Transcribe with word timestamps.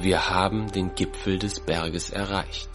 Wir 0.00 0.30
haben 0.30 0.70
den 0.70 0.94
Gipfel 0.94 1.40
des 1.40 1.58
Berges 1.58 2.10
erreicht. 2.10 2.70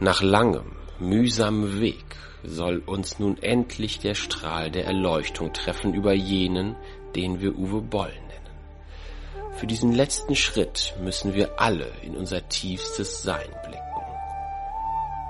Nach 0.00 0.22
langem, 0.22 0.72
mühsamem 0.98 1.80
Weg 1.80 2.16
soll 2.44 2.78
uns 2.78 3.18
nun 3.18 3.36
endlich 3.36 3.98
der 3.98 4.14
Strahl 4.14 4.70
der 4.70 4.86
Erleuchtung 4.86 5.52
treffen 5.52 5.92
über 5.92 6.14
jenen, 6.14 6.74
den 7.14 7.42
wir 7.42 7.58
Uwe 7.58 7.82
Boll 7.82 8.14
nennen. 8.14 9.52
Für 9.52 9.66
diesen 9.66 9.92
letzten 9.92 10.34
Schritt 10.34 10.94
müssen 10.98 11.34
wir 11.34 11.60
alle 11.60 11.92
in 12.00 12.16
unser 12.16 12.48
tiefstes 12.48 13.22
Sein 13.22 13.50
blicken. 13.66 13.82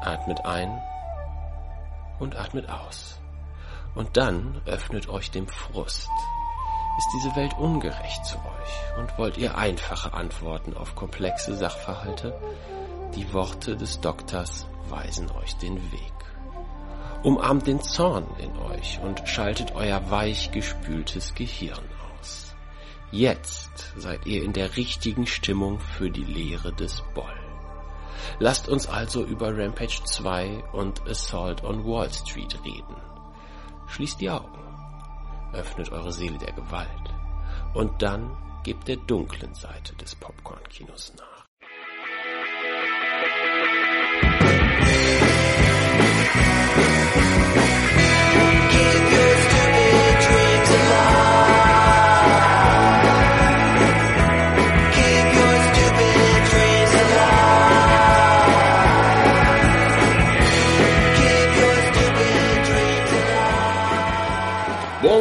Atmet 0.00 0.44
ein 0.44 0.80
und 2.20 2.36
atmet 2.36 2.68
aus. 2.68 3.18
Und 3.96 4.16
dann 4.16 4.62
öffnet 4.64 5.08
euch 5.08 5.32
dem 5.32 5.48
Frust. 5.48 6.08
Ist 6.98 7.08
diese 7.14 7.34
Welt 7.36 7.56
ungerecht 7.58 8.24
zu 8.26 8.36
euch 8.36 8.98
und 8.98 9.16
wollt 9.18 9.38
ihr 9.38 9.56
einfache 9.56 10.12
Antworten 10.12 10.76
auf 10.76 10.94
komplexe 10.94 11.56
Sachverhalte? 11.56 12.38
Die 13.14 13.32
Worte 13.32 13.76
des 13.76 14.00
Doktors 14.00 14.66
weisen 14.88 15.30
euch 15.30 15.56
den 15.56 15.76
Weg. 15.90 16.12
Umarmt 17.22 17.66
den 17.66 17.80
Zorn 17.80 18.26
in 18.38 18.58
euch 18.58 19.00
und 19.02 19.26
schaltet 19.26 19.74
euer 19.74 20.10
weich 20.10 20.50
gespültes 20.50 21.34
Gehirn 21.34 21.88
aus. 22.18 22.54
Jetzt 23.10 23.92
seid 23.96 24.26
ihr 24.26 24.42
in 24.42 24.52
der 24.52 24.76
richtigen 24.76 25.26
Stimmung 25.26 25.80
für 25.80 26.10
die 26.10 26.24
Lehre 26.24 26.74
des 26.74 27.02
Boll. 27.14 27.40
Lasst 28.38 28.68
uns 28.68 28.86
also 28.86 29.24
über 29.24 29.56
Rampage 29.56 30.02
2 30.04 30.64
und 30.72 31.08
Assault 31.08 31.64
on 31.64 31.84
Wall 31.86 32.10
Street 32.10 32.58
reden. 32.64 32.96
Schließt 33.86 34.20
die 34.20 34.30
Augen, 34.30 34.61
öffnet 35.52 35.90
eure 35.92 36.12
Seele 36.12 36.38
der 36.38 36.52
Gewalt 36.52 36.88
und 37.74 38.02
dann 38.02 38.36
gebt 38.64 38.88
der 38.88 38.96
dunklen 38.96 39.54
Seite 39.54 39.94
des 39.96 40.14
Popcorn-Kinos 40.14 41.14
nach. 41.18 41.31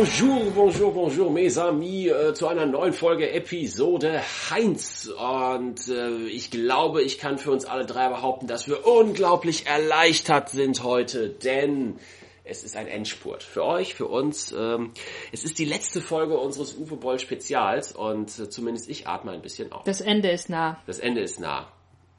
Bonjour, 0.01 0.51
bonjour, 0.55 0.91
bonjour, 0.91 1.29
mes 1.29 1.59
amis, 1.59 2.07
äh, 2.07 2.33
zu 2.33 2.47
einer 2.47 2.65
neuen 2.65 2.91
Folge 2.91 3.31
Episode 3.33 4.23
Heinz. 4.49 5.07
Und 5.07 5.87
äh, 5.89 6.25
ich 6.25 6.49
glaube, 6.49 7.03
ich 7.03 7.19
kann 7.19 7.37
für 7.37 7.51
uns 7.51 7.65
alle 7.65 7.85
drei 7.85 8.09
behaupten, 8.09 8.47
dass 8.47 8.67
wir 8.67 8.87
unglaublich 8.87 9.67
erleichtert 9.67 10.49
sind 10.49 10.81
heute, 10.81 11.29
denn 11.29 11.99
es 12.43 12.63
ist 12.63 12.75
ein 12.75 12.87
Endspurt. 12.87 13.43
Für 13.43 13.63
euch, 13.63 13.93
für 13.93 14.07
uns. 14.07 14.51
Ähm, 14.51 14.91
es 15.31 15.43
ist 15.43 15.59
die 15.59 15.65
letzte 15.65 16.01
Folge 16.01 16.35
unseres 16.35 16.73
Uwe 16.73 16.95
Boll 16.95 17.19
Spezials 17.19 17.91
und 17.91 18.39
äh, 18.39 18.49
zumindest 18.49 18.89
ich 18.89 19.07
atme 19.07 19.33
ein 19.33 19.43
bisschen 19.43 19.71
auf. 19.71 19.83
Das 19.83 20.01
Ende 20.01 20.31
ist 20.31 20.49
nah. 20.49 20.81
Das 20.87 20.97
Ende 20.97 21.21
ist 21.21 21.39
nah, 21.39 21.67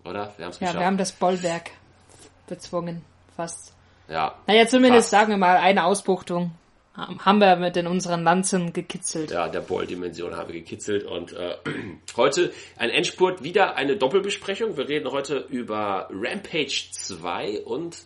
oder? 0.05 0.33
Wir 0.37 0.45
haben 0.45 0.53
es 0.53 0.61
geschafft. 0.61 0.75
Ja, 0.75 0.81
wir 0.83 0.87
haben 0.87 0.99
das 0.99 1.11
Bollwerk 1.11 1.73
bezwungen, 2.47 3.03
fast. 3.35 3.73
Ja. 4.09 4.37
Naja, 4.47 4.69
zumindest 4.69 5.11
fast. 5.11 5.11
sagen 5.11 5.31
wir 5.31 5.37
mal 5.37 5.57
eine 5.57 5.85
Ausbuchtung 5.85 6.53
haben 6.95 7.39
wir 7.39 7.57
mit 7.57 7.77
in 7.77 7.87
unseren 7.87 8.23
Lanzen 8.23 8.73
gekitzelt. 8.73 9.31
Ja, 9.31 9.49
der 9.49 9.61
Boll-Dimension 9.61 10.37
haben 10.37 10.53
wir 10.53 10.61
gekitzelt 10.61 11.05
und 11.05 11.33
äh, 11.33 11.57
heute 12.17 12.53
ein 12.77 12.91
Endspurt, 12.91 13.43
wieder 13.43 13.77
eine 13.77 13.97
Doppelbesprechung. 13.97 14.77
Wir 14.77 14.89
reden 14.89 15.11
heute 15.11 15.47
über 15.49 16.09
Rampage 16.11 16.89
2 16.93 17.63
und 17.63 17.97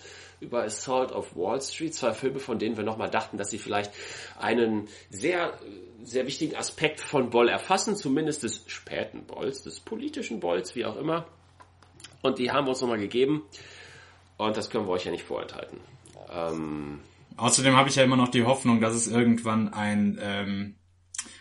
über 0.41 0.65
Assault 0.65 1.13
of 1.13 1.35
Wall 1.35 1.61
Street, 1.61 1.95
zwei 1.95 2.13
Filme, 2.13 2.39
von 2.39 2.59
denen 2.59 2.77
wir 2.77 2.85
nochmal 2.85 3.11
dachten, 3.11 3.39
dass 3.39 3.51
sie 3.51 3.59
vielleicht 3.59 3.91
einen 4.39 4.89
sehr, 5.11 5.59
sehr 6.03 6.27
wichtigen 6.27 6.57
Aspekt 6.57 7.01
von 7.01 7.31
Boll 7.31 7.49
erfassen, 7.49 7.97
zumindest 7.97 8.43
des 8.43 8.65
späten 8.67 9.25
Bolls, 9.25 9.63
des 9.63 9.81
politischen 9.81 10.41
Bolls, 10.41 10.77
wie 10.77 10.85
auch 10.85 10.97
immer. 10.97 11.27
Und 12.23 12.39
die 12.39 12.51
haben 12.51 12.67
wir 12.67 12.71
uns 12.71 12.81
nochmal 12.81 12.99
gegeben 12.99 13.45
und 14.37 14.57
das 14.57 14.71
können 14.71 14.87
wir 14.87 14.93
euch 14.93 15.07
ja 15.07 15.11
nicht 15.11 15.25
vorenthalten. 15.25 15.81
Ähm, 16.31 17.01
Außerdem 17.37 17.77
habe 17.77 17.89
ich 17.89 17.97
ja 17.97 18.05
immer 18.05 18.17
noch 18.17 18.29
die 18.29 18.45
Hoffnung, 18.45 18.81
dass 18.81 18.95
es 18.95 19.07
irgendwann 19.07 19.73
ein 19.73 20.19
ähm, 20.21 20.77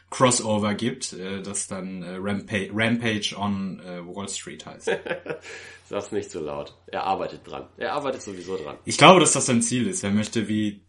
Crossover 0.09 0.73
gibt, 0.73 1.13
äh, 1.13 1.41
das 1.41 1.67
dann 1.67 2.03
äh, 2.03 2.15
Rampage, 2.17 2.69
Rampage 2.73 3.35
on 3.37 3.79
äh, 3.79 4.05
Wall 4.05 4.29
Street 4.29 4.65
heißt. 4.65 4.91
Sag's 5.89 6.11
nicht 6.11 6.31
so 6.31 6.39
laut. 6.39 6.75
Er 6.87 7.03
arbeitet 7.03 7.41
dran. 7.45 7.67
Er 7.77 7.93
arbeitet 7.93 8.21
sowieso 8.21 8.57
dran. 8.57 8.77
Ich 8.85 8.97
glaube, 8.97 9.19
dass 9.19 9.33
das 9.33 9.45
sein 9.45 9.61
Ziel 9.61 9.87
ist. 9.87 10.03
Er 10.03 10.11
möchte 10.11 10.47
wie 10.47 10.81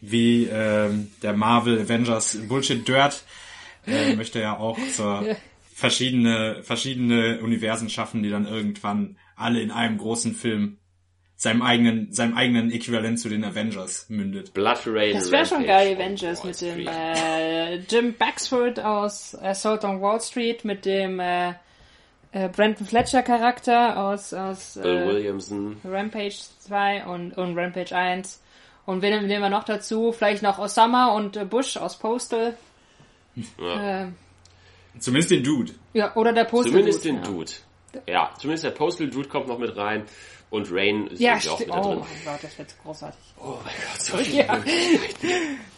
wie 0.00 0.46
ähm, 0.46 1.10
der 1.22 1.34
Marvel 1.34 1.78
Avengers 1.78 2.38
Bullshit 2.48 2.86
Dirt 2.86 3.22
äh, 3.86 4.14
möchte 4.16 4.40
er 4.40 4.58
auch 4.58 4.78
so 4.78 5.26
verschiedene 5.74 6.62
verschiedene 6.62 7.40
Universen 7.40 7.90
schaffen, 7.90 8.22
die 8.22 8.30
dann 8.30 8.46
irgendwann 8.46 9.18
alle 9.36 9.60
in 9.60 9.70
einem 9.70 9.98
großen 9.98 10.34
Film 10.34 10.78
seinem 11.40 11.62
eigenen, 11.62 12.12
seinem 12.12 12.36
eigenen 12.36 12.70
Äquivalent 12.70 13.18
zu 13.18 13.30
den 13.30 13.42
Avengers 13.44 14.10
mündet. 14.10 14.52
Blood 14.52 14.80
Rain. 14.84 15.14
Das 15.14 15.30
wäre 15.30 15.46
schon 15.46 15.64
geil, 15.64 15.96
Avengers 15.96 16.44
mit 16.44 16.60
dem 16.60 16.86
äh, 16.86 17.76
Jim 17.76 18.14
Baxford 18.14 18.78
aus 18.78 19.34
Assault 19.36 19.82
on 19.84 20.02
Wall 20.02 20.20
Street, 20.20 20.66
mit 20.66 20.84
dem 20.84 21.18
äh, 21.18 21.54
äh, 22.32 22.50
Brandon 22.54 22.86
Fletcher 22.86 23.22
Charakter 23.22 23.98
aus, 23.98 24.34
aus 24.34 24.78
Bill 24.82 24.98
äh, 24.98 25.06
Williamson. 25.06 25.78
Rampage 25.82 26.36
2 26.58 27.06
und, 27.06 27.32
und 27.38 27.56
Rampage 27.56 27.96
1. 27.96 28.42
Und 28.84 29.00
wen 29.00 29.26
nehmen 29.26 29.42
wir 29.42 29.48
noch 29.48 29.64
dazu? 29.64 30.12
Vielleicht 30.12 30.42
noch 30.42 30.58
Osama 30.58 31.14
und 31.14 31.38
äh, 31.38 31.46
Bush 31.46 31.78
aus 31.78 31.98
Postal. 31.98 32.54
Ja. 33.58 34.02
Äh, 34.02 34.08
Zumindest 34.98 35.30
den 35.30 35.42
Dude. 35.42 35.72
Ja, 35.94 36.14
oder 36.16 36.34
der 36.34 36.44
Postal 36.44 36.72
Zumindest 36.72 37.02
Dude. 37.02 37.22
Zumindest 37.22 37.64
den 37.88 38.02
ja. 38.02 38.02
Dude. 38.02 38.10
Ja, 38.12 38.34
zumindest 38.38 38.64
der 38.64 38.70
Postal 38.72 39.08
Dude 39.08 39.28
kommt 39.28 39.48
noch 39.48 39.58
mit 39.58 39.74
rein. 39.74 40.04
Und 40.50 40.68
Rain 40.72 41.06
ist 41.06 41.20
ja, 41.20 41.36
auch 41.36 41.60
wieder 41.60 41.78
oh 41.78 41.82
drin. 41.82 41.98
Oh 41.98 42.06
mein 42.06 42.24
Gott, 42.24 42.42
das 42.42 42.58
wird 42.58 42.74
großartig. 42.82 43.20
Oh 43.38 43.56
mein 43.64 43.74
Gott, 43.74 44.02
so 44.02 44.16
viel 44.16 44.34
ja. 44.46 44.62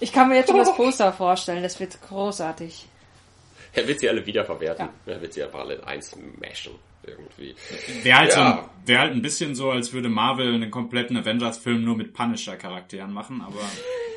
Ich 0.00 0.12
kann 0.12 0.28
mir 0.28 0.37
jetzt 0.37 0.49
schon 0.49 0.59
das 0.59 0.75
Poster 0.77 1.12
vorstellen, 1.12 1.62
das 1.62 1.78
wird 1.78 2.00
großartig. 2.00 2.87
Er 3.75 3.87
wird 3.88 4.00
sie 4.00 4.09
alle 4.09 4.25
wiederverwerten. 4.25 4.88
Ja. 5.06 5.12
Er 5.12 5.21
wird 5.21 5.34
sie 5.34 5.43
einfach 5.43 5.61
alle 5.61 5.75
in 5.75 5.84
eins 5.84 6.16
mashen. 6.41 6.72
Irgendwie. 7.05 7.55
Wäre 8.03 8.19
halt, 8.19 8.32
ja. 8.32 8.69
so 8.84 8.88
wär 8.88 9.00
halt 9.00 9.12
ein 9.12 9.22
bisschen 9.22 9.55
so, 9.55 9.71
als 9.71 9.93
würde 9.93 10.09
Marvel 10.09 10.55
einen 10.55 10.71
kompletten 10.71 11.16
Avengers-Film 11.16 11.84
nur 11.84 11.97
mit 11.97 12.15
Punisher-Charakteren 12.15 13.12
machen, 13.12 13.43
aber. 13.43 13.61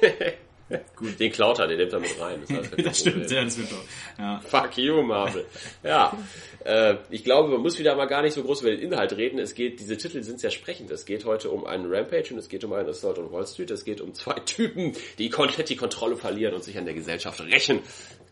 Gut. 0.95 1.19
Den 1.19 1.31
klaut 1.31 1.59
er, 1.59 1.67
den 1.67 1.77
nimmt 1.77 1.93
er 1.93 1.99
mit 1.99 2.19
rein. 2.19 2.41
Das, 2.41 2.57
heißt, 2.57 2.73
das 2.85 2.99
stimmt, 2.99 3.29
ja, 3.29 3.43
das 3.43 3.57
wird 3.57 3.71
doch. 3.71 3.83
Ja. 4.17 4.39
Fuck 4.39 4.77
you, 4.77 5.03
Marvel. 5.03 5.45
Ja. 5.83 6.17
Äh, 6.63 6.95
ich 7.11 7.23
glaube, 7.23 7.49
man 7.49 7.61
muss 7.61 7.77
wieder 7.77 7.95
mal 7.95 8.05
gar 8.05 8.23
nicht 8.23 8.33
so 8.33 8.43
groß 8.43 8.61
über 8.61 8.71
den 8.71 8.79
Inhalt 8.79 9.13
reden. 9.13 9.37
Es 9.37 9.53
geht, 9.53 9.79
diese 9.79 9.95
Titel 9.97 10.23
sind 10.23 10.39
sehr 10.39 10.49
sprechend. 10.49 10.89
Es 10.89 11.05
geht 11.05 11.25
heute 11.25 11.51
um 11.51 11.65
einen 11.65 11.93
Rampage 11.93 12.33
und 12.33 12.39
es 12.39 12.49
geht 12.49 12.63
um 12.63 12.73
einen 12.73 12.89
Assault 12.89 13.19
on 13.19 13.31
Wall 13.31 13.45
Street. 13.45 13.69
Es 13.69 13.85
geht 13.85 14.01
um 14.01 14.13
zwei 14.15 14.33
Typen, 14.45 14.93
die 15.19 15.29
komplett 15.29 15.69
die 15.69 15.75
Kontrolle 15.75 16.17
verlieren 16.17 16.55
und 16.55 16.63
sich 16.63 16.77
an 16.77 16.85
der 16.85 16.95
Gesellschaft 16.95 17.41
rächen, 17.41 17.81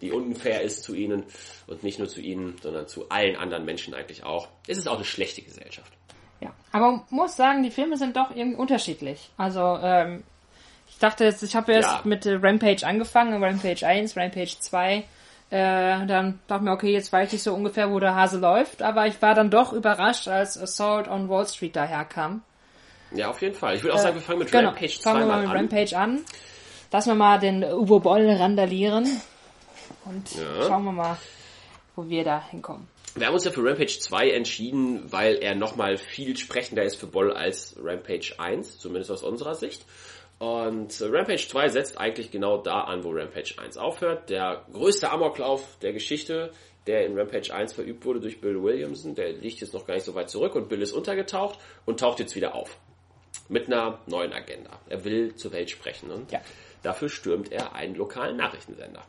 die 0.02 0.12
unfair 0.12 0.62
ist 0.62 0.84
zu 0.84 0.96
ihnen 0.96 1.24
und 1.68 1.84
nicht 1.84 2.00
nur 2.00 2.08
zu 2.08 2.20
ihnen, 2.20 2.56
sondern 2.64 2.88
zu 2.88 3.10
allen 3.10 3.36
anderen 3.36 3.64
Menschen 3.66 3.94
eigentlich 3.94 4.24
auch. 4.24 4.48
Es 4.68 4.80
ist 4.80 4.88
auch 4.88 4.96
eine 4.96 5.06
schlechte 5.06 5.44
Gesellschaft. 5.44 5.94
Ja, 6.42 6.54
aber 6.72 6.92
man 6.92 7.02
muss 7.10 7.36
sagen, 7.36 7.64
die 7.64 7.72
Filme 7.72 7.96
sind 7.96 8.18
doch 8.18 8.36
irgendwie 8.36 8.58
unterschiedlich. 8.58 9.30
Also 9.38 9.80
ähm, 9.82 10.24
ich 10.94 11.00
dachte 11.00 11.26
jetzt, 11.26 11.44
ich 11.44 11.56
habe 11.56 11.74
erst 11.74 11.90
ja. 11.90 12.02
mit 12.04 12.26
Rampage 12.26 12.86
angefangen, 12.86 13.44
Rampage 13.44 13.86
1, 13.86 14.16
Rampage 14.16 14.56
2. 14.60 14.96
Äh, 14.96 15.04
dann 15.50 16.40
dachte 16.48 16.62
ich 16.62 16.62
mir, 16.62 16.72
okay, 16.72 16.94
jetzt 16.94 17.12
weiß 17.12 17.34
ich 17.34 17.44
so 17.44 17.54
ungefähr, 17.54 17.92
wo 17.92 18.00
der 18.00 18.16
Hase 18.16 18.40
läuft, 18.40 18.82
aber 18.82 19.08
ich 19.08 19.22
war 19.22 19.36
dann 19.36 19.50
doch 19.50 19.74
überrascht, 19.74 20.28
als 20.28 20.58
Assault 20.58 21.08
on 21.08 21.30
Wall 21.30 21.48
Street 21.48 21.76
daherkam. 21.76 22.42
Ja, 23.12 23.30
auf 23.30 23.42
jeden 23.42 23.56
Fall. 23.56 23.76
Ich 23.76 23.84
würde 23.84 23.96
auch 23.96 24.00
sagen, 24.00 24.16
wir 24.16 24.22
fangen 24.22 24.40
mit 24.40 24.52
genau, 24.52 24.70
Rampage 24.70 25.00
2 25.00 25.02
fangen 25.02 25.20
wir 25.20 25.26
mal 25.28 25.42
mit 25.42 25.50
an. 25.50 25.58
Rampage 25.58 25.98
an. 25.98 26.22
Lassen 26.92 27.10
wir 27.10 27.16
mal 27.16 27.40
den 27.40 27.64
Uwe 27.64 28.00
Boll 28.00 28.30
randalieren 28.30 29.08
und 30.06 30.36
ja. 30.36 30.68
schauen 30.68 30.86
wir 30.86 30.92
mal, 30.92 31.18
wo 31.96 32.08
wir 32.08 32.24
da 32.24 32.44
hinkommen. 32.50 32.88
Wir 33.16 33.28
haben 33.28 33.34
uns 33.34 33.46
ja 33.46 33.52
für 33.52 33.64
Rampage 33.64 34.00
2 34.00 34.32
entschieden, 34.32 35.12
weil 35.12 35.36
er 35.36 35.54
nochmal 35.54 35.98
viel 35.98 36.36
sprechender 36.38 36.84
ist 36.84 36.96
für 36.96 37.08
Boll 37.08 37.32
als 37.32 37.76
Rampage 37.80 38.36
1, 38.38 38.80
zumindest 38.80 39.12
aus 39.12 39.24
unserer 39.24 39.54
Sicht. 39.54 39.86
Und 40.44 41.02
Rampage 41.02 41.48
2 41.48 41.70
setzt 41.70 41.98
eigentlich 41.98 42.30
genau 42.30 42.58
da 42.58 42.82
an, 42.82 43.06
wo 43.06 43.12
Rampage 43.12 43.54
1 43.58 43.78
aufhört. 43.78 44.30
Der 44.30 44.66
größte 44.74 45.10
Amoklauf 45.10 45.78
der 45.82 45.94
Geschichte, 45.94 46.52
der 46.86 47.06
in 47.06 47.18
Rampage 47.18 47.54
1 47.54 47.72
verübt 47.72 48.04
wurde 48.04 48.20
durch 48.20 48.42
Bill 48.42 48.62
Williamson, 48.62 49.16
der 49.16 49.32
liegt 49.32 49.62
jetzt 49.62 49.74
noch 49.74 49.88
gar 49.88 49.94
nicht 49.94 50.04
so 50.04 50.16
weit 50.16 50.30
zurück 50.30 50.56
und 50.56 50.68
Bill 50.68 50.82
ist 50.82 50.92
untergetaucht 50.92 51.60
und 51.86 52.02
taucht 52.02 52.20
jetzt 52.20 52.36
wieder 52.36 52.56
auf. 52.56 52.78
Mit 53.48 53.68
einer 53.68 54.00
neuen 54.06 54.34
Agenda. 54.34 54.82
Er 54.90 55.06
will 55.06 55.34
zur 55.36 55.54
Welt 55.54 55.70
sprechen 55.70 56.12
und 56.12 56.30
ja. 56.34 56.42
dafür 56.82 57.08
stürmt 57.08 57.50
er 57.50 57.74
einen 57.74 57.96
lokalen 57.96 58.36
Nachrichtensender. 58.36 59.06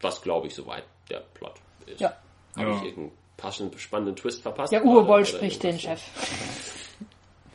Was 0.00 0.22
glaube 0.22 0.48
ich 0.48 0.56
soweit 0.56 0.86
der 1.08 1.20
Plot 1.34 1.54
ist. 1.86 2.00
Ja. 2.00 2.16
Habe 2.56 2.70
ja. 2.70 2.76
ich 2.78 2.82
irgendeinen 2.82 3.12
passenden, 3.36 3.78
spannenden 3.78 4.16
Twist 4.16 4.42
verpasst. 4.42 4.72
Ja, 4.72 4.82
Uwe 4.82 5.04
Boll 5.04 5.24
spricht 5.24 5.62
den 5.62 5.78
Chef. 5.78 6.02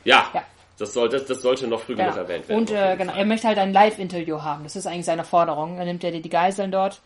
Ja, 0.05 0.31
ja. 0.33 0.45
Das, 0.77 0.93
soll, 0.93 1.09
das, 1.09 1.27
sollte 1.27 1.67
noch 1.67 1.81
früh 1.81 1.95
genug 1.95 2.17
erwähnt 2.17 2.49
werden. 2.49 2.59
Und 2.59 2.71
äh, 2.71 2.95
genau, 2.97 3.13
er 3.13 3.25
möchte 3.25 3.47
halt 3.47 3.59
ein 3.59 3.73
Live-Interview 3.73 4.41
haben. 4.41 4.63
Das 4.63 4.75
ist 4.75 4.87
eigentlich 4.87 5.05
seine 5.05 5.23
Forderung. 5.23 5.77
Er 5.77 5.85
nimmt 5.85 6.03
ja 6.03 6.09
die, 6.09 6.21
die 6.21 6.29
Geiseln 6.29 6.71
dort. 6.71 7.01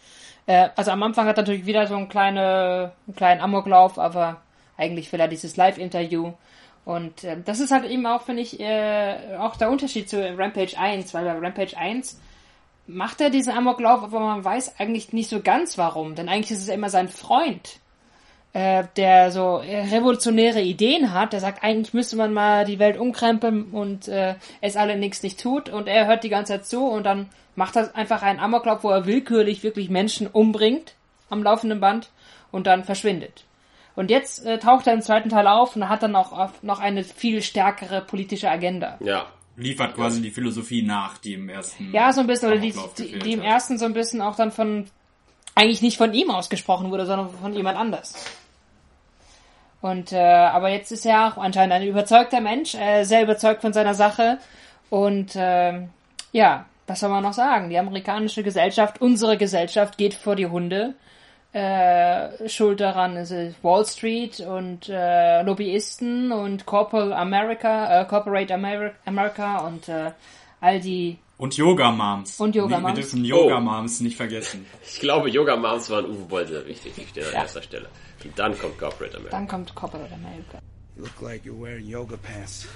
Äh, 0.45 0.69
also 0.75 0.91
am 0.91 1.03
Anfang 1.03 1.27
hat 1.27 1.37
er 1.37 1.41
natürlich 1.41 1.65
wieder 1.65 1.85
so 1.85 1.95
einen, 1.95 2.07
kleine, 2.07 2.93
einen 3.07 3.15
kleinen 3.15 3.41
Amoklauf, 3.41 3.99
aber 3.99 4.41
eigentlich 4.77 5.11
will 5.11 5.19
er 5.19 5.27
dieses 5.27 5.57
Live-Interview. 5.57 6.33
Und 6.85 7.25
äh, 7.25 7.35
das 7.43 7.59
ist 7.59 7.71
halt 7.71 7.83
eben 7.83 8.05
auch, 8.05 8.21
finde 8.21 8.41
ich, 8.41 8.59
äh, 8.61 9.35
auch 9.37 9.57
der 9.57 9.69
Unterschied 9.69 10.09
zu 10.09 10.17
Rampage 10.37 10.77
1, 10.77 11.13
weil 11.13 11.25
bei 11.25 11.37
Rampage 11.37 11.75
1 11.75 12.21
macht 12.87 13.19
er 13.19 13.29
diesen 13.29 13.51
Amoklauf, 13.51 14.03
aber 14.03 14.21
man 14.21 14.45
weiß 14.45 14.79
eigentlich 14.79 15.11
nicht 15.11 15.29
so 15.29 15.41
ganz 15.41 15.77
warum. 15.77 16.15
Denn 16.15 16.29
eigentlich 16.29 16.51
ist 16.51 16.61
es 16.61 16.69
immer 16.69 16.89
sein 16.89 17.09
Freund, 17.09 17.79
äh, 18.57 18.85
der 18.95 19.31
so 19.31 19.57
revolutionäre 19.57 20.61
Ideen 20.61 21.13
hat. 21.13 21.31
Der 21.31 21.39
sagt, 21.39 21.63
eigentlich 21.63 21.93
müsste 21.93 22.15
man 22.15 22.33
mal 22.33 22.65
die 22.65 22.79
Welt 22.79 22.97
umkrempeln 22.97 23.65
und 23.65 24.07
äh, 24.07 24.33
es 24.61 24.75
alle 24.75 24.97
nichts 24.97 25.21
nicht 25.21 25.39
tut. 25.39 25.69
Und 25.69 25.87
er 25.87 26.07
hört 26.07 26.23
die 26.23 26.29
ganze 26.29 26.53
Zeit 26.53 26.65
zu 26.65 26.83
und 26.87 27.03
dann 27.03 27.29
macht 27.55 27.75
er 27.75 27.95
einfach 27.95 28.23
einen 28.23 28.39
Amoklauf, 28.39 28.83
wo 28.83 28.89
er 28.89 29.05
willkürlich 29.05 29.61
wirklich 29.61 29.91
Menschen 29.91 30.25
umbringt 30.25 30.95
am 31.29 31.43
laufenden 31.43 31.79
Band 31.79 32.09
und 32.51 32.65
dann 32.65 32.83
verschwindet. 32.83 33.43
Und 33.95 34.09
jetzt 34.09 34.43
äh, 34.43 34.57
taucht 34.57 34.87
er 34.87 34.93
im 34.93 35.01
zweiten 35.01 35.29
Teil 35.29 35.45
auf 35.45 35.75
und 35.75 35.87
hat 35.87 36.01
dann 36.01 36.15
auch 36.15 36.49
noch 36.63 36.79
eine 36.79 37.03
viel 37.03 37.43
stärkere 37.43 38.01
politische 38.01 38.49
Agenda. 38.49 38.97
Ja. 39.01 39.27
Liefert 39.55 39.95
quasi 39.95 40.21
die 40.21 40.29
Philosophie 40.31 40.81
nach, 40.83 41.17
die 41.19 41.33
im 41.33 41.49
ersten. 41.49 41.91
Ja, 41.91 42.11
so 42.13 42.21
ein 42.21 42.27
bisschen, 42.27 42.49
oder 42.49 42.59
die, 42.59 42.73
die, 42.97 43.19
die 43.19 43.33
im 43.33 43.41
ersten 43.41 43.79
so 43.79 43.85
ein 43.85 43.93
bisschen 43.93 44.21
auch 44.21 44.35
dann 44.35 44.51
von, 44.51 44.85
eigentlich 45.55 45.81
nicht 45.81 45.97
von 45.97 46.13
ihm 46.13 46.29
ausgesprochen 46.29 46.91
wurde, 46.91 47.07
sondern 47.07 47.31
von 47.31 47.53
jemand 47.53 47.77
anders. 47.77 48.13
Und 49.81 50.11
äh, 50.11 50.17
aber 50.17 50.69
jetzt 50.69 50.91
ist 50.91 51.05
er 51.05 51.27
auch 51.27 51.37
anscheinend 51.37 51.73
ein 51.73 51.87
überzeugter 51.87 52.41
Mensch, 52.41 52.75
äh, 52.75 53.03
sehr 53.03 53.23
überzeugt 53.23 53.61
von 53.61 53.73
seiner 53.73 53.93
Sache. 53.93 54.39
Und 54.89 55.35
äh, 55.35 55.81
ja, 56.31 56.65
was 56.87 56.99
soll 56.99 57.09
man 57.09 57.23
noch 57.23 57.33
sagen? 57.33 57.69
Die 57.69 57.77
amerikanische 57.77 58.43
Gesellschaft, 58.43 59.01
unsere 59.01 59.37
Gesellschaft 59.37 59.97
geht 59.97 60.13
vor 60.13 60.35
die 60.35 60.47
Hunde. 60.47 60.95
Äh, 61.53 62.49
schuld 62.49 62.79
daran 62.79 63.17
ist 63.17 63.33
Wall 63.63 63.85
Street 63.85 64.39
und 64.41 64.89
äh, 64.89 65.41
Lobbyisten 65.43 66.31
und 66.31 66.65
Corporate 66.65 67.15
America, 67.15 68.01
äh, 68.01 68.05
Corporate 68.05 68.53
Ameri 68.53 68.91
America 69.05 69.59
und 69.59 69.87
äh, 69.89 70.11
all 70.59 70.79
die 70.79 71.17
und 71.37 71.55
Yoga 71.55 71.91
Moms. 71.91 72.39
Und 72.39 72.55
Yoga 72.55 72.79
Moms. 72.79 72.95
Wir 72.95 73.01
dürfen 73.01 73.23
Yoga 73.23 73.59
Moms 73.59 73.99
oh. 73.99 74.03
nicht 74.03 74.17
vergessen. 74.17 74.65
Ich 74.83 74.99
glaube, 74.99 75.29
Yoga 75.29 75.55
Moms 75.55 75.89
waren 75.89 76.05
Uwe 76.05 76.25
Boll 76.25 76.47
sehr 76.47 76.65
wichtig. 76.65 76.93
An 76.97 77.05
ja. 77.15 77.41
erster 77.41 77.61
Stelle. 77.61 77.89
Und 78.23 78.37
dann 78.37 78.57
kommt 78.57 78.77
Corporate 78.77 79.15
America. 79.15 79.37
Dann 79.37 79.47
kommt 79.47 79.75
Corporate 79.75 80.13
America. 80.13 80.61
You 80.95 81.03
look 81.03 81.21
like 81.21 81.43
you're 81.45 81.59
wearing 81.59 81.85
yoga 81.85 82.17
pants. 82.17 82.67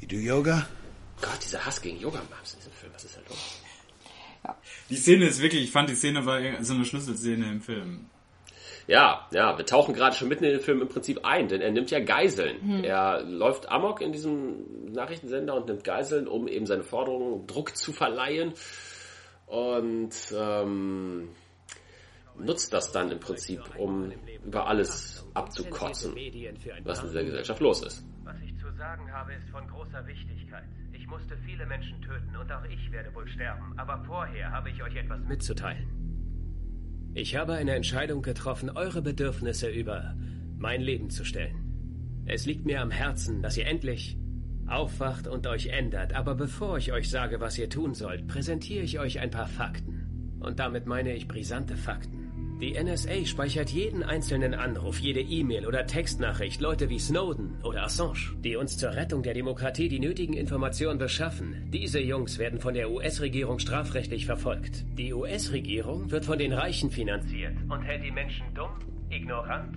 You 0.00 0.08
do 0.08 0.16
yoga? 0.16 0.66
Gott, 1.20 1.38
dieser 1.44 1.64
Hass 1.64 1.82
gegen 1.82 1.98
Yoga 1.98 2.20
Moms 2.30 2.54
in 2.54 2.58
diesem 2.60 2.72
Film. 2.72 2.92
Was 2.94 3.04
ist 3.04 3.16
da 3.16 3.20
los? 3.28 3.60
Ja. 4.44 4.56
Die 4.88 4.96
Szene 4.96 5.26
ist 5.26 5.42
wirklich, 5.42 5.64
ich 5.64 5.72
fand 5.72 5.90
die 5.90 5.96
Szene 5.96 6.24
war 6.24 6.40
so 6.62 6.74
eine 6.74 6.84
Schlüsselszene 6.84 7.50
im 7.50 7.60
Film. 7.60 8.06
Ja, 8.86 9.26
ja, 9.32 9.58
wir 9.58 9.66
tauchen 9.66 9.94
gerade 9.94 10.16
schon 10.16 10.28
mitten 10.28 10.44
in 10.44 10.52
den 10.52 10.60
Film 10.60 10.80
im 10.80 10.88
Prinzip 10.88 11.24
ein, 11.24 11.48
denn 11.48 11.60
er 11.60 11.70
nimmt 11.72 11.90
ja 11.90 12.00
Geiseln. 12.00 12.60
Hm. 12.62 12.84
Er 12.84 13.22
läuft 13.22 13.68
amok 13.68 14.00
in 14.00 14.12
diesem 14.12 14.92
Nachrichtensender 14.92 15.54
und 15.54 15.66
nimmt 15.66 15.84
Geiseln, 15.84 16.26
um 16.26 16.48
eben 16.48 16.64
seine 16.64 16.84
Forderungen 16.84 17.46
Druck 17.46 17.76
zu 17.76 17.92
verleihen. 17.92 18.54
Und 19.44 20.14
ähm, 20.34 21.28
nutzt 22.40 22.72
das 22.72 22.92
dann 22.92 23.10
im 23.10 23.20
Prinzip, 23.20 23.60
um 23.76 24.12
über 24.44 24.66
alles 24.66 25.26
abzukotzen, 25.34 26.14
was 26.84 27.02
in 27.02 27.08
dieser 27.08 27.24
Gesellschaft 27.24 27.60
los 27.60 27.82
ist. 27.82 28.04
Was 28.24 28.36
ich 28.44 28.56
zu 28.58 28.70
sagen 28.76 29.10
habe, 29.12 29.34
ist 29.34 29.48
von 29.50 29.66
großer 29.68 30.06
Wichtigkeit. 30.06 30.64
Ich 30.92 31.06
musste 31.06 31.36
viele 31.44 31.66
Menschen 31.66 32.00
töten 32.02 32.36
und 32.36 32.50
auch 32.52 32.64
ich 32.64 32.90
werde 32.92 33.14
wohl 33.14 33.28
sterben, 33.28 33.78
aber 33.78 34.02
vorher 34.04 34.50
habe 34.50 34.70
ich 34.70 34.82
euch 34.82 34.96
etwas 34.96 35.20
mitzuteilen. 35.26 35.86
Ich 37.14 37.36
habe 37.36 37.54
eine 37.54 37.74
Entscheidung 37.74 38.22
getroffen, 38.22 38.70
eure 38.70 39.02
Bedürfnisse 39.02 39.68
über 39.68 40.14
mein 40.56 40.80
Leben 40.80 41.10
zu 41.10 41.24
stellen. 41.24 42.24
Es 42.26 42.44
liegt 42.46 42.66
mir 42.66 42.80
am 42.80 42.90
Herzen, 42.90 43.42
dass 43.42 43.56
ihr 43.56 43.66
endlich 43.66 44.18
aufwacht 44.66 45.26
und 45.26 45.46
euch 45.46 45.68
ändert, 45.68 46.12
aber 46.14 46.34
bevor 46.34 46.76
ich 46.76 46.92
euch 46.92 47.08
sage, 47.08 47.40
was 47.40 47.56
ihr 47.58 47.70
tun 47.70 47.94
sollt, 47.94 48.28
präsentiere 48.28 48.84
ich 48.84 48.98
euch 48.98 49.18
ein 49.18 49.30
paar 49.30 49.46
Fakten. 49.46 50.38
Und 50.40 50.58
damit 50.58 50.86
meine 50.86 51.14
ich 51.14 51.26
brisante 51.26 51.76
Fakten. 51.76 52.17
Die 52.60 52.74
NSA 52.74 53.24
speichert 53.24 53.70
jeden 53.70 54.02
einzelnen 54.02 54.52
Anruf, 54.52 54.98
jede 54.98 55.20
E-Mail 55.20 55.64
oder 55.64 55.86
Textnachricht, 55.86 56.60
Leute 56.60 56.90
wie 56.90 56.98
Snowden 56.98 57.56
oder 57.62 57.84
Assange, 57.84 58.34
die 58.42 58.56
uns 58.56 58.76
zur 58.76 58.94
Rettung 58.94 59.22
der 59.22 59.34
Demokratie 59.34 59.88
die 59.88 60.00
nötigen 60.00 60.32
Informationen 60.32 60.98
beschaffen. 60.98 61.70
Diese 61.72 62.00
Jungs 62.00 62.40
werden 62.40 62.58
von 62.58 62.74
der 62.74 62.90
US-Regierung 62.90 63.60
strafrechtlich 63.60 64.26
verfolgt. 64.26 64.84
Die 64.98 65.14
US-Regierung 65.14 66.10
wird 66.10 66.24
von 66.24 66.36
den 66.36 66.52
Reichen 66.52 66.90
finanziert 66.90 67.54
und 67.68 67.82
hält 67.82 68.02
die 68.02 68.10
Menschen 68.10 68.46
dumm, 68.56 68.72
ignorant 69.08 69.76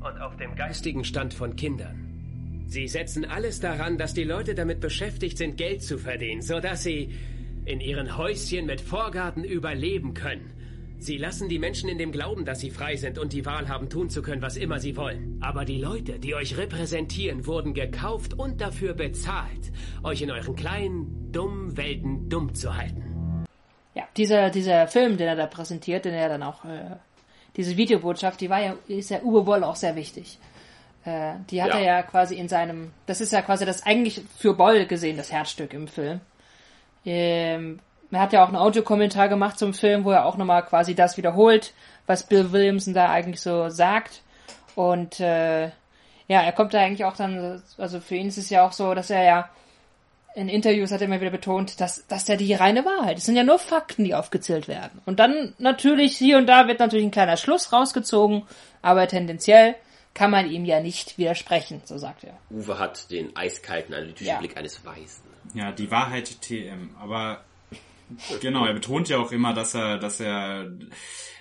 und 0.00 0.20
auf 0.20 0.36
dem 0.36 0.54
geistigen 0.56 1.04
Stand 1.04 1.32
von 1.32 1.56
Kindern. 1.56 2.66
Sie 2.66 2.86
setzen 2.86 3.24
alles 3.24 3.60
daran, 3.60 3.96
dass 3.96 4.12
die 4.12 4.24
Leute 4.24 4.54
damit 4.54 4.80
beschäftigt 4.80 5.38
sind, 5.38 5.56
Geld 5.56 5.82
zu 5.82 5.96
verdienen, 5.96 6.42
sodass 6.42 6.82
sie 6.82 7.14
in 7.64 7.80
ihren 7.80 8.18
Häuschen 8.18 8.66
mit 8.66 8.82
Vorgarten 8.82 9.42
überleben 9.42 10.12
können 10.12 10.59
Sie 11.02 11.16
lassen 11.16 11.48
die 11.48 11.58
Menschen 11.58 11.88
in 11.88 11.96
dem 11.96 12.12
Glauben, 12.12 12.44
dass 12.44 12.60
sie 12.60 12.68
frei 12.68 12.94
sind 12.96 13.18
und 13.18 13.32
die 13.32 13.46
Wahl 13.46 13.70
haben, 13.70 13.88
tun 13.88 14.10
zu 14.10 14.20
können, 14.20 14.42
was 14.42 14.58
immer 14.58 14.80
sie 14.80 14.98
wollen. 14.98 15.40
Aber 15.42 15.64
die 15.64 15.78
Leute, 15.78 16.18
die 16.18 16.34
euch 16.34 16.58
repräsentieren, 16.58 17.46
wurden 17.46 17.72
gekauft 17.72 18.34
und 18.34 18.60
dafür 18.60 18.92
bezahlt, 18.92 19.72
euch 20.02 20.20
in 20.20 20.30
euren 20.30 20.54
kleinen, 20.54 21.32
dummen 21.32 21.74
Welten 21.78 22.28
dumm 22.28 22.54
zu 22.54 22.76
halten. 22.76 23.46
Ja, 23.94 24.04
dieser, 24.14 24.50
dieser 24.50 24.88
Film, 24.88 25.16
den 25.16 25.26
er 25.26 25.36
da 25.36 25.46
präsentiert, 25.46 26.04
den 26.04 26.12
er 26.12 26.28
dann 26.28 26.42
auch, 26.42 26.66
äh, 26.66 26.96
diese 27.56 27.78
Videobotschaft, 27.78 28.38
die 28.42 28.50
war 28.50 28.60
ja, 28.60 28.76
ist 28.86 29.08
ja 29.08 29.22
Uwe 29.22 29.42
Boll 29.42 29.64
auch 29.64 29.76
sehr 29.76 29.96
wichtig. 29.96 30.38
Äh, 31.06 31.36
die 31.50 31.62
hat 31.62 31.70
ja. 31.70 31.78
er 31.78 31.82
ja 31.82 32.02
quasi 32.02 32.34
in 32.34 32.48
seinem, 32.48 32.92
das 33.06 33.22
ist 33.22 33.32
ja 33.32 33.40
quasi 33.40 33.64
das 33.64 33.86
eigentlich 33.86 34.20
für 34.36 34.52
Boll 34.52 34.84
gesehen, 34.84 35.16
das 35.16 35.32
Herzstück 35.32 35.72
im 35.72 35.88
Film. 35.88 36.20
Ähm, 37.06 37.78
er 38.10 38.20
hat 38.20 38.32
ja 38.32 38.42
auch 38.42 38.48
einen 38.48 38.56
Audiokommentar 38.56 39.28
gemacht 39.28 39.58
zum 39.58 39.74
Film, 39.74 40.04
wo 40.04 40.10
er 40.10 40.26
auch 40.26 40.36
nochmal 40.36 40.64
quasi 40.64 40.94
das 40.94 41.16
wiederholt, 41.16 41.72
was 42.06 42.26
Bill 42.26 42.52
Williamson 42.52 42.94
da 42.94 43.10
eigentlich 43.10 43.40
so 43.40 43.68
sagt. 43.68 44.22
Und 44.74 45.20
äh, 45.20 45.66
ja, 46.28 46.42
er 46.42 46.52
kommt 46.52 46.74
da 46.74 46.80
eigentlich 46.80 47.04
auch 47.04 47.16
dann, 47.16 47.62
also 47.78 48.00
für 48.00 48.16
ihn 48.16 48.28
ist 48.28 48.38
es 48.38 48.50
ja 48.50 48.66
auch 48.66 48.72
so, 48.72 48.94
dass 48.94 49.10
er 49.10 49.24
ja 49.24 49.48
in 50.34 50.48
Interviews 50.48 50.92
hat 50.92 51.00
er 51.00 51.06
immer 51.06 51.20
wieder 51.20 51.30
betont, 51.30 51.80
dass 51.80 52.06
das 52.06 52.28
ja 52.28 52.36
die 52.36 52.54
reine 52.54 52.84
Wahrheit. 52.84 53.18
Es 53.18 53.26
sind 53.26 53.36
ja 53.36 53.42
nur 53.42 53.58
Fakten, 53.58 54.04
die 54.04 54.14
aufgezählt 54.14 54.68
werden. 54.68 55.00
Und 55.04 55.18
dann 55.18 55.54
natürlich 55.58 56.16
hier 56.16 56.38
und 56.38 56.46
da 56.46 56.68
wird 56.68 56.78
natürlich 56.78 57.04
ein 57.04 57.10
kleiner 57.10 57.36
Schluss 57.36 57.72
rausgezogen, 57.72 58.44
aber 58.80 59.08
tendenziell 59.08 59.74
kann 60.14 60.30
man 60.30 60.50
ihm 60.50 60.64
ja 60.64 60.80
nicht 60.80 61.18
widersprechen, 61.18 61.82
so 61.84 61.98
sagt 61.98 62.24
er. 62.24 62.34
Uwe 62.50 62.78
hat 62.78 63.10
den 63.10 63.36
eiskalten 63.36 63.94
analytischen 63.94 64.28
ja. 64.28 64.38
Blick 64.38 64.56
eines 64.56 64.84
Weisen. 64.84 65.24
Ja, 65.54 65.72
die 65.72 65.90
Wahrheit 65.90 66.40
TM. 66.42 66.94
Aber 67.00 67.40
Genau, 68.40 68.66
er 68.66 68.74
betont 68.74 69.08
ja 69.08 69.18
auch 69.18 69.32
immer, 69.32 69.52
dass 69.52 69.74
er, 69.74 69.98
dass 69.98 70.20
er 70.20 70.70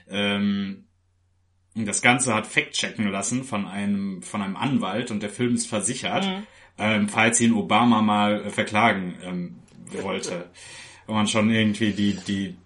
ähm, 0.10 0.86
das 1.76 2.02
Ganze 2.02 2.34
hat 2.34 2.48
fact-checken 2.48 3.08
lassen 3.10 3.44
von 3.44 3.66
einem, 3.66 4.22
von 4.22 4.42
einem 4.42 4.56
Anwalt 4.56 5.12
und 5.12 5.22
der 5.24 5.30
Film 5.30 5.56
ist 5.56 5.68
versichert, 5.68 6.26
mhm. 6.26 6.48
ähm, 6.78 7.10
falls 7.10 7.40
ihn 7.42 7.54
Obama 7.54 8.02
mal 8.02 8.46
äh, 8.46 8.50
verklagen 8.50 9.16
ähm, 9.24 9.60
wollte. 10.02 10.50
Und 11.08 11.16
man 11.16 11.28
schon 11.28 11.50
irgendwie 11.50 11.92
die, 11.92 12.14
die, 12.14 12.58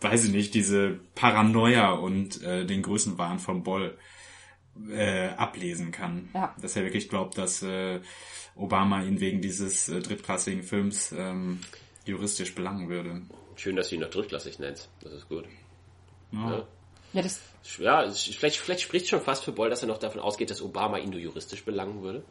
weiß 0.00 0.26
ich 0.26 0.32
nicht, 0.32 0.54
diese 0.54 1.00
Paranoia 1.14 1.92
und 1.92 2.42
äh, 2.42 2.64
den 2.64 2.82
Größenwahn 2.82 3.38
von 3.38 3.62
Boll 3.62 3.98
äh, 4.90 5.28
ablesen 5.28 5.90
kann. 5.90 6.30
Ja. 6.34 6.54
Dass 6.60 6.76
er 6.76 6.84
wirklich 6.84 7.08
glaubt, 7.08 7.36
dass 7.36 7.62
äh, 7.62 8.00
Obama 8.54 9.02
ihn 9.02 9.20
wegen 9.20 9.42
dieses 9.42 9.88
äh, 9.88 10.00
drittklassigen 10.00 10.62
Films 10.62 11.14
ähm, 11.16 11.60
juristisch 12.04 12.54
belangen 12.54 12.88
würde. 12.88 13.22
Schön, 13.60 13.76
dass 13.76 13.90
du 13.90 13.96
ihn 13.96 14.00
noch 14.00 14.08
drittklassig 14.08 14.58
nennst. 14.58 14.88
Das 15.02 15.12
ist 15.12 15.28
gut. 15.28 15.44
Ja. 16.32 16.50
ja. 16.50 16.66
Ja, 17.12 17.22
das 17.22 17.40
ja 17.78 18.10
vielleicht, 18.10 18.56
vielleicht 18.56 18.82
spricht 18.82 19.08
schon 19.08 19.20
fast 19.20 19.44
für 19.44 19.52
Boll, 19.52 19.68
dass 19.68 19.82
er 19.82 19.88
noch 19.88 19.98
davon 19.98 20.22
ausgeht, 20.22 20.48
dass 20.48 20.62
Obama 20.62 20.96
ihn 20.96 21.10
nur 21.10 21.20
juristisch 21.20 21.62
belangen 21.62 22.02
würde. 22.02 22.24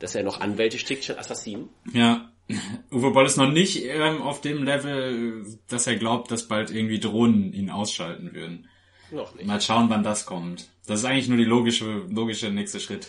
Dass 0.00 0.16
er 0.16 0.24
noch 0.24 0.40
Anwälte 0.40 0.76
schickt 0.76 1.04
statt 1.04 1.18
Assassinen. 1.18 1.68
Ja, 1.92 2.32
Uwe 2.90 3.12
Boll 3.12 3.26
ist 3.26 3.36
noch 3.36 3.52
nicht 3.52 3.84
ähm, 3.84 4.22
auf 4.22 4.40
dem 4.40 4.64
Level, 4.64 5.46
dass 5.68 5.86
er 5.86 5.94
glaubt, 5.94 6.32
dass 6.32 6.48
bald 6.48 6.72
irgendwie 6.72 6.98
Drohnen 6.98 7.52
ihn 7.52 7.70
ausschalten 7.70 8.34
würden. 8.34 8.68
Noch 9.12 9.32
nicht. 9.36 9.46
Mal 9.46 9.60
schauen, 9.60 9.88
wann 9.88 10.02
das 10.02 10.26
kommt. 10.26 10.66
Das 10.84 10.98
ist 10.98 11.04
eigentlich 11.04 11.28
nur 11.28 11.38
die 11.38 11.44
logische, 11.44 12.06
logische 12.10 12.50
nächste 12.50 12.80
Schritt. 12.80 13.06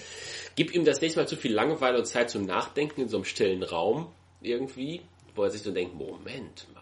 Gib 0.56 0.76
ihm 0.76 0.86
das 0.86 1.02
nächste 1.02 1.20
Mal 1.20 1.28
zu 1.28 1.38
viel 1.38 1.54
Langeweile 1.54 1.98
und 1.98 2.06
Zeit 2.06 2.30
zum 2.30 2.46
Nachdenken 2.46 3.02
in 3.02 3.10
so 3.10 3.18
einem 3.18 3.26
stillen 3.26 3.64
Raum 3.64 4.12
irgendwie, 4.42 5.02
wo 5.34 5.44
er 5.44 5.50
sich 5.50 5.64
so 5.64 5.72
denkt, 5.72 5.96
Moment 5.96 6.68
mal. 6.76 6.81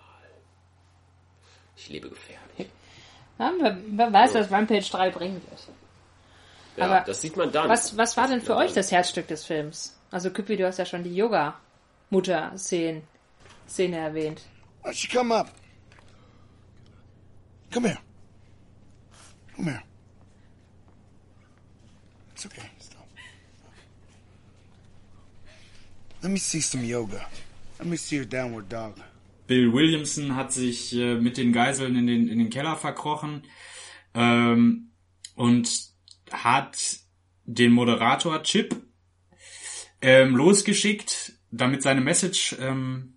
Ich 1.80 1.90
lebe 1.90 2.10
gefährlich. 2.10 2.70
Ja, 3.40 3.54
wer, 3.60 3.78
wer 3.88 4.12
weiß, 4.14 4.34
was 4.34 4.52
Rampage 4.52 4.90
3 4.92 5.12
bringen 5.12 5.42
wird. 5.50 5.68
Ja, 6.76 6.86
Aber 6.86 7.02
das 7.02 7.22
sieht 7.22 7.38
man 7.38 7.52
dann. 7.52 7.70
Was, 7.70 7.96
was 7.96 8.18
war 8.18 8.28
Das 8.28 8.28
denn 8.28 8.42
für 8.42 8.56
man 8.56 8.58
euch 8.58 8.74
das 8.74 8.92
Herzstück 8.92 9.28
des 9.28 9.46
Films? 9.46 9.96
Also 10.12 10.30
Küppi, 10.30 10.58
du 10.58 10.68
hast 10.68 10.78
ja 10.78 10.86
schon 10.86 11.04
die 11.04 11.16
Yoga-Mutter-Szene 11.16 13.02
Szene 13.70 13.98
erwähnt. 13.98 14.42
Why 14.84 14.90
don't 14.90 15.04
you 15.04 15.10
come 15.10 15.32
up? 15.34 15.52
Come 17.72 17.88
here. 17.88 18.00
Come 19.56 19.70
here. 19.72 19.84
It's 22.34 22.46
okay. 22.46 22.68
Stop. 22.80 23.08
Let 26.24 26.32
me 26.32 26.40
see 26.40 26.62
some 26.62 26.84
yoga. 26.84 27.26
Let 27.78 27.88
me 27.88 27.96
see 27.98 28.16
your 28.18 28.26
downward 28.26 28.68
dog. 28.70 28.96
Bill 29.50 29.74
Williamson 29.74 30.36
hat 30.36 30.54
sich 30.54 30.96
äh, 30.96 31.16
mit 31.16 31.36
den 31.36 31.52
Geiseln 31.52 31.96
in 31.96 32.06
den, 32.06 32.28
in 32.28 32.38
den 32.38 32.52
Keller 32.52 32.76
verkrochen 32.76 33.48
ähm, 34.14 34.92
und 35.34 35.88
hat 36.32 37.00
den 37.46 37.72
Moderator 37.72 38.44
Chip 38.44 38.76
ähm, 40.04 40.36
losgeschickt, 40.36 41.34
damit 41.50 41.82
seine 41.82 42.00
Message 42.00 42.58
ähm, 42.60 43.16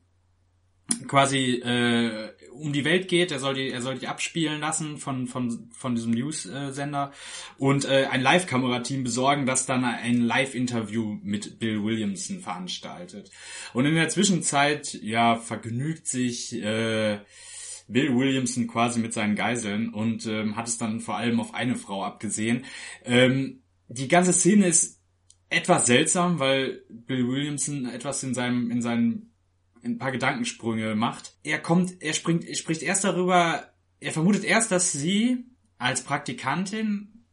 quasi 1.06 1.56
äh, 1.56 2.30
um 2.52 2.72
die 2.72 2.84
Welt 2.84 3.08
geht. 3.08 3.32
Er 3.32 3.38
soll 3.38 3.54
die, 3.54 3.70
er 3.70 3.82
soll 3.82 3.98
die 3.98 4.08
abspielen 4.08 4.60
lassen 4.60 4.98
von 4.98 5.26
von 5.26 5.70
von 5.72 5.94
diesem 5.94 6.12
News-Sender 6.12 7.12
und 7.58 7.84
äh, 7.84 8.06
ein 8.10 8.22
Live-Kamerateam 8.22 9.04
besorgen, 9.04 9.46
das 9.46 9.66
dann 9.66 9.84
ein 9.84 10.20
Live-Interview 10.20 11.18
mit 11.22 11.58
Bill 11.58 11.82
Williamson 11.82 12.40
veranstaltet. 12.40 13.30
Und 13.72 13.86
in 13.86 13.94
der 13.94 14.08
Zwischenzeit 14.08 14.94
ja 14.94 15.36
vergnügt 15.36 16.06
sich 16.06 16.54
äh, 16.54 17.20
Bill 17.88 18.16
Williamson 18.16 18.66
quasi 18.66 19.00
mit 19.00 19.12
seinen 19.12 19.36
Geiseln 19.36 19.92
und 19.92 20.26
ähm, 20.26 20.56
hat 20.56 20.68
es 20.68 20.78
dann 20.78 21.00
vor 21.00 21.16
allem 21.16 21.40
auf 21.40 21.54
eine 21.54 21.76
Frau 21.76 22.04
abgesehen. 22.04 22.64
Ähm, 23.04 23.62
die 23.88 24.08
ganze 24.08 24.32
Szene 24.32 24.66
ist 24.66 25.00
etwas 25.50 25.86
seltsam, 25.86 26.38
weil 26.38 26.82
Bill 26.88 27.28
Williamson 27.28 27.86
etwas 27.86 28.22
in 28.22 28.34
seinem 28.34 28.70
in 28.70 28.80
seinem 28.80 29.31
ein 29.84 29.98
paar 29.98 30.12
Gedankensprünge 30.12 30.94
macht. 30.94 31.36
Er 31.42 31.58
kommt, 31.58 32.02
er 32.02 32.12
springt, 32.12 32.44
er 32.44 32.54
spricht 32.54 32.82
erst 32.82 33.04
darüber, 33.04 33.72
er 34.00 34.12
vermutet 34.12 34.44
erst, 34.44 34.70
dass 34.70 34.92
sie 34.92 35.44
als 35.78 36.02
Praktikantin 36.02 37.24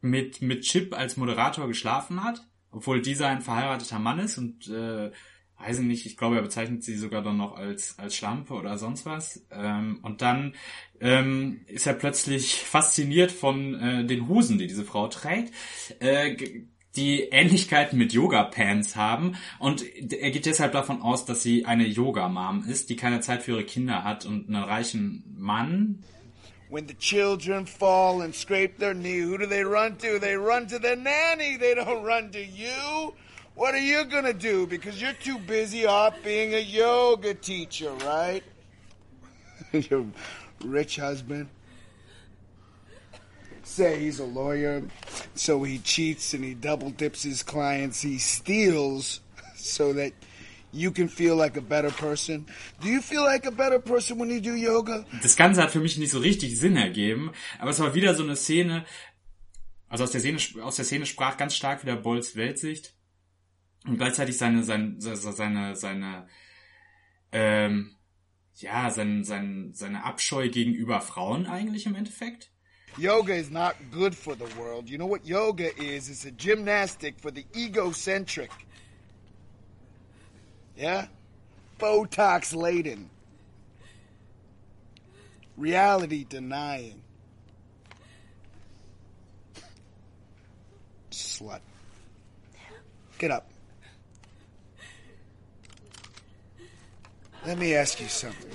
mit, 0.00 0.42
mit 0.42 0.62
Chip 0.62 0.96
als 0.96 1.16
Moderator 1.16 1.68
geschlafen 1.68 2.24
hat, 2.24 2.46
obwohl 2.70 3.02
dieser 3.02 3.28
ein 3.28 3.42
verheirateter 3.42 3.98
Mann 3.98 4.18
ist 4.18 4.38
und 4.38 4.68
äh, 4.68 5.10
weiß 5.60 5.80
ich 5.80 5.84
nicht, 5.84 6.06
ich 6.06 6.16
glaube, 6.16 6.36
er 6.36 6.42
bezeichnet 6.42 6.82
sie 6.82 6.96
sogar 6.96 7.22
dann 7.22 7.36
noch 7.36 7.54
als, 7.56 7.98
als 7.98 8.16
Schlampe 8.16 8.54
oder 8.54 8.78
sonst 8.78 9.04
was. 9.04 9.46
Ähm, 9.50 9.98
und 10.02 10.22
dann 10.22 10.54
ähm, 11.00 11.60
ist 11.66 11.86
er 11.86 11.92
plötzlich 11.94 12.56
fasziniert 12.56 13.30
von 13.30 13.74
äh, 13.74 14.06
den 14.06 14.26
Hosen, 14.26 14.58
die 14.58 14.66
diese 14.66 14.84
Frau 14.84 15.08
trägt. 15.08 15.52
Äh, 16.00 16.64
die 16.96 17.22
Ähnlichkeiten 17.30 17.98
mit 17.98 18.12
Yoga-Pants 18.12 18.96
haben 18.96 19.36
und 19.58 19.84
er 20.12 20.30
geht 20.30 20.46
deshalb 20.46 20.72
davon 20.72 21.02
aus, 21.02 21.24
dass 21.24 21.42
sie 21.42 21.64
eine 21.64 21.86
Yoga-Mom 21.86 22.64
ist, 22.68 22.90
die 22.90 22.96
keine 22.96 23.20
Zeit 23.20 23.42
für 23.42 23.52
ihre 23.52 23.64
Kinder 23.64 24.02
hat 24.04 24.26
und 24.26 24.48
einen 24.48 24.62
reichen 24.62 25.24
Mann. 25.38 26.02
When 26.68 26.86
the 26.86 26.94
children 26.94 27.66
fall 27.66 28.22
and 28.22 28.34
scrape 28.34 28.78
their 28.78 28.94
knee, 28.94 29.22
who 29.22 29.36
do 29.36 29.46
they 29.46 29.64
run 29.64 29.98
to? 29.98 30.20
They 30.20 30.36
run 30.36 30.68
to 30.68 30.78
their 30.78 30.94
nanny. 30.94 31.56
They 31.58 31.74
don't 31.74 32.04
run 32.04 32.30
to 32.30 32.38
you. 32.38 33.12
What 33.56 33.74
are 33.74 33.80
you 33.80 34.04
gonna 34.04 34.32
do? 34.32 34.68
Because 34.68 35.02
you're 35.02 35.12
too 35.12 35.38
busy 35.38 35.84
off 35.84 36.14
being 36.22 36.54
a 36.54 36.60
yoga 36.60 37.34
teacher, 37.34 37.90
right? 38.06 38.44
Your 39.72 40.06
rich 40.64 40.96
husband. 40.96 41.48
Say 43.70 44.00
he's 44.00 44.18
a 44.18 44.24
lawyer, 44.24 44.82
so 45.36 45.62
he 45.62 45.78
cheats 45.78 46.34
and 46.34 46.44
he 46.44 46.54
double 46.54 46.90
dips 46.90 47.22
his 47.22 47.44
clients. 47.44 48.02
He 48.02 48.18
steals 48.18 49.20
so 49.54 49.92
that 49.92 50.12
you 50.72 50.90
can 50.90 51.06
feel 51.06 51.36
like 51.36 51.56
a 51.56 51.60
better 51.60 51.92
person. 51.92 52.46
Do 52.80 52.88
you 52.88 53.00
feel 53.00 53.22
like 53.22 53.46
a 53.46 53.52
better 53.52 53.78
person 53.78 54.18
when 54.18 54.28
you 54.28 54.40
do 54.40 54.56
yoga? 54.56 55.04
Das 55.22 55.36
Ganze 55.36 55.62
hat 55.62 55.70
für 55.70 55.78
mich 55.78 55.98
nicht 55.98 56.10
so 56.10 56.18
richtig 56.18 56.58
Sinn 56.58 56.76
ergeben, 56.76 57.30
aber 57.60 57.70
es 57.70 57.78
war 57.78 57.94
wieder 57.94 58.14
so 58.16 58.24
eine 58.24 58.34
Szene, 58.34 58.84
also 59.88 60.02
aus 60.02 60.10
der 60.10 60.20
Szene, 60.20 60.38
aus 60.62 60.76
der 60.76 60.84
Szene 60.84 61.06
sprach 61.06 61.36
ganz 61.36 61.54
stark 61.54 61.82
wieder 61.84 61.96
Bolls 61.96 62.34
Weltsicht 62.34 62.94
und 63.86 63.98
gleichzeitig 63.98 64.36
seine, 64.36 64.64
seine, 64.64 64.96
seine, 64.98 65.76
seine, 65.76 66.26
ähm, 67.30 67.96
ja, 68.56 68.90
sein, 68.90 69.22
sein, 69.22 69.70
seine 69.74 70.04
Abscheu 70.04 70.48
gegenüber 70.48 71.00
Frauen 71.00 71.46
eigentlich 71.46 71.86
im 71.86 71.94
Endeffekt. 71.94 72.50
Yoga 72.98 73.34
is 73.34 73.50
not 73.50 73.76
good 73.90 74.14
for 74.14 74.34
the 74.34 74.46
world. 74.60 74.88
You 74.88 74.98
know 74.98 75.06
what 75.06 75.26
yoga 75.26 75.74
is? 75.80 76.08
It's 76.08 76.24
a 76.24 76.30
gymnastic 76.30 77.18
for 77.18 77.30
the 77.30 77.44
egocentric. 77.56 78.50
Yeah? 80.76 81.06
Botox 81.78 82.54
laden. 82.54 83.08
Reality 85.56 86.24
denying. 86.28 87.02
Slut. 91.10 91.60
Get 93.18 93.30
up. 93.30 93.50
Let 97.46 97.58
me 97.58 97.74
ask 97.74 98.00
you 98.00 98.08
something. 98.08 98.50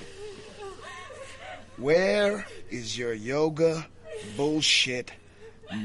Where 1.76 2.46
is 2.70 2.96
your 2.96 3.12
yoga 3.12 3.86
bullshit 4.36 5.12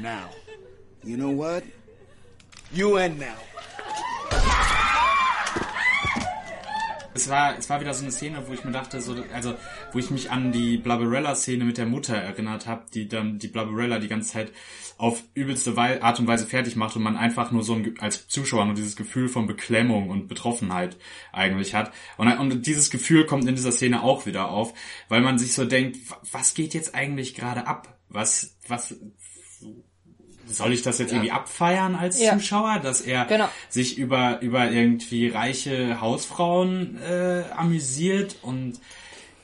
now? 0.00 0.30
You 1.04 1.16
know 1.16 1.30
what? 1.30 1.64
You 2.72 2.96
end 2.96 3.18
now. 3.18 3.36
Es 7.14 7.28
war, 7.28 7.58
es 7.58 7.68
war 7.68 7.80
wieder 7.80 7.92
so 7.92 8.02
eine 8.02 8.10
Szene, 8.10 8.42
wo 8.46 8.54
ich 8.54 8.64
mir 8.64 8.72
dachte, 8.72 9.00
so, 9.02 9.14
also, 9.34 9.54
wo 9.92 9.98
ich 9.98 10.10
mich 10.10 10.30
an 10.30 10.50
die 10.50 10.78
Blabberella-Szene 10.78 11.64
mit 11.64 11.76
der 11.76 11.84
Mutter 11.84 12.16
erinnert 12.16 12.66
habe, 12.66 12.84
die 12.94 13.06
dann 13.06 13.38
die 13.38 13.48
Blabberella 13.48 13.98
die 13.98 14.08
ganze 14.08 14.32
Zeit 14.32 14.52
auf 14.96 15.22
übelste 15.34 15.76
Art 15.76 16.20
und 16.20 16.26
Weise 16.26 16.46
fertig 16.46 16.76
macht 16.76 16.96
und 16.96 17.02
man 17.02 17.16
einfach 17.16 17.50
nur 17.50 17.64
so 17.64 17.74
ein, 17.74 17.94
als 17.98 18.28
Zuschauer 18.28 18.64
nur 18.64 18.74
dieses 18.74 18.96
Gefühl 18.96 19.28
von 19.28 19.46
Beklemmung 19.46 20.08
und 20.08 20.28
Betroffenheit 20.28 20.96
eigentlich 21.32 21.74
hat. 21.74 21.92
Und, 22.16 22.28
und 22.38 22.66
dieses 22.66 22.88
Gefühl 22.88 23.26
kommt 23.26 23.46
in 23.46 23.56
dieser 23.56 23.72
Szene 23.72 24.02
auch 24.02 24.24
wieder 24.24 24.50
auf, 24.50 24.72
weil 25.08 25.20
man 25.20 25.38
sich 25.38 25.52
so 25.52 25.64
denkt, 25.64 25.98
was 26.30 26.54
geht 26.54 26.72
jetzt 26.72 26.94
eigentlich 26.94 27.34
gerade 27.34 27.66
ab? 27.66 27.91
Was, 28.12 28.56
was, 28.68 28.94
soll 30.46 30.72
ich 30.72 30.82
das 30.82 30.98
jetzt 30.98 31.10
ja. 31.10 31.16
irgendwie 31.16 31.32
abfeiern 31.32 31.94
als 31.94 32.20
ja. 32.20 32.32
Zuschauer, 32.32 32.80
dass 32.80 33.00
er 33.00 33.24
genau. 33.26 33.48
sich 33.68 33.98
über 33.98 34.40
über 34.40 34.70
irgendwie 34.70 35.28
reiche 35.28 36.00
Hausfrauen 36.00 36.98
äh, 37.02 37.44
amüsiert 37.56 38.36
und 38.42 38.80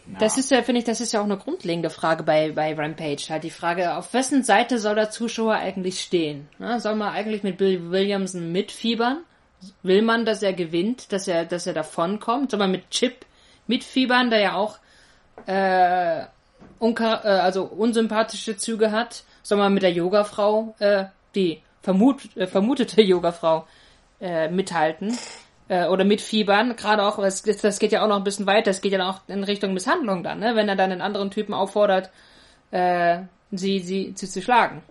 na. 0.06 0.18
das 0.18 0.38
ist 0.38 0.50
ja 0.50 0.62
finde 0.62 0.80
ich 0.80 0.84
das 0.84 1.00
ist 1.00 1.12
ja 1.12 1.20
auch 1.20 1.24
eine 1.24 1.36
grundlegende 1.36 1.90
Frage 1.90 2.22
bei 2.22 2.52
bei 2.52 2.74
Rampage 2.74 3.26
halt 3.28 3.44
die 3.44 3.50
Frage 3.50 3.94
auf 3.94 4.12
wessen 4.14 4.42
Seite 4.42 4.78
soll 4.78 4.94
der 4.94 5.10
Zuschauer 5.10 5.54
eigentlich 5.54 6.00
stehen 6.00 6.48
Na, 6.58 6.80
soll 6.80 6.94
man 6.94 7.12
eigentlich 7.12 7.42
mit 7.42 7.58
Bill 7.58 7.90
Williamson 7.90 8.50
mitfiebern 8.52 9.18
will 9.82 10.02
man 10.02 10.24
dass 10.24 10.42
er 10.42 10.52
gewinnt 10.52 11.12
dass 11.12 11.28
er 11.28 11.44
dass 11.44 11.66
er 11.66 11.74
davon 11.74 12.20
kommt 12.20 12.50
soll 12.50 12.58
man 12.58 12.70
mit 12.70 12.90
Chip 12.90 13.26
mitfiebern 13.66 14.30
der 14.30 14.40
ja 14.40 14.54
auch 14.54 14.78
äh, 15.46 16.24
unka 16.78 17.22
äh, 17.24 17.28
also 17.28 17.64
unsympathische 17.64 18.56
Züge 18.56 18.90
hat 18.90 19.24
soll 19.42 19.58
man 19.58 19.72
mit 19.72 19.82
der 19.82 19.92
Yogafrau, 19.92 20.74
äh, 20.78 21.06
die 21.34 21.62
vermut, 21.82 22.36
äh, 22.36 22.46
vermutete 22.46 23.00
Yogafrau, 23.00 23.66
äh, 24.20 24.48
mithalten 24.48 25.16
äh, 25.68 25.86
oder 25.86 26.04
mitfiebern. 26.04 26.76
Gerade 26.76 27.02
auch, 27.02 27.18
das, 27.18 27.42
das 27.42 27.78
geht 27.78 27.92
ja 27.92 28.02
auch 28.02 28.08
noch 28.08 28.16
ein 28.16 28.24
bisschen 28.24 28.46
weiter, 28.46 28.70
es 28.70 28.80
geht 28.80 28.92
ja 28.92 29.08
auch 29.08 29.20
in 29.26 29.44
Richtung 29.44 29.72
Misshandlung 29.72 30.22
dann, 30.22 30.40
ne? 30.40 30.54
wenn 30.54 30.68
er 30.68 30.76
dann 30.76 30.92
einen 30.92 31.00
anderen 31.00 31.30
Typen 31.30 31.54
auffordert, 31.54 32.10
äh, 32.70 33.20
sie, 33.52 33.80
sie, 33.80 34.12
sie 34.14 34.28
zu 34.28 34.42
schlagen. 34.42 34.82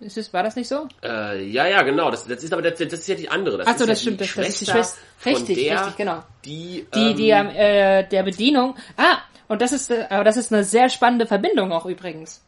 Ist 0.00 0.16
es, 0.16 0.32
war 0.32 0.44
das 0.44 0.54
nicht 0.54 0.68
so? 0.68 0.86
Äh, 1.02 1.44
ja, 1.44 1.66
ja, 1.66 1.82
genau. 1.82 2.10
Das, 2.10 2.24
das 2.24 2.44
ist 2.44 2.52
aber 2.52 2.62
das, 2.62 2.78
das 2.78 2.92
ist 3.00 3.08
ja 3.08 3.16
die 3.16 3.28
andere. 3.28 3.58
Das 3.58 3.66
Achso, 3.66 3.82
ist 3.82 3.90
das 3.90 3.98
ja 3.98 4.02
stimmt. 4.02 4.20
Die 4.20 4.24
das, 4.24 4.34
das 4.34 4.48
ist 4.48 4.60
die 4.60 4.64
Schwester 4.66 5.00
Schwester. 5.20 5.40
Richtig, 5.40 5.64
der, 5.64 5.80
richtig, 5.80 5.96
genau. 5.96 6.22
Die, 6.44 6.86
Die, 6.94 7.14
die 7.14 7.30
ähm, 7.30 7.48
äh, 7.48 8.04
der 8.04 8.22
Bedienung. 8.22 8.76
Ah, 8.96 9.18
und 9.48 9.60
das 9.62 9.72
ist, 9.72 9.90
äh, 9.90 10.06
aber 10.10 10.24
das 10.24 10.36
ist 10.36 10.52
eine 10.52 10.64
sehr 10.64 10.88
spannende 10.88 11.26
Verbindung 11.26 11.72
auch 11.72 11.86
übrigens 11.86 12.42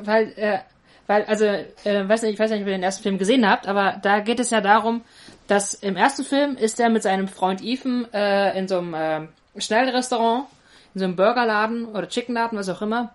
weil, 0.00 0.32
äh, 0.36 0.58
weil, 1.06 1.24
also, 1.24 1.44
äh, 1.44 2.08
weiß 2.08 2.22
nicht, 2.22 2.34
ich 2.34 2.38
weiß 2.38 2.50
nicht, 2.50 2.62
ob 2.62 2.66
ihr 2.66 2.72
den 2.74 2.82
ersten 2.82 3.02
Film 3.02 3.18
gesehen 3.18 3.48
habt, 3.48 3.66
aber 3.68 3.98
da 4.02 4.20
geht 4.20 4.40
es 4.40 4.50
ja 4.50 4.60
darum, 4.60 5.02
dass 5.46 5.74
im 5.74 5.96
ersten 5.96 6.24
Film 6.24 6.56
ist 6.56 6.80
er 6.80 6.88
mit 6.88 7.02
seinem 7.02 7.28
Freund 7.28 7.62
Ethan 7.62 8.06
äh, 8.12 8.58
in 8.58 8.68
so 8.68 8.78
einem 8.78 8.94
äh, 8.94 9.60
Schnellrestaurant, 9.60 10.46
in 10.94 11.00
so 11.00 11.04
einem 11.04 11.16
Burgerladen 11.16 11.86
oder 11.86 12.08
Chickenladen, 12.08 12.58
was 12.58 12.68
auch 12.68 12.80
immer. 12.80 13.14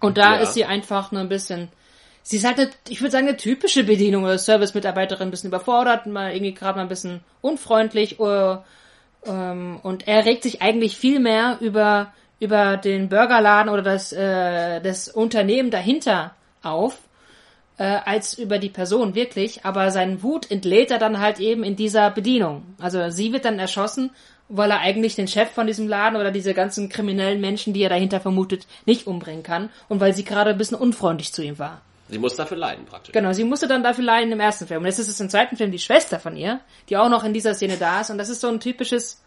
Und 0.00 0.18
da 0.18 0.34
Ja. 0.34 0.40
ist 0.40 0.54
sie 0.54 0.64
einfach 0.64 1.12
nur 1.12 1.20
ein 1.20 1.28
bisschen, 1.28 1.68
sie 2.24 2.38
ist 2.38 2.44
halt, 2.44 2.58
eine, 2.58 2.70
ich 2.88 3.00
würde 3.00 3.12
sagen, 3.12 3.28
eine 3.28 3.36
typische 3.36 3.84
Bedienung 3.84 4.24
oder 4.24 4.38
Service-Mitarbeiterin, 4.38 5.28
ein 5.28 5.30
bisschen 5.30 5.48
überfordert, 5.48 6.06
mal 6.06 6.32
irgendwie 6.32 6.54
gerade 6.54 6.76
mal 6.76 6.82
ein 6.82 6.88
bisschen 6.88 7.20
unfreundlich. 7.40 8.18
Oder, 8.18 8.64
ähm, 9.24 9.78
und 9.82 10.08
er 10.08 10.24
regt 10.24 10.42
sich 10.42 10.60
eigentlich 10.60 10.96
viel 10.96 11.20
mehr 11.20 11.58
über 11.60 12.12
über 12.38 12.76
den 12.76 13.08
Burgerladen 13.08 13.72
oder 13.72 13.82
das, 13.82 14.12
äh, 14.12 14.80
das 14.80 15.08
Unternehmen 15.08 15.70
dahinter 15.70 16.34
auf, 16.62 16.98
äh, 17.78 17.84
als 17.84 18.38
über 18.38 18.58
die 18.58 18.68
Person 18.68 19.14
wirklich. 19.14 19.64
Aber 19.64 19.90
seinen 19.90 20.22
Wut 20.22 20.50
entlädt 20.50 20.90
er 20.90 20.98
dann 20.98 21.20
halt 21.20 21.40
eben 21.40 21.64
in 21.64 21.76
dieser 21.76 22.10
Bedienung. 22.10 22.62
Also 22.80 23.10
sie 23.10 23.32
wird 23.32 23.44
dann 23.44 23.58
erschossen, 23.58 24.10
weil 24.48 24.70
er 24.70 24.80
eigentlich 24.80 25.16
den 25.16 25.28
Chef 25.28 25.50
von 25.50 25.66
diesem 25.66 25.88
Laden 25.88 26.16
oder 26.16 26.30
diese 26.30 26.54
ganzen 26.54 26.88
kriminellen 26.88 27.40
Menschen, 27.40 27.72
die 27.72 27.82
er 27.82 27.88
dahinter 27.88 28.20
vermutet, 28.20 28.66
nicht 28.84 29.06
umbringen 29.06 29.42
kann 29.42 29.70
und 29.88 30.00
weil 30.00 30.14
sie 30.14 30.24
gerade 30.24 30.50
ein 30.50 30.58
bisschen 30.58 30.78
unfreundlich 30.78 31.32
zu 31.32 31.42
ihm 31.42 31.58
war. 31.58 31.80
Sie 32.08 32.18
muss 32.18 32.36
dafür 32.36 32.56
leiden, 32.56 32.84
praktisch. 32.84 33.12
Genau, 33.12 33.32
sie 33.32 33.42
musste 33.42 33.66
dann 33.66 33.82
dafür 33.82 34.04
leiden 34.04 34.30
im 34.30 34.38
ersten 34.38 34.68
Film. 34.68 34.80
Und 34.80 34.86
jetzt 34.86 35.00
ist 35.00 35.08
es 35.08 35.18
im 35.18 35.28
zweiten 35.28 35.56
Film 35.56 35.72
die 35.72 35.80
Schwester 35.80 36.20
von 36.20 36.36
ihr, 36.36 36.60
die 36.88 36.96
auch 36.96 37.08
noch 37.08 37.24
in 37.24 37.32
dieser 37.32 37.54
Szene 37.54 37.76
da 37.78 38.02
ist. 38.02 38.10
Und 38.10 38.18
das 38.18 38.28
ist 38.28 38.40
so 38.40 38.46
ein 38.48 38.60
typisches, 38.60 39.20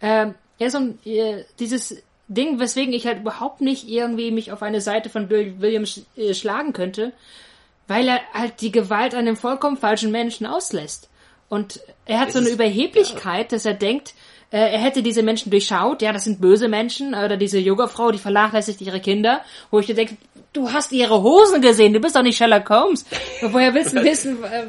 äh, 0.00 0.28
ja, 0.58 0.70
so 0.70 0.78
ein, 0.78 0.98
äh, 1.04 1.44
dieses 1.58 2.02
Ding, 2.34 2.58
weswegen 2.58 2.94
ich 2.94 3.06
halt 3.06 3.20
überhaupt 3.20 3.60
nicht 3.60 3.88
irgendwie 3.88 4.30
mich 4.30 4.52
auf 4.52 4.62
eine 4.62 4.80
Seite 4.80 5.08
von 5.10 5.28
Bill 5.28 5.60
Williams 5.60 6.02
äh, 6.16 6.34
schlagen 6.34 6.72
könnte, 6.72 7.12
weil 7.88 8.08
er 8.08 8.20
halt 8.32 8.60
die 8.60 8.72
Gewalt 8.72 9.14
an 9.14 9.20
einem 9.20 9.36
vollkommen 9.36 9.76
falschen 9.76 10.10
Menschen 10.10 10.46
auslässt. 10.46 11.08
Und 11.48 11.80
er 12.06 12.20
hat 12.20 12.32
so 12.32 12.38
eine 12.38 12.48
Überheblichkeit, 12.48 13.52
dass 13.52 13.66
er 13.66 13.74
denkt, 13.74 14.14
äh, 14.50 14.58
er 14.58 14.78
hätte 14.78 15.02
diese 15.02 15.22
Menschen 15.22 15.50
durchschaut, 15.50 16.02
ja, 16.02 16.12
das 16.12 16.24
sind 16.24 16.40
böse 16.40 16.68
Menschen, 16.68 17.14
oder 17.14 17.36
diese 17.36 17.58
Yoga-Frau, 17.58 18.10
die 18.10 18.18
vernachlässigt 18.18 18.80
ihre 18.80 19.00
Kinder, 19.00 19.42
wo 19.70 19.78
ich 19.78 19.86
dir 19.86 19.94
denke, 19.94 20.16
du 20.52 20.72
hast 20.72 20.92
ihre 20.92 21.22
Hosen 21.22 21.60
gesehen, 21.60 21.92
du 21.92 22.00
bist 22.00 22.16
doch 22.16 22.22
nicht 22.22 22.36
Sherlock 22.36 22.68
Holmes. 22.68 23.04
Woher 23.42 23.74
willst 23.74 23.94
du 23.94 24.02
wissen, 24.02 24.42
äh, 24.44 24.64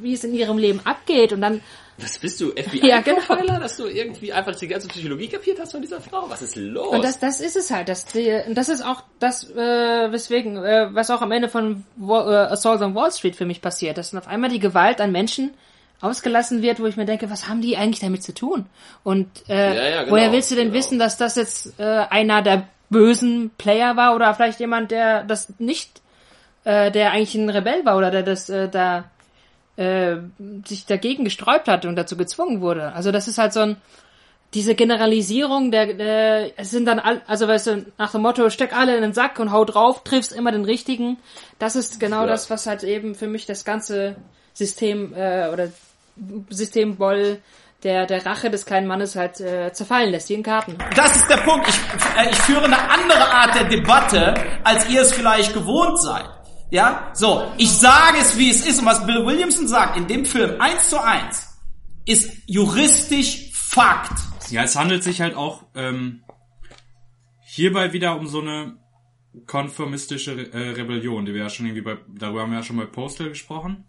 wie 0.00 0.12
es 0.12 0.24
in 0.24 0.34
ihrem 0.34 0.58
Leben 0.58 0.80
abgeht? 0.84 1.32
Und 1.32 1.40
dann. 1.40 1.60
Was 2.00 2.18
bist 2.18 2.40
du, 2.40 2.50
FBI 2.50 2.80
ja, 2.86 3.00
genau. 3.00 3.58
dass 3.58 3.76
du 3.76 3.86
irgendwie 3.86 4.32
einfach 4.32 4.54
die 4.54 4.68
ganze 4.68 4.86
Psychologie 4.86 5.28
kapiert 5.28 5.58
hast 5.58 5.72
von 5.72 5.82
dieser 5.82 6.00
Frau? 6.00 6.30
Was 6.30 6.42
ist 6.42 6.54
los? 6.54 6.88
Und 6.88 7.02
das, 7.02 7.18
das 7.18 7.40
ist 7.40 7.56
es 7.56 7.72
halt. 7.72 7.88
Das, 7.88 8.06
die, 8.06 8.40
das 8.50 8.68
ist 8.68 8.82
auch 8.82 9.02
das, 9.18 9.50
äh, 9.50 10.12
weswegen, 10.12 10.56
äh, 10.64 10.94
was 10.94 11.10
auch 11.10 11.22
am 11.22 11.32
Ende 11.32 11.48
von 11.48 11.84
Wall, 11.96 12.32
äh, 12.32 12.52
Assault 12.52 12.82
on 12.82 12.94
Wall 12.94 13.10
Street 13.10 13.34
für 13.34 13.46
mich 13.46 13.60
passiert, 13.60 13.98
dass 13.98 14.14
auf 14.14 14.28
einmal 14.28 14.50
die 14.50 14.60
Gewalt 14.60 15.00
an 15.00 15.10
Menschen 15.10 15.54
ausgelassen 16.00 16.62
wird, 16.62 16.78
wo 16.78 16.86
ich 16.86 16.96
mir 16.96 17.06
denke, 17.06 17.30
was 17.30 17.48
haben 17.48 17.60
die 17.60 17.76
eigentlich 17.76 17.98
damit 17.98 18.22
zu 18.22 18.32
tun? 18.32 18.66
Und 19.02 19.28
äh, 19.48 19.54
ja, 19.54 19.88
ja, 19.88 20.02
genau, 20.02 20.12
woher 20.12 20.30
willst 20.30 20.52
du 20.52 20.54
denn 20.54 20.68
genau. 20.68 20.78
wissen, 20.78 21.00
dass 21.00 21.16
das 21.16 21.34
jetzt 21.34 21.80
äh, 21.80 21.82
einer 21.82 22.42
der 22.42 22.68
bösen 22.90 23.50
Player 23.58 23.96
war 23.96 24.14
oder 24.14 24.32
vielleicht 24.34 24.60
jemand, 24.60 24.90
der 24.90 25.24
das 25.24 25.52
nicht, 25.58 26.00
äh, 26.64 26.90
der 26.90 27.12
eigentlich 27.12 27.34
ein 27.34 27.50
Rebell 27.50 27.84
war 27.84 27.96
oder 27.96 28.10
der 28.10 28.22
das 28.22 28.48
äh, 28.48 28.68
da 28.68 29.04
äh, 29.76 30.16
sich 30.66 30.86
dagegen 30.86 31.24
gesträubt 31.24 31.68
hat 31.68 31.84
und 31.84 31.96
dazu 31.96 32.16
gezwungen 32.16 32.60
wurde. 32.60 32.92
Also 32.92 33.12
das 33.12 33.28
ist 33.28 33.38
halt 33.38 33.52
so 33.52 33.60
ein 33.60 33.76
diese 34.54 34.74
Generalisierung 34.74 35.70
der, 35.70 35.92
der 35.92 36.58
es 36.58 36.70
sind 36.70 36.86
dann 36.86 36.98
all, 36.98 37.20
also 37.26 37.46
weißt 37.46 37.66
du 37.66 37.86
nach 37.98 38.12
dem 38.12 38.22
Motto 38.22 38.48
steck 38.48 38.74
alle 38.74 38.96
in 38.96 39.02
den 39.02 39.12
Sack 39.12 39.38
und 39.40 39.52
hau 39.52 39.64
drauf 39.66 40.04
triffst 40.04 40.32
immer 40.32 40.52
den 40.52 40.64
richtigen 40.64 41.18
das 41.58 41.76
ist 41.76 42.00
genau 42.00 42.22
ja. 42.22 42.26
das 42.28 42.48
was 42.48 42.66
halt 42.66 42.82
eben 42.82 43.14
für 43.14 43.26
mich 43.26 43.44
das 43.44 43.66
ganze 43.66 44.16
System 44.54 45.12
äh, 45.14 45.50
oder 45.52 45.68
Systemboll 46.48 47.40
der, 47.82 48.06
der 48.06 48.26
Rache 48.26 48.50
des 48.50 48.66
kleinen 48.66 48.86
Mannes 48.86 49.14
halt 49.14 49.40
äh, 49.40 49.72
zerfallen 49.72 50.10
lässt, 50.10 50.28
wie 50.28 50.34
in 50.34 50.42
Karten. 50.42 50.76
Das 50.96 51.16
ist 51.16 51.28
der 51.28 51.38
Punkt. 51.38 51.68
Ich, 51.68 51.76
äh, 52.18 52.30
ich 52.30 52.36
führe 52.38 52.64
eine 52.64 52.90
andere 52.90 53.30
Art 53.30 53.54
der 53.54 53.64
Debatte, 53.64 54.34
als 54.64 54.88
ihr 54.90 55.02
es 55.02 55.12
vielleicht 55.12 55.54
gewohnt 55.54 56.00
seid. 56.00 56.28
Ja, 56.70 57.10
so, 57.14 57.50
ich 57.56 57.70
sage 57.70 58.18
es, 58.20 58.36
wie 58.36 58.50
es 58.50 58.66
ist. 58.66 58.80
Und 58.80 58.86
was 58.86 59.06
Bill 59.06 59.24
Williamson 59.24 59.68
sagt 59.68 59.96
in 59.96 60.06
dem 60.06 60.24
Film 60.24 60.60
eins 60.60 60.90
zu 60.90 61.02
eins 61.02 61.48
ist 62.04 62.42
juristisch 62.46 63.50
Fakt. 63.52 64.18
Ja, 64.50 64.62
es 64.62 64.76
handelt 64.76 65.04
sich 65.04 65.20
halt 65.20 65.34
auch 65.34 65.66
ähm, 65.74 66.24
hierbei 67.42 67.92
wieder 67.92 68.18
um 68.18 68.26
so 68.26 68.40
eine 68.40 68.78
konformistische 69.46 70.52
äh, 70.52 70.70
Rebellion, 70.70 71.26
die 71.26 71.34
wir 71.34 71.42
ja 71.42 71.50
schon 71.50 71.66
irgendwie 71.66 71.82
bei, 71.82 71.98
darüber 72.08 72.42
haben 72.42 72.50
wir 72.50 72.58
ja 72.58 72.64
schon 72.64 72.78
bei 72.78 72.86
Postal 72.86 73.28
gesprochen. 73.28 73.84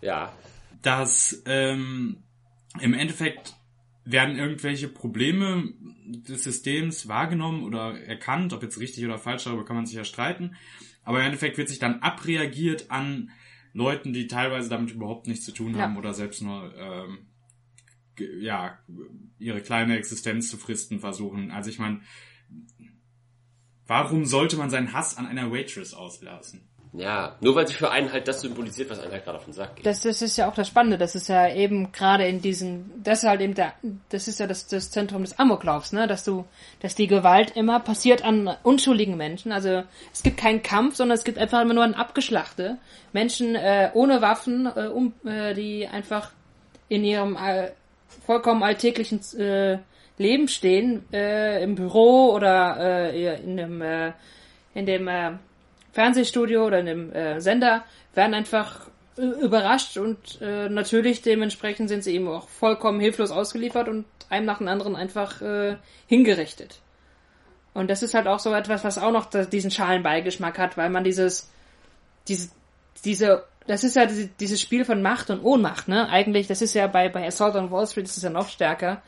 Ja. 0.00 0.32
Dass 0.80 1.42
ähm, 1.44 2.22
im 2.80 2.94
Endeffekt 2.94 3.54
werden 4.04 4.36
irgendwelche 4.36 4.88
Probleme 4.88 5.74
des 6.06 6.44
Systems 6.44 7.08
wahrgenommen 7.08 7.62
oder 7.62 8.00
erkannt, 8.00 8.52
ob 8.52 8.62
jetzt 8.62 8.80
richtig 8.80 9.04
oder 9.04 9.18
falsch, 9.18 9.44
darüber 9.44 9.64
kann 9.64 9.76
man 9.76 9.86
sich 9.86 9.96
ja 9.96 10.04
streiten. 10.04 10.56
Aber 11.02 11.20
im 11.20 11.26
Endeffekt 11.26 11.58
wird 11.58 11.68
sich 11.68 11.78
dann 11.78 12.00
abreagiert 12.00 12.90
an 12.90 13.30
Leuten, 13.74 14.12
die 14.12 14.26
teilweise 14.26 14.68
damit 14.68 14.90
überhaupt 14.90 15.26
nichts 15.26 15.44
zu 15.44 15.52
tun 15.52 15.76
haben 15.76 15.94
ja. 15.94 15.98
oder 15.98 16.14
selbst 16.14 16.42
nur 16.42 16.74
ähm, 16.76 17.26
ja 18.40 18.78
ihre 19.38 19.60
kleine 19.60 19.96
Existenz 19.96 20.50
zu 20.50 20.56
fristen 20.56 21.00
versuchen. 21.00 21.50
Also 21.50 21.70
ich 21.70 21.78
meine, 21.78 22.00
warum 23.86 24.24
sollte 24.24 24.56
man 24.56 24.70
seinen 24.70 24.92
Hass 24.92 25.16
an 25.16 25.26
einer 25.26 25.52
Waitress 25.52 25.94
auslassen? 25.94 26.67
Ja, 26.92 27.36
nur 27.40 27.54
weil 27.54 27.66
sie 27.66 27.74
für 27.74 27.90
einen 27.90 28.12
halt 28.12 28.28
das 28.28 28.40
symbolisiert, 28.40 28.88
was 28.90 28.98
einen 29.00 29.12
halt 29.12 29.24
gerade 29.24 29.38
auf 29.38 29.44
den 29.44 29.52
Sack 29.52 29.76
geht. 29.76 29.86
Das, 29.86 30.02
das 30.02 30.22
ist 30.22 30.36
ja 30.38 30.48
auch 30.48 30.54
das 30.54 30.68
Spannende, 30.68 30.96
das 30.96 31.14
ist 31.14 31.28
ja 31.28 31.52
eben 31.52 31.92
gerade 31.92 32.26
in 32.26 32.40
diesen, 32.40 33.02
das 33.02 33.22
ist 33.22 33.28
halt 33.28 33.40
eben 33.40 33.54
der, 33.54 33.74
das 34.08 34.26
ist 34.26 34.40
ja 34.40 34.46
das, 34.46 34.66
das 34.66 34.90
Zentrum 34.90 35.22
des 35.22 35.38
Amoklaufs, 35.38 35.92
ne, 35.92 36.06
dass 36.06 36.24
du, 36.24 36.44
dass 36.80 36.94
die 36.94 37.06
Gewalt 37.06 37.56
immer 37.56 37.80
passiert 37.80 38.24
an 38.24 38.56
unschuldigen 38.62 39.16
Menschen, 39.16 39.52
also 39.52 39.82
es 40.12 40.22
gibt 40.22 40.38
keinen 40.38 40.62
Kampf, 40.62 40.96
sondern 40.96 41.16
es 41.16 41.24
gibt 41.24 41.38
einfach 41.38 41.60
immer 41.60 41.74
nur 41.74 41.84
ein 41.84 41.94
Abgeschlachte. 41.94 42.78
Menschen 43.12 43.54
äh, 43.54 43.90
ohne 43.94 44.22
Waffen, 44.22 44.66
äh, 44.66 44.86
um, 44.86 45.12
äh, 45.24 45.54
die 45.54 45.86
einfach 45.86 46.30
in 46.88 47.04
ihrem 47.04 47.36
äh, 47.36 47.72
vollkommen 48.24 48.62
alltäglichen 48.62 49.20
äh, 49.38 49.78
Leben 50.16 50.48
stehen, 50.48 51.04
äh, 51.12 51.62
im 51.62 51.74
Büro 51.74 52.32
oder 52.32 53.12
äh, 53.12 53.42
in 53.42 53.56
dem, 53.56 53.82
äh, 53.82 54.12
in 54.74 54.86
dem 54.86 55.06
äh, 55.06 55.32
Fernsehstudio 55.98 56.64
oder 56.64 56.78
in 56.78 56.86
dem 56.86 57.12
äh, 57.12 57.40
Sender 57.40 57.82
werden 58.14 58.32
einfach 58.32 58.86
äh, 59.16 59.22
überrascht 59.22 59.96
und 59.96 60.40
äh, 60.40 60.68
natürlich 60.68 61.22
dementsprechend 61.22 61.88
sind 61.88 62.04
sie 62.04 62.14
eben 62.14 62.28
auch 62.28 62.48
vollkommen 62.48 63.00
hilflos 63.00 63.32
ausgeliefert 63.32 63.88
und 63.88 64.04
einem 64.30 64.46
nach 64.46 64.58
dem 64.58 64.68
anderen 64.68 64.94
einfach 64.94 65.42
äh, 65.42 65.76
hingerichtet. 66.06 66.78
Und 67.74 67.90
das 67.90 68.04
ist 68.04 68.14
halt 68.14 68.28
auch 68.28 68.38
so 68.38 68.54
etwas, 68.54 68.84
was 68.84 68.96
auch 68.96 69.10
noch 69.10 69.26
diesen 69.26 69.72
schalen 69.72 70.04
Beigeschmack 70.04 70.56
hat, 70.56 70.76
weil 70.76 70.88
man 70.88 71.02
dieses, 71.02 71.50
diese, 72.28 72.50
diese, 73.04 73.42
das 73.66 73.82
ist 73.82 73.96
ja 73.96 74.06
dieses 74.06 74.60
Spiel 74.60 74.84
von 74.84 75.02
Macht 75.02 75.30
und 75.30 75.42
Ohnmacht, 75.42 75.88
ne? 75.88 76.08
Eigentlich, 76.08 76.46
das 76.46 76.62
ist 76.62 76.74
ja 76.74 76.86
bei, 76.86 77.08
bei 77.08 77.26
Assault 77.26 77.56
on 77.56 77.72
Wall 77.72 77.88
Street 77.88 78.06
ist 78.06 78.16
es 78.16 78.22
ja 78.22 78.30
noch 78.30 78.48
stärker, 78.48 79.02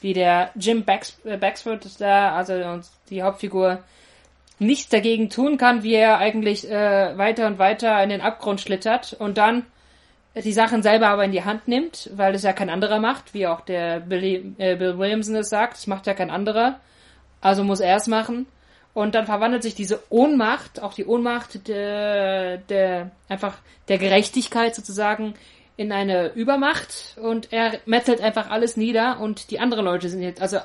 wie 0.00 0.12
der 0.12 0.52
Jim 0.54 0.84
Bax, 0.84 1.18
äh, 1.24 1.38
Baxford 1.38 2.00
da, 2.00 2.36
also 2.36 2.80
die 3.10 3.24
Hauptfigur, 3.24 3.82
nichts 4.58 4.88
dagegen 4.88 5.30
tun 5.30 5.58
kann, 5.58 5.82
wie 5.82 5.94
er 5.94 6.18
eigentlich 6.18 6.70
äh, 6.70 7.16
weiter 7.18 7.46
und 7.46 7.58
weiter 7.58 8.02
in 8.02 8.08
den 8.08 8.20
Abgrund 8.20 8.60
schlittert 8.60 9.14
und 9.18 9.38
dann 9.38 9.66
die 10.34 10.52
Sachen 10.52 10.82
selber 10.82 11.08
aber 11.08 11.24
in 11.24 11.32
die 11.32 11.44
Hand 11.44 11.66
nimmt, 11.66 12.10
weil 12.14 12.34
es 12.34 12.42
ja 12.42 12.52
kein 12.52 12.68
anderer 12.68 13.00
macht, 13.00 13.32
wie 13.32 13.46
auch 13.46 13.62
der 13.62 14.00
Billy, 14.00 14.54
äh, 14.58 14.76
Bill 14.76 14.98
Williamson 14.98 15.36
es 15.36 15.48
sagt, 15.48 15.78
es 15.78 15.86
macht 15.86 16.06
ja 16.06 16.14
kein 16.14 16.30
anderer, 16.30 16.80
also 17.40 17.64
muss 17.64 17.80
er 17.80 17.96
es 17.96 18.06
machen. 18.06 18.46
Und 18.92 19.14
dann 19.14 19.26
verwandelt 19.26 19.62
sich 19.62 19.74
diese 19.74 20.02
Ohnmacht, 20.08 20.82
auch 20.82 20.94
die 20.94 21.04
Ohnmacht 21.04 21.68
der, 21.68 22.58
der 22.58 23.10
einfach 23.28 23.58
der 23.88 23.98
Gerechtigkeit 23.98 24.74
sozusagen, 24.74 25.34
in 25.76 25.92
eine 25.92 26.32
Übermacht 26.32 27.16
und 27.20 27.52
er 27.52 27.78
metzelt 27.84 28.22
einfach 28.22 28.50
alles 28.50 28.78
nieder 28.78 29.20
und 29.20 29.50
die 29.50 29.60
anderen 29.60 29.84
Leute 29.84 30.08
sind 30.08 30.22
jetzt, 30.22 30.40
also 30.40 30.58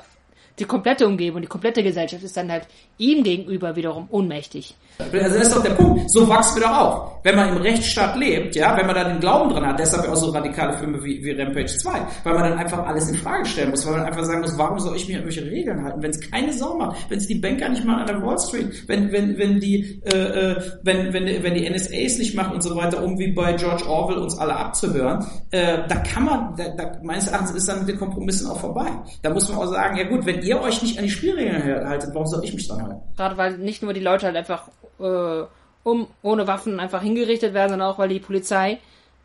die 0.58 0.64
komplette 0.64 1.06
Umgebung, 1.06 1.40
die 1.40 1.48
komplette 1.48 1.82
Gesellschaft 1.82 2.22
ist 2.22 2.36
dann 2.36 2.50
halt 2.50 2.66
ihm 2.98 3.22
gegenüber 3.22 3.76
wiederum 3.76 4.08
ohnmächtig. 4.10 4.74
Also 5.12 5.38
das 5.38 5.48
ist 5.48 5.56
doch 5.56 5.62
der 5.62 5.70
Punkt. 5.70 6.10
So 6.10 6.28
wachsen 6.28 6.60
wir 6.60 6.68
doch 6.68 6.78
auf. 6.78 7.12
Wenn 7.24 7.36
man 7.36 7.50
im 7.50 7.58
Rechtsstaat 7.58 8.16
lebt, 8.16 8.56
ja, 8.56 8.76
wenn 8.76 8.86
man 8.86 8.96
da 8.96 9.04
den 9.04 9.20
Glauben 9.20 9.50
dran 9.50 9.64
hat, 9.64 9.78
deshalb 9.78 10.08
auch 10.08 10.16
so 10.16 10.30
radikale 10.30 10.76
Filme 10.78 11.02
wie, 11.04 11.22
wie 11.24 11.30
Rampage 11.30 11.66
2, 11.66 11.90
weil 12.24 12.34
man 12.34 12.42
dann 12.50 12.58
einfach 12.58 12.84
alles 12.84 13.08
in 13.08 13.16
Frage 13.16 13.46
stellen 13.46 13.70
muss, 13.70 13.86
weil 13.86 13.94
man 13.94 14.06
einfach 14.06 14.24
sagen 14.24 14.40
muss, 14.40 14.58
warum 14.58 14.78
soll 14.80 14.96
ich 14.96 15.06
mir 15.06 15.18
irgendwelche 15.18 15.48
Regeln 15.48 15.84
halten, 15.84 16.02
wenn 16.02 16.10
es 16.10 16.20
keine 16.30 16.52
Sau 16.52 16.76
macht, 16.76 17.08
wenn 17.10 17.18
es 17.18 17.28
die 17.28 17.36
Banker 17.36 17.68
nicht 17.68 17.84
machen 17.84 18.00
an 18.00 18.06
der 18.06 18.22
Wall 18.22 18.38
Street, 18.38 18.88
wenn, 18.88 19.12
wenn, 19.12 19.38
wenn 19.38 19.60
die, 19.60 20.02
äh, 20.04 20.16
äh 20.16 20.56
wenn, 20.82 21.12
wenn, 21.12 21.42
wenn 21.42 21.54
die 21.54 21.70
NSAs 21.70 22.18
nicht 22.18 22.34
machen 22.34 22.54
und 22.54 22.62
so 22.62 22.74
weiter, 22.74 23.02
um 23.02 23.16
wie 23.18 23.30
bei 23.32 23.52
George 23.52 23.86
Orwell 23.86 24.18
uns 24.18 24.36
alle 24.38 24.56
abzuhören, 24.56 25.24
äh, 25.52 25.78
da 25.88 25.96
kann 25.96 26.24
man, 26.24 26.56
da, 26.56 26.70
da, 26.76 26.98
meines 27.02 27.28
Erachtens 27.28 27.52
ist 27.52 27.68
dann 27.68 27.80
mit 27.80 27.88
den 27.88 27.98
Kompromissen 27.98 28.48
auch 28.50 28.58
vorbei. 28.58 28.88
Da 29.22 29.30
muss 29.30 29.48
man 29.48 29.58
auch 29.58 29.66
sagen, 29.66 29.96
ja 29.96 30.08
gut, 30.08 30.26
wenn 30.26 30.42
ihr 30.42 30.60
euch 30.60 30.82
nicht 30.82 30.98
an 30.98 31.04
die 31.04 31.10
Spielregeln 31.10 31.88
haltet, 31.88 32.10
warum 32.14 32.26
soll 32.26 32.42
ich 32.42 32.52
mich 32.52 32.66
dann 32.66 32.82
halten? 32.82 33.00
Gerade 33.16 33.36
weil 33.36 33.58
nicht 33.58 33.82
nur 33.82 33.92
die 33.92 34.00
Leute 34.00 34.26
halt 34.26 34.36
einfach 34.36 34.68
äh, 34.98 35.44
um 35.84 36.08
ohne 36.22 36.46
Waffen 36.46 36.80
einfach 36.80 37.02
hingerichtet 37.02 37.54
werden, 37.54 37.70
sondern 37.70 37.88
auch 37.88 37.98
weil 37.98 38.08
die 38.08 38.20
Polizei 38.20 38.78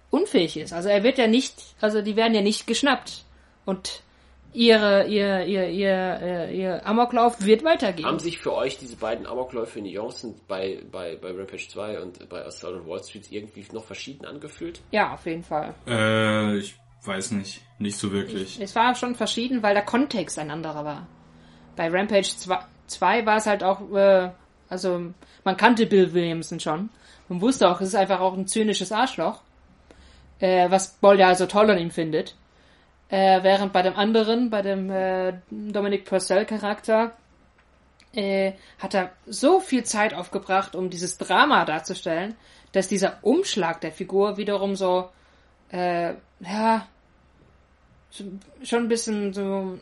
unfähig 0.10 0.58
ist. 0.58 0.74
Also 0.74 0.90
er 0.90 1.04
wird 1.04 1.18
ja 1.18 1.28
nicht, 1.28 1.54
also 1.82 2.02
die 2.02 2.16
werden 2.16 2.34
ja 2.34 2.42
nicht 2.42 2.68
geschnappt 2.68 3.26
und 3.66 4.02
ihre 4.54 5.06
ihr 5.06 5.46
ihr 5.46 5.68
ihr 5.68 6.20
ihr, 6.20 6.50
ihr 6.50 6.88
Amoklauf 6.88 7.46
wird 7.46 7.64
weitergehen. 7.64 8.08
Haben 8.08 8.20
sich 8.20 8.40
für 8.40 8.54
euch 8.54 8.78
diese 8.78 8.96
beiden 8.96 9.28
Amokläufe 9.28 9.80
in 9.80 9.86
Nuancen 9.86 10.40
bei 10.48 10.82
bei 10.92 11.16
bei 11.18 11.30
Rampage 11.30 11.68
2 11.68 12.02
und 12.02 12.30
bei 12.30 12.44
Assault 12.46 12.82
on 12.82 12.88
Wall 12.88 13.04
Street 13.04 13.32
irgendwie 13.32 13.66
noch 13.74 13.84
verschieden 13.84 14.26
angefühlt? 14.26 14.82
Ja, 14.92 15.14
auf 15.14 15.26
jeden 15.26 15.44
Fall. 15.44 15.76
Äh, 15.86 16.58
ich 16.58 16.76
weiß 17.04 17.32
nicht, 17.32 17.62
nicht 17.78 17.98
so 17.98 18.12
wirklich. 18.12 18.60
Es 18.60 18.76
war 18.76 18.96
schon 18.96 19.16
verschieden, 19.16 19.62
weil 19.62 19.74
der 19.74 19.86
Kontext 19.86 20.40
ein 20.40 20.50
anderer 20.50 20.84
war. 20.84 21.08
Bei 21.76 21.90
Rampage 21.90 22.36
2 22.38 22.58
2 22.88 23.26
war 23.26 23.38
es 23.38 23.46
halt 23.46 23.64
auch, 23.64 23.92
äh, 23.92 24.32
also 24.70 25.14
man 25.44 25.58
kannte 25.58 25.86
Bill 25.86 26.14
Williamson 26.14 26.60
schon. 26.60 26.90
Man 27.30 27.42
wusste 27.42 27.70
auch, 27.70 27.82
es 27.82 27.90
ist 27.90 27.96
einfach 27.96 28.20
auch 28.20 28.34
ein 28.34 28.48
zynisches 28.48 28.92
Arschloch, 28.92 29.42
äh, 30.40 30.70
was 30.70 30.94
Boll 30.94 31.20
ja 31.20 31.36
so 31.36 31.46
toll 31.46 31.70
an 31.70 31.78
ihm 31.78 31.92
findet. 31.92 32.36
Äh, 33.10 33.42
während 33.44 33.72
bei 33.74 33.82
dem 33.82 33.96
anderen, 33.96 34.50
bei 34.50 34.62
dem 34.62 34.90
äh, 34.90 35.34
Dominic 35.50 36.06
Purcell 36.06 36.46
Charakter, 36.46 37.14
äh, 38.14 38.54
hat 38.80 38.94
er 38.94 39.12
so 39.26 39.60
viel 39.60 39.84
Zeit 39.84 40.14
aufgebracht, 40.14 40.76
um 40.76 40.90
dieses 40.90 41.18
Drama 41.18 41.66
darzustellen, 41.66 42.36
dass 42.72 42.88
dieser 42.88 43.20
Umschlag 43.22 43.82
der 43.82 43.92
Figur 43.92 44.38
wiederum 44.38 44.76
so, 44.76 45.10
äh, 45.72 46.14
ja, 46.40 46.88
schon 48.64 48.84
ein 48.84 48.88
bisschen 48.88 49.34
so 49.34 49.80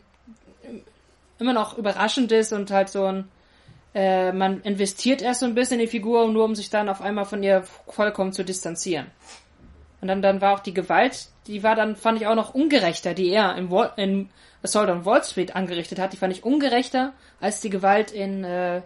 immer 1.38 1.52
noch 1.52 1.78
überraschend 1.78 2.32
ist 2.32 2.52
und 2.52 2.70
halt 2.70 2.88
so 2.88 3.04
ein, 3.04 3.28
äh, 3.96 4.30
man 4.30 4.60
investiert 4.60 5.22
erst 5.22 5.40
so 5.40 5.46
ein 5.46 5.54
bisschen 5.54 5.80
in 5.80 5.86
die 5.86 5.90
Figur, 5.90 6.30
nur 6.30 6.44
um 6.44 6.54
sich 6.54 6.68
dann 6.68 6.90
auf 6.90 7.00
einmal 7.00 7.24
von 7.24 7.42
ihr 7.42 7.64
vollkommen 7.88 8.34
zu 8.34 8.44
distanzieren. 8.44 9.06
Und 10.02 10.08
dann, 10.08 10.20
dann 10.20 10.42
war 10.42 10.52
auch 10.52 10.60
die 10.60 10.74
Gewalt, 10.74 11.28
die 11.46 11.62
war 11.62 11.74
dann, 11.74 11.96
fand 11.96 12.20
ich 12.20 12.26
auch 12.26 12.34
noch 12.34 12.52
ungerechter, 12.52 13.14
die 13.14 13.30
er 13.30 13.56
in, 13.56 13.70
Wall, 13.70 13.92
in 13.96 14.28
Assault 14.62 14.90
on 14.90 15.06
Wall 15.06 15.24
Street 15.24 15.56
angerichtet 15.56 15.98
hat. 15.98 16.12
Die 16.12 16.18
fand 16.18 16.34
ich 16.34 16.44
ungerechter 16.44 17.14
als 17.40 17.62
die 17.62 17.70
Gewalt 17.70 18.10
in 18.10 18.44
äh, 18.44 18.82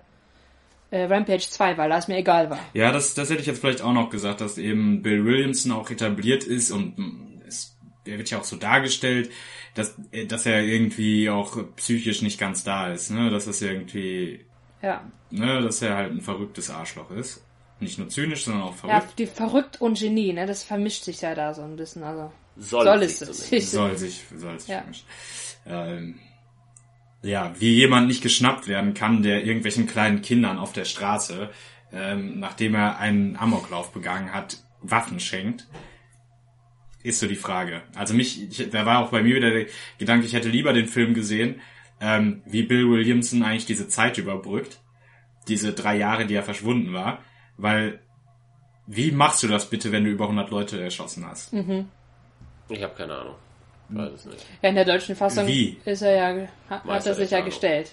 äh, 0.92 1.04
Rampage 1.06 1.48
2, 1.48 1.76
weil 1.76 1.90
da 1.90 1.98
es 1.98 2.06
mir 2.06 2.18
egal 2.18 2.48
war. 2.48 2.60
Ja, 2.72 2.92
das, 2.92 3.14
das 3.14 3.30
hätte 3.30 3.40
ich 3.40 3.48
jetzt 3.48 3.60
vielleicht 3.60 3.82
auch 3.82 3.92
noch 3.92 4.10
gesagt, 4.10 4.40
dass 4.40 4.58
eben 4.58 5.02
Bill 5.02 5.24
Williamson 5.24 5.72
auch 5.72 5.90
etabliert 5.90 6.44
ist 6.44 6.70
und 6.70 6.96
mm, 6.96 7.42
es, 7.48 7.76
er 8.04 8.16
wird 8.16 8.30
ja 8.30 8.38
auch 8.38 8.44
so 8.44 8.54
dargestellt, 8.54 9.32
dass, 9.74 9.96
dass 10.28 10.46
er 10.46 10.62
irgendwie 10.62 11.30
auch 11.30 11.58
psychisch 11.74 12.22
nicht 12.22 12.38
ganz 12.38 12.62
da 12.62 12.92
ist, 12.92 13.10
ne? 13.10 13.30
Dass 13.30 13.46
das 13.46 13.60
irgendwie, 13.60 14.44
Ja. 14.82 15.02
ne, 15.30 15.60
dass 15.62 15.82
er 15.82 15.96
halt 15.96 16.12
ein 16.12 16.20
verrücktes 16.20 16.70
Arschloch 16.70 17.10
ist. 17.10 17.44
Nicht 17.80 17.98
nur 17.98 18.08
zynisch, 18.08 18.44
sondern 18.44 18.62
auch 18.64 18.74
verrückt. 18.74 19.02
Ja, 19.02 19.08
die 19.18 19.26
verrückt 19.26 19.80
und 19.80 19.98
Genie, 19.98 20.32
ne? 20.34 20.46
Das 20.46 20.62
vermischt 20.64 21.04
sich 21.04 21.20
ja 21.22 21.34
da 21.34 21.54
so 21.54 21.62
ein 21.62 21.76
bisschen. 21.76 22.02
Also 22.02 22.30
Soll, 22.56 22.84
soll 22.84 22.98
sich 23.00 23.08
es 23.10 23.18
zumindest. 23.18 23.52
es. 23.52 23.70
soll 23.72 23.96
sich, 23.96 24.24
soll 24.36 24.60
sich 24.60 24.68
Ja. 24.68 24.78
vermischen. 24.80 25.06
Ähm, 25.66 26.18
ja, 27.22 27.54
wie 27.58 27.74
jemand 27.74 28.06
nicht 28.08 28.22
geschnappt 28.22 28.68
werden 28.68 28.92
kann, 28.94 29.22
der 29.22 29.44
irgendwelchen 29.44 29.86
kleinen 29.86 30.20
Kindern 30.22 30.58
auf 30.58 30.72
der 30.72 30.84
Straße, 30.84 31.50
ähm, 31.92 32.38
nachdem 32.38 32.74
er 32.74 32.98
einen 32.98 33.36
Amoklauf 33.36 33.92
begangen 33.92 34.32
hat, 34.32 34.58
Waffen 34.82 35.20
schenkt, 35.20 35.66
ist 37.02 37.20
so 37.20 37.26
die 37.26 37.36
Frage. 37.36 37.82
Also 37.94 38.12
mich, 38.14 38.42
ich, 38.60 38.70
da 38.70 38.84
war 38.84 38.98
auch 39.04 39.10
bei 39.10 39.22
mir 39.22 39.34
wieder 39.36 39.50
der 39.50 39.66
Gedanke, 39.98 40.26
ich 40.26 40.34
hätte 40.34 40.48
lieber 40.50 40.72
den 40.74 40.86
Film 40.86 41.14
gesehen, 41.14 41.60
ähm, 42.00 42.42
wie 42.46 42.62
Bill 42.62 42.90
Williamson 42.90 43.42
eigentlich 43.42 43.66
diese 43.66 43.88
Zeit 43.88 44.18
überbrückt, 44.18 44.80
diese 45.48 45.72
drei 45.72 45.96
Jahre, 45.96 46.26
die 46.26 46.34
er 46.34 46.42
verschwunden 46.42 46.92
war, 46.92 47.22
weil 47.56 48.00
wie 48.86 49.12
machst 49.12 49.42
du 49.42 49.48
das 49.48 49.70
bitte, 49.70 49.92
wenn 49.92 50.04
du 50.04 50.10
über 50.10 50.24
100 50.24 50.50
Leute 50.50 50.82
erschossen 50.82 51.26
hast? 51.26 51.52
Ich 52.68 52.82
habe 52.82 52.94
keine 52.94 53.14
Ahnung. 53.14 53.34
Weiß 53.88 54.12
es 54.12 54.24
nicht. 54.24 54.46
Ja, 54.62 54.68
in 54.68 54.74
der 54.74 54.84
deutschen 54.84 55.16
Fassung 55.16 55.46
Wie? 55.46 55.76
ist 55.84 56.02
er 56.02 56.14
ja, 56.14 56.48
hat, 56.68 56.84
hat 56.84 57.06
er 57.06 57.14
sich 57.14 57.30
ja 57.30 57.38
Ahnung. 57.38 57.50
gestellt. 57.50 57.92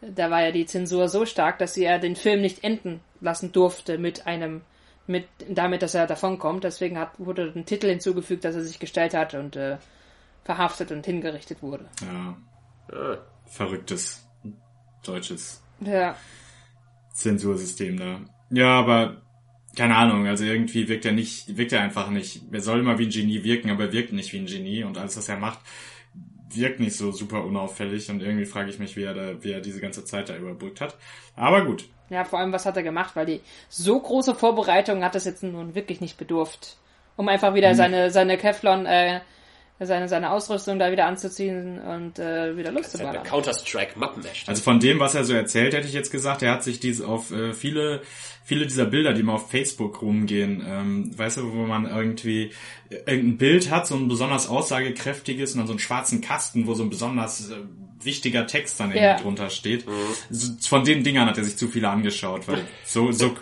Da 0.00 0.30
war 0.30 0.42
ja 0.42 0.50
die 0.50 0.66
Zensur 0.66 1.08
so 1.08 1.24
stark, 1.24 1.58
dass 1.58 1.74
sie 1.74 1.84
ja 1.84 1.98
den 1.98 2.16
Film 2.16 2.40
nicht 2.40 2.62
enden 2.64 3.00
lassen 3.20 3.52
durfte 3.52 3.98
mit 3.98 4.26
einem, 4.26 4.62
mit, 5.06 5.26
damit, 5.48 5.82
dass 5.82 5.94
er 5.94 6.06
davonkommt. 6.06 6.64
Deswegen 6.64 6.98
hat, 6.98 7.18
wurde 7.18 7.52
ein 7.54 7.66
Titel 7.66 7.88
hinzugefügt, 7.88 8.44
dass 8.44 8.54
er 8.54 8.62
sich 8.62 8.78
gestellt 8.78 9.14
hat 9.14 9.34
und 9.34 9.56
äh, 9.56 9.78
verhaftet 10.44 10.90
und 10.90 11.06
hingerichtet 11.06 11.62
wurde. 11.62 11.86
Ja, 12.02 12.36
Ah, 12.92 13.18
verrücktes 13.46 14.26
deutsches 15.04 15.62
Ja, 15.80 16.16
Zensursystem 17.12 17.98
da. 17.98 18.20
Ja, 18.50 18.78
aber 18.78 19.22
keine 19.76 19.96
Ahnung, 19.96 20.26
also 20.26 20.44
irgendwie 20.44 20.88
wirkt 20.88 21.04
er 21.04 21.12
nicht, 21.12 21.56
wirkt 21.56 21.72
er 21.72 21.80
einfach 21.80 22.10
nicht. 22.10 22.42
Er 22.52 22.60
soll 22.60 22.80
immer 22.80 22.98
wie 22.98 23.06
ein 23.06 23.10
Genie 23.10 23.42
wirken, 23.44 23.70
aber 23.70 23.84
er 23.84 23.92
wirkt 23.92 24.12
nicht 24.12 24.32
wie 24.32 24.38
ein 24.38 24.46
Genie 24.46 24.84
und 24.84 24.98
alles, 24.98 25.16
was 25.16 25.28
er 25.28 25.36
macht, 25.36 25.58
wirkt 26.50 26.78
nicht 26.80 26.96
so 26.96 27.10
super 27.10 27.44
unauffällig 27.44 28.10
und 28.10 28.22
irgendwie 28.22 28.44
frage 28.46 28.70
ich 28.70 28.78
mich, 28.78 28.96
wie 28.96 29.02
er 29.02 29.14
da, 29.14 29.42
wie 29.42 29.52
er 29.52 29.60
diese 29.60 29.80
ganze 29.80 30.04
Zeit 30.04 30.28
da 30.28 30.36
überbrückt 30.36 30.80
hat. 30.80 30.96
Aber 31.34 31.64
gut. 31.64 31.88
ja, 32.10 32.24
vor 32.24 32.38
allem, 32.38 32.52
was 32.52 32.66
hat 32.66 32.76
er 32.76 32.82
gemacht? 32.84 33.16
Weil 33.16 33.26
die 33.26 33.40
so 33.68 33.98
große 34.00 34.34
Vorbereitung 34.34 35.02
hat 35.02 35.14
das 35.16 35.24
jetzt 35.24 35.42
nun 35.42 35.74
wirklich 35.74 36.00
nicht 36.00 36.16
bedurft. 36.18 36.76
Um 37.16 37.28
einfach 37.28 37.54
wieder 37.54 37.74
seine, 37.74 38.10
seine 38.10 38.36
Kevlon, 38.38 38.86
äh, 38.86 39.20
seine, 39.80 40.08
seine 40.08 40.30
Ausrüstung 40.30 40.78
da 40.78 40.92
wieder 40.92 41.06
anzuziehen 41.06 41.80
und 41.80 42.18
äh, 42.18 42.56
wieder 42.56 42.70
Lust 42.72 42.92
zu 42.92 42.98
das 42.98 43.06
hat 43.06 43.12
ballern. 43.12 43.20
eine 43.22 43.28
Counter-Strike 43.30 43.98
Mappenmesh. 43.98 44.44
Also 44.46 44.62
von 44.62 44.78
dem, 44.80 45.00
was 45.00 45.14
er 45.14 45.24
so 45.24 45.34
erzählt, 45.34 45.74
hätte 45.74 45.86
ich 45.88 45.92
jetzt 45.94 46.10
gesagt, 46.12 46.42
er 46.42 46.52
hat 46.52 46.62
sich 46.62 46.78
diese 46.80 47.06
auf 47.08 47.30
äh, 47.32 47.52
viele, 47.52 48.02
viele 48.44 48.66
dieser 48.66 48.84
Bilder, 48.86 49.12
die 49.14 49.22
mal 49.24 49.34
auf 49.34 49.50
Facebook 49.50 50.00
rumgehen, 50.00 50.64
ähm, 50.66 51.18
weißt 51.18 51.38
du, 51.38 51.52
wo 51.52 51.66
man 51.66 51.86
irgendwie 51.86 52.52
äh, 52.90 52.96
irgendein 53.06 53.36
Bild 53.38 53.70
hat, 53.70 53.86
so 53.88 53.96
ein 53.96 54.06
besonders 54.08 54.48
aussagekräftiges 54.48 55.52
und 55.52 55.58
dann 55.58 55.66
so 55.66 55.72
einen 55.72 55.80
schwarzen 55.80 56.20
Kasten, 56.20 56.66
wo 56.66 56.74
so 56.74 56.84
ein 56.84 56.90
besonders 56.90 57.50
äh, 57.50 57.56
wichtiger 58.02 58.46
Text 58.46 58.78
dann 58.80 58.90
irgendwie 58.90 59.04
Ja. 59.06 59.18
drunter 59.20 59.50
steht. 59.50 59.86
So, 60.30 60.52
von 60.68 60.84
den 60.84 61.02
Dingern 61.04 61.26
hat 61.26 61.38
er 61.38 61.44
sich 61.44 61.56
zu 61.56 61.68
viele 61.68 61.88
angeschaut, 61.88 62.46
weil 62.48 62.60
so, 62.84 63.10
so, 63.12 63.34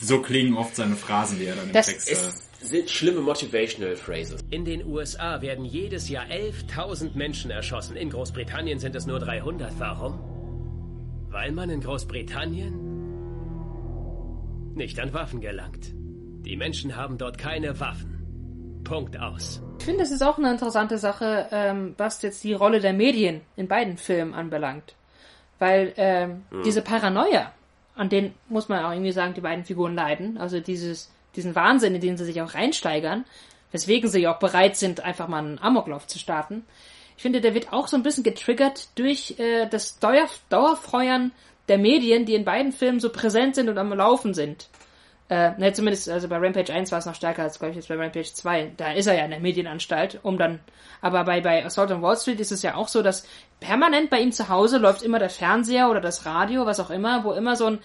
so 0.00 0.20
klingen 0.20 0.54
oft 0.56 0.74
seine 0.76 0.96
Phrasen, 0.96 1.38
die 1.38 1.46
er 1.46 1.54
dann 1.56 1.66
im 1.68 1.72
Das 1.72 1.86
Text 1.86 2.10
äh, 2.10 2.16
sind 2.64 2.90
schlimme 2.90 3.20
Motivational 3.20 3.94
Phrases. 3.96 4.42
In 4.50 4.64
den 4.64 4.86
USA 4.86 5.42
werden 5.42 5.64
jedes 5.64 6.08
Jahr 6.08 6.24
11.000 6.26 7.14
Menschen 7.14 7.50
erschossen. 7.50 7.96
In 7.96 8.10
Großbritannien 8.10 8.78
sind 8.78 8.96
es 8.96 9.06
nur 9.06 9.18
300. 9.20 9.72
Warum? 9.78 10.18
Weil 11.30 11.52
man 11.52 11.70
in 11.70 11.80
Großbritannien 11.80 12.94
nicht 14.74 14.98
an 14.98 15.12
Waffen 15.12 15.40
gelangt. 15.40 15.92
Die 15.92 16.56
Menschen 16.56 16.96
haben 16.96 17.18
dort 17.18 17.38
keine 17.38 17.78
Waffen. 17.80 18.82
Punkt 18.84 19.18
aus. 19.18 19.62
Ich 19.78 19.84
finde, 19.84 20.00
das 20.00 20.10
ist 20.10 20.22
auch 20.22 20.38
eine 20.38 20.50
interessante 20.50 20.98
Sache, 20.98 21.48
ähm, 21.50 21.94
was 21.96 22.20
jetzt 22.22 22.44
die 22.44 22.52
Rolle 22.52 22.80
der 22.80 22.92
Medien 22.92 23.40
in 23.56 23.68
beiden 23.68 23.96
Filmen 23.96 24.34
anbelangt. 24.34 24.94
Weil 25.58 25.92
ähm, 25.96 26.42
diese 26.64 26.82
Paranoia, 26.82 27.52
an 27.94 28.08
den 28.08 28.34
muss 28.48 28.68
man 28.68 28.84
auch 28.84 28.92
irgendwie 28.92 29.12
sagen, 29.12 29.34
die 29.34 29.40
beiden 29.40 29.64
Figuren 29.64 29.94
leiden, 29.94 30.36
also 30.36 30.60
dieses, 30.60 31.10
diesen 31.36 31.54
Wahnsinn, 31.54 31.94
in 31.94 32.00
den 32.00 32.16
sie 32.16 32.24
sich 32.24 32.40
auch 32.40 32.54
reinsteigern, 32.54 33.24
weswegen 33.72 34.08
sie 34.08 34.26
auch 34.28 34.38
bereit 34.38 34.76
sind, 34.76 35.00
einfach 35.00 35.28
mal 35.28 35.38
einen 35.38 35.58
Amoklauf 35.58 36.06
zu 36.06 36.18
starten. 36.18 36.64
Ich 37.16 37.22
finde, 37.22 37.40
der 37.40 37.54
wird 37.54 37.72
auch 37.72 37.88
so 37.88 37.96
ein 37.96 38.02
bisschen 38.02 38.24
getriggert 38.24 38.88
durch 38.96 39.38
äh, 39.38 39.66
das 39.68 39.98
Dauer 39.98 40.28
Dauerfeuern 40.48 41.32
der 41.68 41.78
Medien, 41.78 42.26
die 42.26 42.34
in 42.34 42.44
beiden 42.44 42.72
Filmen 42.72 43.00
so 43.00 43.10
präsent 43.10 43.54
sind 43.54 43.68
und 43.68 43.78
am 43.78 43.92
Laufen 43.92 44.34
sind. 44.34 44.68
Äh, 45.30 45.52
ne, 45.58 45.72
zumindest, 45.72 46.10
also 46.10 46.28
bei 46.28 46.36
Rampage 46.36 46.72
1 46.72 46.92
war 46.92 46.98
es 46.98 47.06
noch 47.06 47.14
stärker 47.14 47.44
als, 47.44 47.58
glaube 47.58 47.70
ich, 47.70 47.76
jetzt 47.76 47.88
bei 47.88 47.96
Rampage 47.96 48.30
2. 48.32 48.72
Da 48.76 48.92
ist 48.92 49.06
er 49.06 49.14
ja 49.14 49.24
in 49.24 49.30
der 49.30 49.40
Medienanstalt, 49.40 50.20
um 50.22 50.36
dann, 50.36 50.60
aber 51.00 51.24
bei, 51.24 51.40
bei 51.40 51.64
Assault 51.64 51.90
on 51.92 52.02
Wall 52.02 52.16
Street 52.16 52.40
ist 52.40 52.52
es 52.52 52.62
ja 52.62 52.74
auch 52.74 52.88
so, 52.88 53.00
dass 53.00 53.26
permanent 53.58 54.10
bei 54.10 54.20
ihm 54.20 54.32
zu 54.32 54.50
Hause 54.50 54.76
läuft 54.76 55.02
immer 55.02 55.18
der 55.18 55.30
Fernseher 55.30 55.88
oder 55.88 56.02
das 56.02 56.26
Radio, 56.26 56.66
was 56.66 56.78
auch 56.78 56.90
immer, 56.90 57.24
wo 57.24 57.32
immer 57.32 57.56
so 57.56 57.66
ein, 57.66 57.78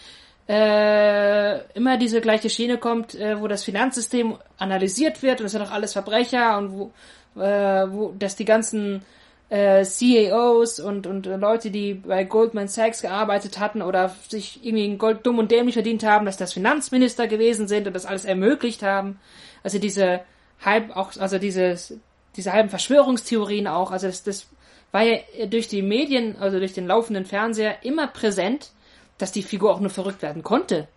äh, 0.50 1.60
immer 1.76 1.98
diese 1.98 2.22
gleiche 2.22 2.50
Schiene 2.50 2.80
kommt, 2.80 3.14
äh, 3.14 3.40
wo 3.40 3.48
das 3.48 3.64
Finanzsystem 3.64 4.36
analysiert 4.58 5.22
wird 5.22 5.40
und 5.40 5.46
es 5.46 5.52
sind 5.52 5.62
doch 5.62 5.72
alles 5.72 5.94
Verbrecher 5.94 6.58
und 6.58 6.72
wo, 6.72 7.40
äh, 7.40 7.86
wo, 7.92 8.16
dass 8.18 8.36
die 8.36 8.46
ganzen 8.46 9.04
äh, 9.50 9.84
CEOs 9.84 10.80
und, 10.80 11.06
und 11.06 11.28
äh, 11.28 11.36
Leute, 11.36 11.70
die 11.70 11.94
bei 11.94 12.24
Goldman 12.24 12.68
Sachs 12.68 13.04
gearbeitet 13.04 13.60
hatten 13.60 13.84
oder 13.84 14.16
sich 14.28 14.66
irgendwie 14.66 14.98
Gold 14.98 15.24
dumm 15.24 15.38
und 15.38 15.52
dämlich 15.52 15.76
verdient 15.76 16.04
haben, 16.04 16.26
dass 16.26 16.38
das 16.38 16.54
Finanzminister 16.54 17.28
gewesen 17.28 17.68
sind 17.68 17.86
und 17.86 17.94
das 17.94 18.08
alles 18.08 18.26
ermöglicht 18.26 18.82
haben. 18.82 19.20
Also 19.64 19.78
diese 19.78 20.22
halb 20.66 20.96
auch, 20.98 21.16
also 21.20 21.38
dieses, 21.38 21.94
diese 22.36 22.54
halben 22.54 22.70
Verschwörungstheorien 22.70 23.68
auch, 23.68 23.92
also 23.92 24.08
das, 24.08 24.24
das 24.24 24.48
war 24.92 25.04
ja 25.04 25.20
durch 25.46 25.68
die 25.68 25.84
Medien, 25.84 26.38
also 26.38 26.58
durch 26.58 26.74
den 26.74 26.88
laufenden 26.88 27.26
Fernseher 27.26 27.84
immer 27.84 28.08
präsent, 28.08 28.72
dass 29.20 29.32
die 29.32 29.44
Figur 29.44 29.72
auch 29.72 29.80
nur 29.80 29.92
verrückt 29.92 30.24
werden 30.24 30.42
konnte. 30.42 30.88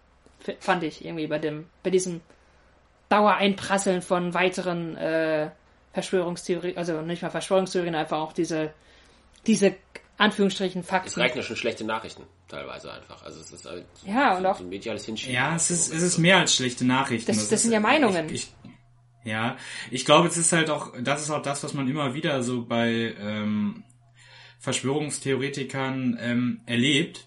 Fand 0.61 0.83
ich 0.83 1.05
irgendwie 1.05 1.27
bei 1.27 1.39
dem, 1.39 1.67
bei 1.83 1.91
diesem 1.91 2.21
Dauereinprasseln 3.11 4.01
von 4.03 4.33
weiteren 4.35 4.97
äh, 4.97 5.51
Verschwörungstheorien, 5.93 6.77
also 6.79 7.03
nicht 7.03 7.23
mal 7.23 7.31
Verschwörungstheorien, 7.31 7.95
einfach 7.95 8.19
auch 8.19 8.33
diese, 8.33 8.73
diese 9.47 9.75
Anführungsstrichen 10.17 10.81
Es 10.81 10.87
Fakten. 10.89 11.21
reichen 11.21 11.37
ja 11.37 11.43
schon 11.43 11.57
schlechte 11.57 11.85
Nachrichten, 11.85 12.23
teilweise 12.49 12.93
einfach. 12.93 13.23
Also 13.23 13.41
es 13.41 13.51
ist 13.53 13.67
halt 13.67 13.85
Ja, 14.07 14.37
und 14.39 14.47
auch- 14.47 14.57
so 14.57 14.65
ein 14.65 14.71
mediales 14.71 15.05
Hinschieben. 15.05 15.35
Ja, 15.35 15.55
es 15.55 15.71
ist, 15.71 15.93
es 15.93 16.03
ist 16.03 16.19
mehr 16.19 16.39
als 16.39 16.55
schlechte 16.57 16.85
Nachrichten. 16.87 17.27
Das- 17.27 17.39
das 17.49 17.53
ist, 17.53 17.63
sind 17.65 17.73
ja 17.73 17.81
Meinungen. 17.81 18.27
Ich, 18.27 18.33
ich, 18.35 18.53
ja, 19.25 19.57
ich 19.91 20.05
glaube, 20.05 20.29
es 20.29 20.37
ist 20.37 20.53
halt 20.53 20.71
auch, 20.71 20.93
das 21.01 21.23
ist 21.23 21.31
auch 21.31 21.43
das, 21.43 21.63
was 21.63 21.75
man 21.75 21.87
immer 21.89 22.15
wieder 22.15 22.43
so 22.43 22.65
bei 22.65 23.15
ähm, 23.21 23.85
Verschwörungstheoretikern 24.61 26.19
ähm, 26.21 26.61
erlebt, 26.67 27.27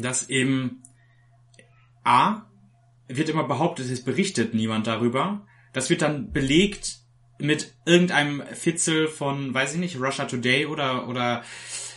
dass 0.00 0.28
eben 0.28 0.82
A, 2.04 2.42
wird 3.08 3.28
immer 3.28 3.44
behauptet, 3.44 3.90
es 3.90 4.04
berichtet 4.04 4.54
niemand 4.54 4.86
darüber. 4.86 5.46
Das 5.72 5.90
wird 5.90 6.02
dann 6.02 6.32
belegt 6.32 6.98
mit 7.38 7.74
irgendeinem 7.84 8.42
Fitzel 8.52 9.08
von, 9.08 9.52
weiß 9.52 9.74
ich 9.74 9.80
nicht, 9.80 10.00
Russia 10.00 10.24
Today 10.24 10.66
oder, 10.66 11.08
oder 11.08 11.42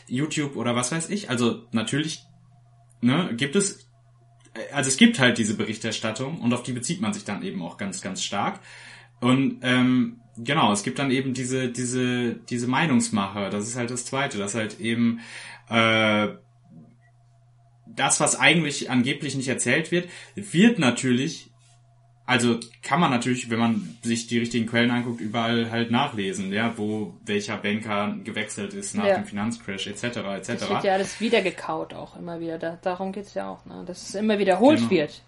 YouTube 0.08 0.56
oder 0.56 0.76
was 0.76 0.92
weiß 0.92 1.10
ich. 1.10 1.30
Also 1.30 1.68
natürlich 1.72 2.24
ne, 3.02 3.34
gibt 3.36 3.56
es, 3.56 3.90
also 4.74 4.90
es 4.90 4.98
gibt 4.98 5.20
halt 5.20 5.38
diese 5.38 5.56
Berichterstattung 5.56 6.42
und 6.42 6.54
auf 6.54 6.64
die 6.64 6.74
bezieht 6.74 7.02
man 7.02 7.14
sich 7.14 7.24
dann 7.24 7.44
eben 7.44 7.62
auch 7.62 7.78
ganz, 7.78 8.02
ganz 8.02 8.24
stark. 8.24 8.60
Und 9.22 9.60
ähm, 9.62 10.22
genau, 10.38 10.72
es 10.72 10.84
gibt 10.84 11.00
dann 11.00 11.12
eben 11.12 11.34
diese, 11.34 11.70
diese, 11.70 12.36
diese 12.36 12.68
Meinungsmache. 12.68 13.50
Das 13.50 13.68
ist 13.68 13.76
halt 13.76 13.92
das 13.92 14.06
Zweite, 14.06 14.38
dass 14.38 14.56
halt 14.56 14.80
eben 14.80 15.20
äh, 15.70 16.30
das, 18.00 18.20
was 18.20 18.40
eigentlich 18.40 18.90
angeblich 18.90 19.36
nicht 19.36 19.50
erzählt 19.50 19.92
wird, 19.92 20.10
wird 20.36 20.80
natürlich, 20.80 21.50
also 22.26 22.60
kann 22.82 23.00
man 23.00 23.12
natürlich, 23.12 23.50
wenn 23.50 23.60
man 23.60 23.98
sich 24.02 24.28
die 24.28 24.40
richtigen 24.40 24.68
Quellen 24.68 24.90
anguckt, 24.90 25.20
überall 25.20 25.70
halt 25.70 25.92
nachlesen, 25.92 26.54
ja, 26.54 26.78
wo 26.78 27.14
welcher 27.26 27.58
Banker 27.58 28.16
gewechselt 28.24 28.74
ist 28.74 28.96
nach 28.96 29.06
ja. 29.06 29.16
dem 29.16 29.26
Finanzcrash 29.26 29.88
etc. 29.88 30.04
etc. 30.04 30.48
Das 30.48 30.70
wird 30.70 30.84
ja 30.86 30.94
alles 30.94 31.20
wieder 31.20 31.42
gekaut 31.42 31.94
auch 31.94 32.16
immer 32.18 32.40
wieder. 32.40 32.58
Da, 32.58 32.78
darum 32.82 33.12
geht's 33.12 33.34
ja 33.34 33.50
auch, 33.50 33.66
ne? 33.66 33.84
dass 33.86 34.10
es 34.10 34.16
immer 34.16 34.40
wiederholt 34.40 34.80
genau. 34.80 34.92
wird. 34.92 35.22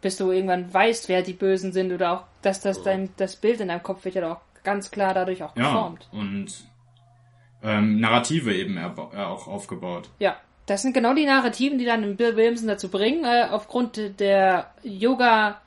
Bis 0.00 0.16
du 0.16 0.30
irgendwann 0.30 0.72
weißt, 0.72 1.10
wer 1.10 1.20
die 1.20 1.34
Bösen 1.34 1.74
sind 1.74 1.92
oder 1.92 2.12
auch, 2.12 2.24
dass 2.40 2.62
das 2.62 2.82
dein 2.82 3.10
das 3.18 3.36
Bild 3.36 3.60
in 3.60 3.68
deinem 3.68 3.82
Kopf 3.82 4.06
wird 4.06 4.14
ja 4.14 4.32
auch 4.32 4.40
ganz 4.64 4.90
klar 4.90 5.12
dadurch 5.12 5.42
auch 5.42 5.54
geformt. 5.54 6.08
Ja, 6.10 6.18
und 6.18 6.64
ähm, 7.62 8.00
Narrative 8.00 8.54
eben 8.54 8.78
auch 8.78 9.46
aufgebaut. 9.46 10.08
Ja, 10.18 10.38
das 10.70 10.82
sind 10.82 10.92
genau 10.92 11.14
die 11.14 11.26
Narrativen, 11.26 11.78
die 11.78 11.84
dann 11.84 12.16
Bill 12.16 12.36
Williamson 12.36 12.68
dazu 12.68 12.90
bringen, 12.90 13.24
äh, 13.24 13.48
aufgrund 13.50 14.20
der 14.20 14.72
Yoga 14.84 15.60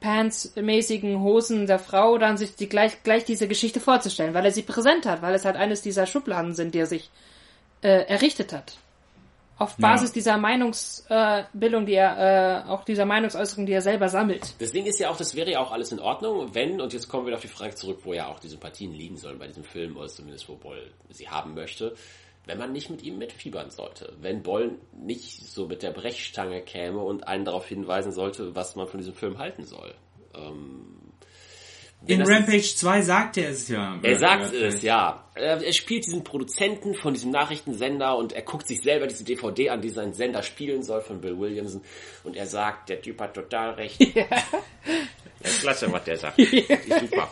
Pants-mäßigen 0.00 1.20
Hosen 1.20 1.68
der 1.68 1.78
Frau 1.78 2.18
dann 2.18 2.36
sich 2.36 2.56
die 2.56 2.68
gleich, 2.68 3.04
gleich 3.04 3.24
diese 3.24 3.46
Geschichte 3.46 3.78
vorzustellen, 3.78 4.34
weil 4.34 4.44
er 4.44 4.50
sie 4.50 4.62
präsent 4.62 5.06
hat, 5.06 5.22
weil 5.22 5.34
es 5.34 5.44
halt 5.44 5.54
eines 5.54 5.82
dieser 5.82 6.04
Schubladen 6.06 6.54
sind, 6.54 6.74
die 6.74 6.80
er 6.80 6.86
sich 6.86 7.10
äh, 7.82 8.06
errichtet 8.06 8.52
hat. 8.52 8.76
Auf 9.56 9.76
Basis 9.76 10.08
ja. 10.10 10.14
dieser 10.14 10.36
Meinungsbildung, 10.38 11.82
äh, 11.82 11.86
die 11.86 11.92
er, 11.92 12.64
äh, 12.66 12.70
auch 12.70 12.82
dieser 12.82 13.04
Meinungsäußerung, 13.04 13.66
die 13.66 13.72
er 13.72 13.82
selber 13.82 14.08
sammelt. 14.08 14.54
Deswegen 14.58 14.86
ist 14.86 14.98
ja 14.98 15.10
auch, 15.10 15.16
das 15.18 15.36
wäre 15.36 15.50
ja 15.52 15.60
auch 15.60 15.70
alles 15.70 15.92
in 15.92 16.00
Ordnung, 16.00 16.54
wenn, 16.54 16.80
und 16.80 16.92
jetzt 16.92 17.08
kommen 17.08 17.26
wir 17.26 17.34
auf 17.34 17.42
die 17.42 17.48
Frage 17.48 17.74
zurück, 17.76 18.00
wo 18.02 18.14
ja 18.14 18.26
auch 18.26 18.40
die 18.40 18.48
Sympathien 18.48 18.92
liegen 18.94 19.16
sollen 19.16 19.38
bei 19.38 19.46
diesem 19.46 19.64
Film, 19.64 19.96
oder 19.96 20.08
zumindest 20.08 20.48
wo 20.48 20.56
Boll 20.56 20.90
sie 21.10 21.28
haben 21.28 21.54
möchte, 21.54 21.94
wenn 22.46 22.58
man 22.58 22.72
nicht 22.72 22.90
mit 22.90 23.02
ihm 23.02 23.18
mitfiebern 23.18 23.70
sollte. 23.70 24.14
Wenn 24.20 24.42
Boll 24.42 24.78
nicht 24.92 25.46
so 25.46 25.66
mit 25.66 25.82
der 25.82 25.90
Brechstange 25.90 26.62
käme 26.62 27.00
und 27.00 27.26
einen 27.26 27.44
darauf 27.44 27.66
hinweisen 27.66 28.12
sollte, 28.12 28.54
was 28.54 28.76
man 28.76 28.88
von 28.88 28.98
diesem 28.98 29.14
Film 29.14 29.38
halten 29.38 29.64
soll. 29.64 29.94
Ähm, 30.34 31.00
in 32.06 32.22
Rampage 32.22 32.56
ist, 32.56 32.78
2 32.78 33.02
sagt 33.02 33.36
er 33.36 33.50
es 33.50 33.68
ja. 33.68 33.98
Er 34.02 34.18
sagt 34.18 34.54
es, 34.54 34.82
ja. 34.82 35.24
Er 35.34 35.72
spielt 35.72 36.06
diesen 36.06 36.24
Produzenten 36.24 36.94
von 36.94 37.12
diesem 37.12 37.30
Nachrichtensender 37.30 38.16
und 38.16 38.32
er 38.32 38.42
guckt 38.42 38.66
sich 38.66 38.80
selber 38.80 39.06
diese 39.06 39.22
DVD 39.24 39.70
an, 39.70 39.82
die 39.82 39.90
sein 39.90 40.14
Sender 40.14 40.42
spielen 40.42 40.82
soll 40.82 41.02
von 41.02 41.20
Bill 41.20 41.38
Williamson. 41.38 41.82
Und 42.24 42.36
er 42.36 42.46
sagt, 42.46 42.88
der 42.88 43.02
Typ 43.02 43.20
hat 43.20 43.34
total 43.34 43.74
recht. 43.74 44.00
Ja. 44.14 44.26
Das 45.42 45.52
ist 45.52 45.62
klasse, 45.62 45.90
was 45.90 46.04
der 46.04 46.16
sagt. 46.18 46.38
Ja. 46.38 46.46
Ist 46.46 47.00
super. 47.00 47.30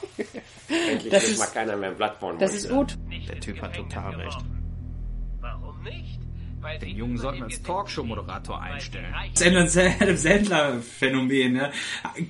Endlich 0.91 1.13
das 1.13 1.29
ist, 1.29 1.39
mal 1.39 1.47
keiner 1.47 1.77
mehr 1.77 1.91
ein 1.91 1.97
Blatt 1.97 2.17
von. 2.19 2.39
Das 2.39 2.55
ist 2.55 2.71
gut. 2.71 2.97
Der 3.29 3.39
Typ 3.41 3.61
hat 3.61 3.75
total 3.75 4.15
recht. 4.15 4.39
Den 6.83 6.97
Jungen 6.97 7.17
sollten 7.17 7.39
wir 7.39 7.45
als 7.45 7.63
Talkshow-Moderator 7.63 8.61
einstellen. 8.61 9.15
Das 9.35 9.77
Adam 9.77 10.17
Sandler-Phänomen, 10.17 11.53
ne? 11.53 11.73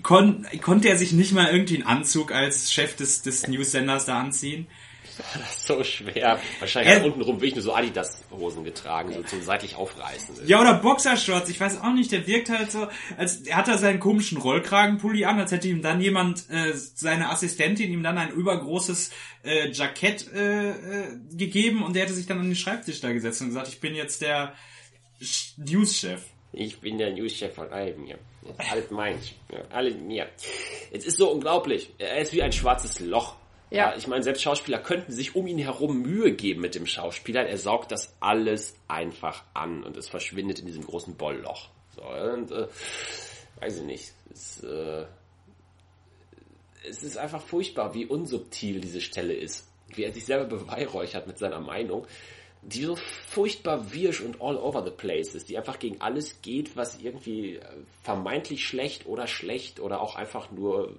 Kon 0.03 0.47
konnte 0.61 0.89
er 0.89 0.99
sich 0.99 1.13
nicht 1.13 1.33
mal 1.33 1.51
irgendwie 1.51 1.77
einen 1.77 1.87
Anzug 1.87 2.31
als 2.31 2.73
Chef 2.73 2.95
des, 2.97 3.23
des 3.23 3.49
News-Senders 3.49 4.05
da 4.05 4.21
anziehen? 4.21 4.67
Das 5.39 5.57
ist 5.57 5.67
so 5.67 5.83
schwer. 5.85 6.41
Wahrscheinlich 6.59 6.95
hat 6.95 7.05
untenrum 7.05 7.37
wirklich 7.37 7.55
nur 7.55 7.63
so 7.63 7.75
Adidas-Hosen 7.75 8.65
getragen, 8.65 9.13
so 9.13 9.23
zum 9.23 9.43
seitlich 9.43 9.77
aufreißen. 9.77 10.47
Ja, 10.47 10.61
oder 10.61 10.75
Boxershorts. 10.75 11.49
Ich 11.51 11.61
weiß 11.61 11.81
auch 11.81 11.93
nicht, 11.93 12.13
der 12.13 12.27
wirkt 12.27 12.49
halt 12.51 12.71
so, 12.71 12.89
als 13.17 13.43
er 13.43 13.57
hat 13.57 13.69
da 13.69 13.79
seinen 13.79 14.01
komischen 14.01 14.39
Rollkragenpulli 14.39 15.25
an, 15.25 15.39
als 15.39 15.53
hätte 15.53 15.69
ihm 15.69 15.83
dann 15.83 16.01
jemand, 16.01 16.49
äh, 16.51 16.73
seine 16.75 17.31
Assistentin 17.31 17.93
ihm 17.93 18.03
dann 18.03 18.19
ein 18.19 18.31
übergroßes 18.31 19.11
äh, 19.45 19.71
Jackett 19.71 20.33
äh, 20.33 20.71
äh, 20.71 20.75
gegeben 21.33 21.83
und 21.83 21.95
der 21.95 22.05
hätte 22.05 22.15
sich 22.15 22.27
dann 22.27 22.39
an 22.39 22.47
den 22.47 22.57
Schreibtisch 22.57 23.01
da 23.01 23.13
gesetzt 23.13 23.41
und 23.41 23.49
gesagt, 23.49 23.69
ich 23.69 23.81
bin 23.81 23.95
jetzt 23.95 24.23
der 24.23 24.55
News-Chef. 25.57 26.23
Ich 26.53 26.81
bin 26.81 26.99
der 26.99 27.13
News-Chef 27.13 27.55
von 27.55 27.71
allem 27.71 28.05
hier. 28.05 28.19
Alles 28.71 28.91
meins. 28.91 29.33
Ja, 29.53 29.61
alles 29.71 29.95
mir. 29.97 30.29
Es 30.91 31.05
ist 31.05 31.19
so 31.19 31.31
unglaublich. 31.31 31.91
Er 31.99 32.19
ist 32.19 32.33
wie 32.33 32.43
ein 32.43 32.53
schwarzes 32.53 33.01
Loch. 33.01 33.37
Ja. 33.71 33.95
Ich 33.97 34.07
meine, 34.07 34.23
selbst 34.23 34.43
Schauspieler 34.43 34.79
könnten 34.79 35.13
sich 35.13 35.35
um 35.35 35.47
ihn 35.47 35.59
herum 35.59 36.01
Mühe 36.03 36.33
geben 36.33 36.61
mit 36.61 36.75
dem 36.75 36.87
Schauspieler. 36.87 37.47
Er 37.47 37.59
saugt 37.59 37.93
das 37.93 38.15
alles 38.21 38.75
einfach 38.89 39.45
an 39.55 39.83
und 39.83 39.97
es 39.97 40.09
verschwindet 40.09 40.61
in 40.61 40.67
diesem 40.67 40.85
großen 40.85 41.17
Bollloch. 41.17 41.69
So, 41.95 42.03
und, 42.03 42.51
äh, 42.51 42.67
weiß 43.61 43.79
ich 43.79 43.85
nicht. 43.85 44.13
Es, 44.31 44.63
äh, 44.63 45.05
es 46.89 47.03
ist 47.03 47.19
einfach 47.19 47.43
furchtbar, 47.43 47.95
wie 47.95 48.07
unsubtil 48.07 48.81
diese 48.81 49.01
Stelle 49.01 49.35
ist. 49.35 49.69
Wie 49.95 50.05
er 50.05 50.13
sich 50.13 50.25
selber 50.25 50.45
beweihräuchert 50.45 51.27
mit 51.27 51.39
seiner 51.39 51.61
Meinung. 51.61 52.07
Die 52.63 52.85
so 52.85 52.97
furchtbar 53.29 53.93
wirsch 53.93 54.21
und 54.21 54.41
all 54.41 54.57
over 54.57 54.83
the 54.85 54.91
place 54.91 55.35
ist. 55.35 55.49
Die 55.49 55.59
einfach 55.59 55.79
gegen 55.79 56.01
alles 56.01 56.41
geht, 56.41 56.77
was 56.77 57.01
irgendwie 57.01 57.57
äh, 57.57 57.65
vermeintlich 58.03 58.67
schlecht 58.67 59.07
oder 59.07 59.27
schlecht 59.27 59.79
oder 59.81 60.01
auch 60.01 60.17
einfach 60.17 60.51
nur 60.51 60.95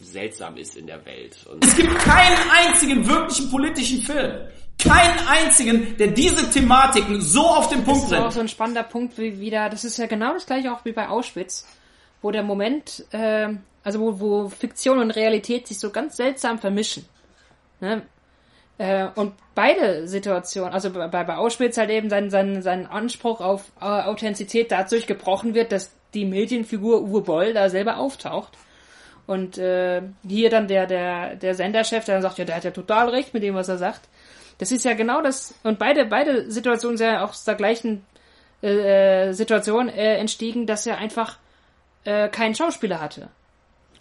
seltsam 0.00 0.56
ist 0.56 0.76
in 0.76 0.86
der 0.86 1.04
Welt. 1.04 1.36
Und 1.46 1.64
es 1.64 1.76
gibt 1.76 1.94
keinen 1.98 2.50
einzigen 2.50 3.06
wirklichen 3.06 3.50
politischen 3.50 4.02
Film. 4.02 4.48
Keinen 4.82 5.28
einzigen, 5.28 5.96
der 5.98 6.08
diese 6.08 6.50
Thematiken 6.50 7.20
so 7.20 7.46
auf 7.46 7.68
den 7.68 7.84
Punkt 7.84 8.08
bringt. 8.08 8.12
Das 8.12 8.18
ist 8.20 8.26
auch 8.26 8.32
so 8.32 8.40
ein 8.40 8.48
spannender 8.48 8.82
Punkt 8.82 9.18
wie 9.18 9.38
wieder, 9.38 9.68
das 9.68 9.84
ist 9.84 9.98
ja 9.98 10.06
genau 10.06 10.32
das 10.32 10.46
gleiche 10.46 10.72
auch 10.72 10.84
wie 10.86 10.92
bei 10.92 11.08
Auschwitz, 11.08 11.66
wo 12.22 12.30
der 12.30 12.42
Moment, 12.42 13.04
äh, 13.10 13.48
also 13.84 14.00
wo, 14.00 14.20
wo 14.20 14.48
Fiktion 14.48 14.98
und 14.98 15.10
Realität 15.10 15.68
sich 15.68 15.78
so 15.78 15.90
ganz 15.90 16.16
seltsam 16.16 16.58
vermischen. 16.58 17.04
Ne? 17.80 18.02
Äh, 18.78 19.08
und 19.14 19.34
beide 19.54 20.08
Situationen, 20.08 20.72
also 20.72 20.90
bei, 20.90 21.08
bei 21.08 21.36
Auschwitz 21.36 21.76
halt 21.76 21.90
eben 21.90 22.08
sein, 22.08 22.30
sein, 22.30 22.62
sein 22.62 22.86
Anspruch 22.86 23.42
auf 23.42 23.72
äh, 23.82 23.84
Authentizität 23.84 24.72
dadurch 24.72 25.06
gebrochen 25.06 25.52
wird, 25.52 25.72
dass 25.72 25.90
die 26.14 26.24
Medienfigur 26.24 27.02
Uwe 27.02 27.20
Boll 27.20 27.52
da 27.52 27.68
selber 27.68 27.98
auftaucht 27.98 28.56
und 29.26 29.58
äh, 29.58 30.02
hier 30.26 30.50
dann 30.50 30.68
der, 30.68 30.86
der, 30.86 31.36
der 31.36 31.54
Senderchef, 31.54 32.04
der 32.04 32.16
dann 32.16 32.22
sagt, 32.22 32.38
ja, 32.38 32.44
der 32.44 32.56
hat 32.56 32.64
ja 32.64 32.70
total 32.70 33.08
recht 33.08 33.34
mit 33.34 33.42
dem, 33.42 33.54
was 33.54 33.68
er 33.68 33.78
sagt. 33.78 34.02
Das 34.58 34.72
ist 34.72 34.84
ja 34.84 34.94
genau 34.94 35.22
das. 35.22 35.54
Und 35.62 35.78
beide, 35.78 36.04
beide 36.04 36.50
Situationen 36.50 36.96
sind 36.98 37.06
ja 37.06 37.24
auch 37.24 37.30
aus 37.30 37.44
der 37.44 37.54
gleichen 37.54 38.04
äh, 38.62 39.32
Situation 39.32 39.88
äh, 39.88 40.16
entstiegen, 40.16 40.66
dass 40.66 40.86
er 40.86 40.98
einfach 40.98 41.38
äh, 42.04 42.28
keinen 42.28 42.54
Schauspieler 42.54 43.00
hatte. 43.00 43.28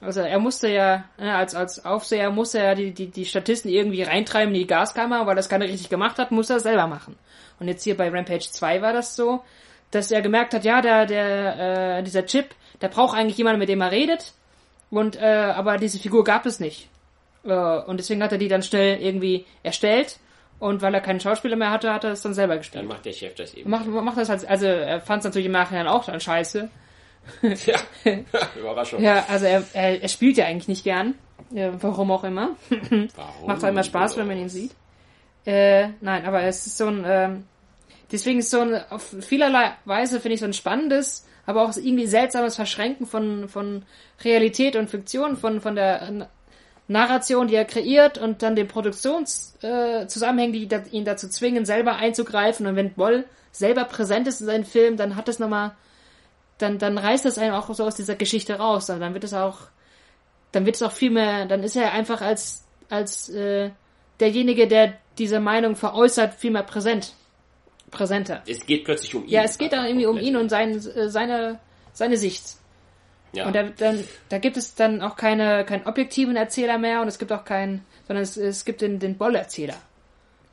Also 0.02 0.22
er 0.22 0.40
musste 0.40 0.70
ja, 0.70 1.06
äh, 1.18 1.30
als, 1.30 1.56
als 1.56 1.86
Aufseher 1.86 2.30
musste 2.30 2.60
er 2.60 2.76
die, 2.76 2.92
die, 2.92 3.08
die 3.08 3.26
Statisten 3.26 3.70
irgendwie 3.70 4.04
reintreiben 4.04 4.54
in 4.54 4.62
die 4.62 4.68
Gaskammer, 4.68 5.26
weil 5.28 5.36
das 5.36 5.50
keiner 5.50 5.66
richtig 5.66 5.90
gemacht 5.90 6.18
hat, 6.20 6.32
musste 6.32 6.54
er 6.54 6.60
selber 6.60 6.88
machen. 6.88 7.18
Und 7.60 7.68
jetzt 7.68 7.84
hier 7.84 7.98
bei 7.98 8.10
Rampage 8.10 8.50
2 8.50 8.82
war 8.82 8.94
das 8.94 9.16
so, 9.16 9.44
dass 9.92 10.12
er 10.12 10.22
gemerkt 10.22 10.54
hat, 10.54 10.64
ja, 10.64 10.82
der, 10.82 11.06
der, 11.06 11.98
äh, 11.98 12.04
dieser 12.04 12.26
Chip, 12.26 12.56
der 12.82 12.88
braucht 12.88 13.18
eigentlich 13.18 13.38
jemanden, 13.38 13.60
mit 13.60 13.70
dem 13.70 13.82
er 13.82 13.92
redet. 13.92 14.34
Und 14.92 15.16
äh, 15.18 15.26
aber 15.26 15.78
diese 15.78 16.00
Figur 16.00 16.24
gab 16.24 16.46
es 16.46 16.60
nicht. 16.60 16.90
Äh, 17.44 17.54
und 17.54 17.98
deswegen 17.98 18.24
hat 18.24 18.32
er 18.32 18.38
die 18.38 18.48
dann 18.48 18.64
schnell 18.64 19.02
irgendwie 19.02 19.46
erstellt. 19.64 20.20
Und 20.60 20.82
weil 20.82 20.94
er 20.94 21.00
keinen 21.00 21.22
Schauspieler 21.22 21.56
mehr 21.56 21.72
hatte, 21.72 21.94
hat 21.94 22.04
er 22.04 22.12
es 22.12 22.22
dann 22.22 22.34
selber 22.34 22.58
gespielt. 22.58 22.84
Dann 22.84 22.90
macht 22.90 23.06
der 23.06 23.14
Chef 23.14 23.34
das 23.36 23.54
eben. 23.54 23.70
Macht, 23.70 23.88
macht 23.88 24.18
das 24.18 24.28
halt, 24.28 24.46
also 24.46 24.66
er 24.66 25.00
fand 25.00 25.20
es 25.20 25.26
natürlich 25.26 25.46
im 25.46 25.54
Nachhinein 25.54 25.88
auch 25.88 26.04
dann 26.04 26.20
scheiße. 26.20 26.70
Ja, 27.42 27.80
Überraschung. 28.60 29.02
Ja, 29.02 29.26
also 29.30 29.46
er, 29.46 29.64
er, 29.74 30.02
er 30.02 30.08
spielt 30.10 30.38
ja 30.38 30.46
eigentlich 30.46 30.68
nicht 30.68 30.84
gern. 30.84 31.16
Ja, 31.52 31.72
warum 31.82 32.12
auch 32.12 32.24
immer. 32.24 32.58
Warum? 32.70 33.48
Macht 33.48 33.64
halt 33.64 33.72
immer 33.72 33.84
Spaß, 33.84 34.18
wenn 34.18 34.28
man 34.28 34.38
ihn 34.38 34.50
sieht. 34.50 34.72
Äh, 35.46 35.90
nein, 36.02 36.26
aber 36.26 36.44
es 36.44 36.68
ist 36.68 36.78
so 36.78 36.88
ein, 36.88 37.04
ähm, 37.08 37.46
deswegen 38.12 38.40
ist 38.40 38.52
so 38.52 38.60
ein, 38.60 38.80
auf 38.90 39.16
vielerlei 39.22 39.72
Weise 39.86 40.20
finde 40.20 40.36
ich 40.36 40.42
so 40.42 40.46
ein 40.46 40.54
spannendes, 40.54 41.26
aber 41.50 41.64
auch 41.64 41.76
irgendwie 41.76 42.06
seltsames 42.06 42.56
Verschränken 42.56 43.08
von, 43.08 43.50
von 43.50 43.82
Realität 44.24 44.76
und 44.76 44.88
Fiktion, 44.88 45.36
von, 45.36 45.62
von 45.62 45.76
der 45.76 46.28
Narration, 46.88 47.48
die 47.48 47.56
er 47.56 47.66
kreiert 47.66 48.20
und 48.20 48.44
dann 48.44 48.56
den 48.56 48.68
Produktionszusammenhängen, 48.68 50.54
äh, 50.54 50.80
die 50.84 50.96
ihn 50.96 51.06
dazu 51.06 51.28
zwingen, 51.28 51.66
selber 51.66 51.96
einzugreifen. 51.96 52.68
Und 52.68 52.76
wenn 52.76 52.94
Boll 52.94 53.26
selber 53.52 53.86
präsent 53.86 54.28
ist 54.28 54.42
in 54.42 54.46
seinem 54.46 54.64
Film, 54.64 54.96
dann 54.96 55.16
hat 55.16 55.28
das 55.28 55.40
nochmal, 55.40 55.72
dann, 56.60 56.78
dann 56.78 57.00
reißt 57.00 57.26
das 57.26 57.40
einem 57.40 57.56
auch 57.56 57.74
so 57.74 57.84
aus 57.84 57.96
dieser 57.96 58.14
Geschichte 58.14 58.60
raus. 58.60 58.88
Und 58.92 59.00
dann 59.00 59.16
wird 59.16 59.24
es 59.24 59.34
auch, 59.34 59.58
dann 60.52 60.68
wird 60.68 60.76
es 60.76 60.84
auch 60.84 60.92
viel 60.92 61.10
mehr, 61.10 61.48
dann 61.48 61.64
ist 61.64 61.76
er 61.76 61.94
einfach 61.94 62.22
als, 62.22 62.64
als 62.92 63.28
äh, 63.30 63.72
derjenige, 64.20 64.68
der 64.68 64.94
diese 65.18 65.40
Meinung 65.40 65.76
veräußert, 65.76 66.36
viel 66.36 66.52
mehr 66.52 66.62
präsent 66.62 67.14
präsenter. 67.92 68.44
Es 68.48 68.66
geht 68.66 68.86
plötzlich 68.86 69.16
um 69.16 69.24
ihn. 69.24 69.30
Ja, 69.30 69.44
es 69.44 69.58
geht 69.58 69.74
dann 69.74 69.86
irgendwie 69.86 70.06
um 70.06 70.18
ihn 70.18 70.36
und 70.36 70.50
sein, 70.50 70.72
äh, 70.72 71.10
seine, 71.10 71.60
seine 71.94 72.18
Sicht. 72.18 72.44
Ja. 73.34 73.46
Und 73.46 73.56
da, 73.56 73.64
dann, 73.64 74.04
da 74.30 74.40
gibt 74.40 74.58
es 74.58 74.76
dann 74.76 75.02
auch 75.02 75.16
keine, 75.16 75.64
keinen 75.66 75.86
objektiven 75.86 76.36
Erzähler 76.36 76.78
mehr 76.78 77.02
und 77.02 77.08
es 77.08 77.20
gibt 77.20 77.32
auch 77.32 77.46
keinen, 77.46 77.86
sondern 78.08 78.24
es, 78.24 78.38
es 78.38 78.66
gibt 78.66 78.82
den, 78.82 79.00
den 79.00 79.18
Boll-Erzähler. 79.18 79.76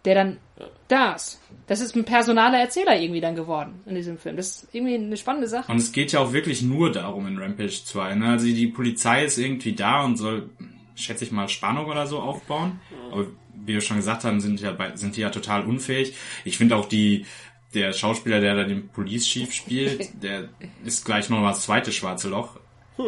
der 0.05 0.15
dann 0.15 0.39
ja. 0.59 0.67
da 0.89 1.13
ist. 1.15 1.41
Das 1.67 1.81
ist 1.81 1.97
ein 1.97 2.05
personaler 2.05 2.59
Erzähler 2.59 2.99
irgendwie 3.01 3.21
dann 3.21 3.35
geworden 3.35 3.81
in 3.87 3.95
diesem 3.95 4.19
Film. 4.19 4.37
Das 4.37 4.63
ist 4.63 4.69
irgendwie 4.75 4.95
eine 4.95 5.17
spannende 5.17 5.49
Sache. 5.49 5.71
Und 5.73 5.79
es 5.79 5.91
geht 5.91 6.13
ja 6.13 6.21
auch 6.21 6.33
wirklich 6.33 6.63
nur 6.63 6.93
darum 6.93 7.27
in 7.27 7.39
Rampage 7.39 7.83
2. 7.85 8.15
Ne? 8.15 8.29
Also 8.29 8.47
die 8.47 8.69
Polizei 8.69 9.25
ist 9.25 9.39
irgendwie 9.39 9.73
da 9.73 10.05
und 10.05 10.17
soll, 10.17 10.51
schätze 10.97 11.25
ich 11.25 11.33
mal, 11.33 11.49
Spannung 11.49 11.87
oder 11.87 12.07
so 12.07 12.19
aufbauen. 12.21 12.81
Aber 13.13 13.27
wie 13.55 13.75
wir 13.75 13.81
schon 13.81 13.99
gesagt 13.99 14.25
haben, 14.25 14.41
sind, 14.41 14.61
ja, 14.61 14.77
sind 14.97 15.17
die 15.17 15.21
ja 15.21 15.31
total 15.31 15.65
unfähig. 15.65 16.15
Ich 16.45 16.59
finde 16.59 16.77
auch 16.77 16.87
die, 16.87 17.27
der 17.75 17.93
Schauspieler, 17.93 18.41
der 18.41 18.57
da 18.57 18.65
den 18.65 18.89
Police 18.89 19.27
Chief 19.27 19.53
spielt, 19.53 20.11
der 20.23 20.49
ist 20.85 21.05
gleich 21.05 21.29
noch 21.29 21.41
mal 21.41 21.51
das 21.51 21.63
zweite 21.63 21.93
schwarze 21.93 22.29
Loch. 22.29 22.59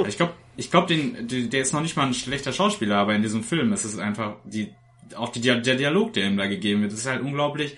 Ich 0.06 0.16
glaube, 0.16 0.34
ich 0.56 0.70
glaube, 0.70 0.86
den, 0.88 1.50
der 1.50 1.62
ist 1.62 1.72
noch 1.72 1.80
nicht 1.80 1.96
mal 1.96 2.06
ein 2.06 2.14
schlechter 2.14 2.52
Schauspieler, 2.52 2.96
aber 2.96 3.14
in 3.14 3.22
diesem 3.22 3.42
Film 3.42 3.72
ist 3.72 3.84
es 3.84 3.98
einfach 3.98 4.36
die, 4.44 4.74
auch 5.16 5.30
die, 5.30 5.40
der 5.40 5.60
Dialog, 5.60 6.12
der 6.12 6.26
ihm 6.26 6.36
da 6.36 6.46
gegeben 6.46 6.82
wird, 6.82 6.92
ist 6.92 7.06
halt 7.06 7.22
unglaublich, 7.22 7.76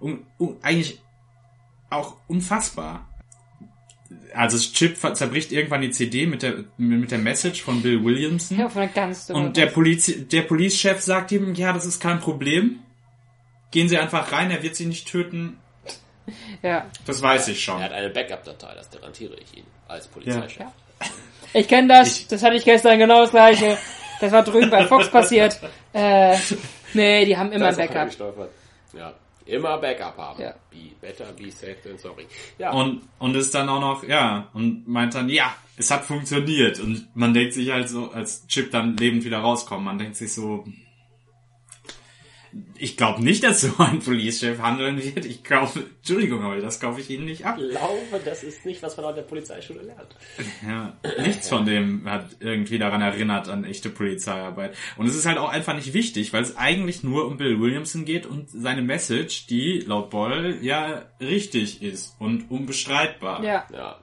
un, 0.00 0.24
un, 0.38 0.56
eigentlich 0.62 1.02
auch 1.90 2.16
unfassbar. 2.28 3.08
Also 4.34 4.58
Chip 4.58 4.96
zerbricht 4.98 5.52
irgendwann 5.52 5.80
die 5.82 5.90
CD 5.90 6.26
mit 6.26 6.42
der 6.42 6.64
mit 6.76 7.10
der 7.10 7.18
Message 7.18 7.62
von 7.62 7.82
Bill 7.82 8.04
Williamson. 8.04 8.58
Ja, 8.58 8.68
von 8.68 8.88
ganz 8.92 9.30
und 9.30 9.56
der 9.56 9.66
Poliz 9.66 10.12
der 10.30 10.42
Police-Chef 10.42 11.00
sagt 11.00 11.32
ihm, 11.32 11.54
ja, 11.54 11.72
das 11.72 11.86
ist 11.86 12.00
kein 12.00 12.20
Problem. 12.20 12.80
Gehen 13.70 13.88
Sie 13.88 13.98
einfach 13.98 14.32
rein, 14.32 14.50
er 14.50 14.62
wird 14.62 14.76
Sie 14.76 14.86
nicht 14.86 15.08
töten. 15.08 15.58
Ja. 16.62 16.86
Das 17.06 17.20
weiß 17.20 17.48
ich 17.48 17.62
schon. 17.62 17.78
Er 17.78 17.84
hat 17.84 17.92
eine 17.92 18.10
Backup-Datei, 18.10 18.74
das 18.74 18.90
garantiere 18.90 19.34
ich 19.34 19.58
Ihnen 19.58 19.66
als 19.88 20.06
Polizeichef. 20.06 20.60
Ja. 20.60 20.72
Ich 21.52 21.68
kenne 21.68 21.88
das, 21.88 22.20
ich, 22.20 22.26
das 22.26 22.42
hatte 22.42 22.56
ich 22.56 22.64
gestern 22.64 22.98
genau 22.98 23.20
das 23.22 23.30
gleiche. 23.30 23.78
Das 24.20 24.32
war 24.32 24.42
drüben 24.42 24.70
bei 24.70 24.86
Fox 24.86 25.10
passiert. 25.10 25.58
Äh, 25.92 26.36
nee, 26.94 27.24
die 27.24 27.36
haben 27.36 27.52
immer 27.52 27.68
ein 27.68 27.76
Backup. 27.76 28.10
Ja, 28.92 29.14
immer 29.46 29.78
Backup 29.78 30.16
haben. 30.16 30.42
Ja. 30.42 30.54
Be 30.70 30.90
better, 31.00 31.32
be 31.32 31.50
safe 31.50 31.76
than 31.82 31.98
sorry. 31.98 32.26
Ja. 32.58 32.72
Und, 32.72 33.02
und 33.18 33.34
ist 33.36 33.54
dann 33.54 33.68
auch 33.68 33.80
noch, 33.80 34.04
ja, 34.04 34.48
und 34.52 34.86
meint 34.88 35.14
dann, 35.14 35.28
ja, 35.28 35.54
es 35.76 35.90
hat 35.90 36.04
funktioniert. 36.04 36.80
Und 36.80 37.08
man 37.14 37.34
denkt 37.34 37.54
sich 37.54 37.70
halt 37.70 37.88
so, 37.88 38.10
als 38.10 38.46
Chip 38.46 38.70
dann 38.70 38.96
lebend 38.96 39.24
wieder 39.24 39.38
rauskommt, 39.38 39.84
man 39.84 39.98
denkt 39.98 40.16
sich 40.16 40.32
so, 40.32 40.64
ich 42.76 42.96
glaube 42.96 43.22
nicht, 43.22 43.42
dass 43.44 43.60
so 43.60 43.72
ein 43.78 44.00
Police-Chef 44.00 44.58
handeln 44.58 45.02
wird. 45.02 45.24
Ich 45.24 45.42
glaube, 45.42 45.84
Entschuldigung, 45.98 46.42
aber 46.42 46.56
das 46.60 46.80
kaufe 46.80 47.00
ich 47.00 47.10
Ihnen 47.10 47.24
nicht 47.24 47.44
ab. 47.44 47.58
Ich 47.58 47.70
glaube, 47.70 48.20
das 48.24 48.42
ist 48.42 48.64
nicht, 48.64 48.82
was 48.82 48.96
man 48.96 49.06
an 49.06 49.14
der 49.14 49.22
Polizeischule 49.22 49.82
lernt. 49.82 50.14
Ja, 50.66 50.96
nichts 51.22 51.48
von 51.48 51.66
dem 51.66 52.08
hat 52.08 52.28
irgendwie 52.40 52.78
daran 52.78 53.00
erinnert 53.00 53.48
an 53.48 53.64
echte 53.64 53.90
Polizeiarbeit. 53.90 54.76
Und 54.96 55.06
es 55.06 55.16
ist 55.16 55.26
halt 55.26 55.38
auch 55.38 55.48
einfach 55.48 55.74
nicht 55.74 55.94
wichtig, 55.94 56.32
weil 56.32 56.42
es 56.42 56.56
eigentlich 56.56 57.02
nur 57.02 57.26
um 57.26 57.36
Bill 57.36 57.60
Williamson 57.60 58.04
geht 58.04 58.26
und 58.26 58.50
seine 58.50 58.82
Message, 58.82 59.46
die 59.46 59.80
laut 59.80 60.10
Boyle 60.10 60.58
ja 60.60 61.06
richtig 61.20 61.82
ist 61.82 62.16
und 62.18 62.50
unbestreitbar. 62.50 63.42
Ja. 63.44 63.66
ja. 63.72 64.00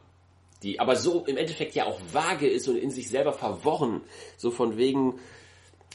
Die 0.64 0.80
aber 0.80 0.96
so 0.96 1.26
im 1.26 1.38
Endeffekt 1.38 1.76
ja 1.76 1.86
auch 1.86 2.00
vage 2.12 2.48
ist 2.48 2.68
und 2.68 2.78
in 2.78 2.92
sich 2.92 3.10
selber 3.10 3.34
verworren. 3.34 4.02
So 4.38 4.52
von 4.52 4.78
wegen, 4.78 5.20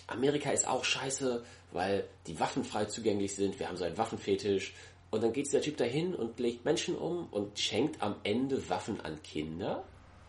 Amerika 0.09 0.51
ist 0.51 0.67
auch 0.67 0.85
scheiße, 0.85 1.45
weil 1.73 2.05
die 2.27 2.39
Waffen 2.41 2.65
frei 2.65 2.87
zugänglich 2.87 3.35
sind, 3.35 3.59
wir 3.59 3.69
haben 3.69 3.77
so 3.77 3.85
einen 3.85 3.99
Waffenfetisch. 3.99 4.75
Und 5.11 5.23
dann 5.23 5.33
geht 5.33 5.53
der 5.53 5.63
Typ 5.63 5.77
dahin 5.77 6.15
und 6.15 6.39
legt 6.41 6.65
Menschen 6.65 6.97
um 6.97 7.29
und 7.31 7.59
schenkt 7.59 8.03
am 8.03 8.17
Ende 8.25 8.69
Waffen 8.69 9.01
an 9.01 9.23
Kinder. 9.23 9.85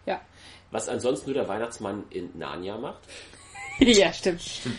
Ja. 0.05 0.21
Was 0.71 0.87
ansonsten 0.87 1.31
nur 1.31 1.33
der 1.33 1.47
Weihnachtsmann 1.47 2.05
in 2.09 2.37
Narnia 2.37 2.77
macht. 2.77 3.01
ja, 3.79 4.13
stimmt. 4.13 4.41
Stimmt. 4.41 4.77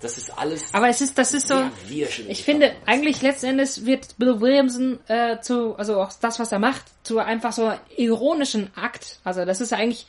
Das 0.00 0.18
ist 0.18 0.30
alles. 0.36 0.74
Aber 0.74 0.88
es 0.88 1.00
ist, 1.00 1.16
das 1.16 1.32
ist 1.32 1.48
so. 1.48 1.70
Ich 1.88 2.44
finde, 2.44 2.74
eigentlich 2.84 3.22
letzten 3.22 3.46
Endes 3.46 3.86
wird 3.86 4.18
Bill 4.18 4.40
Williamson 4.40 4.98
äh, 5.08 5.40
zu, 5.40 5.74
also 5.76 6.00
auch 6.00 6.12
das, 6.20 6.38
was 6.38 6.52
er 6.52 6.58
macht, 6.58 6.84
zu 7.02 7.18
einfach 7.18 7.52
so 7.52 7.72
ironischen 7.96 8.70
Akt. 8.76 9.20
Also 9.24 9.46
das 9.46 9.62
ist 9.62 9.72
eigentlich 9.72 10.06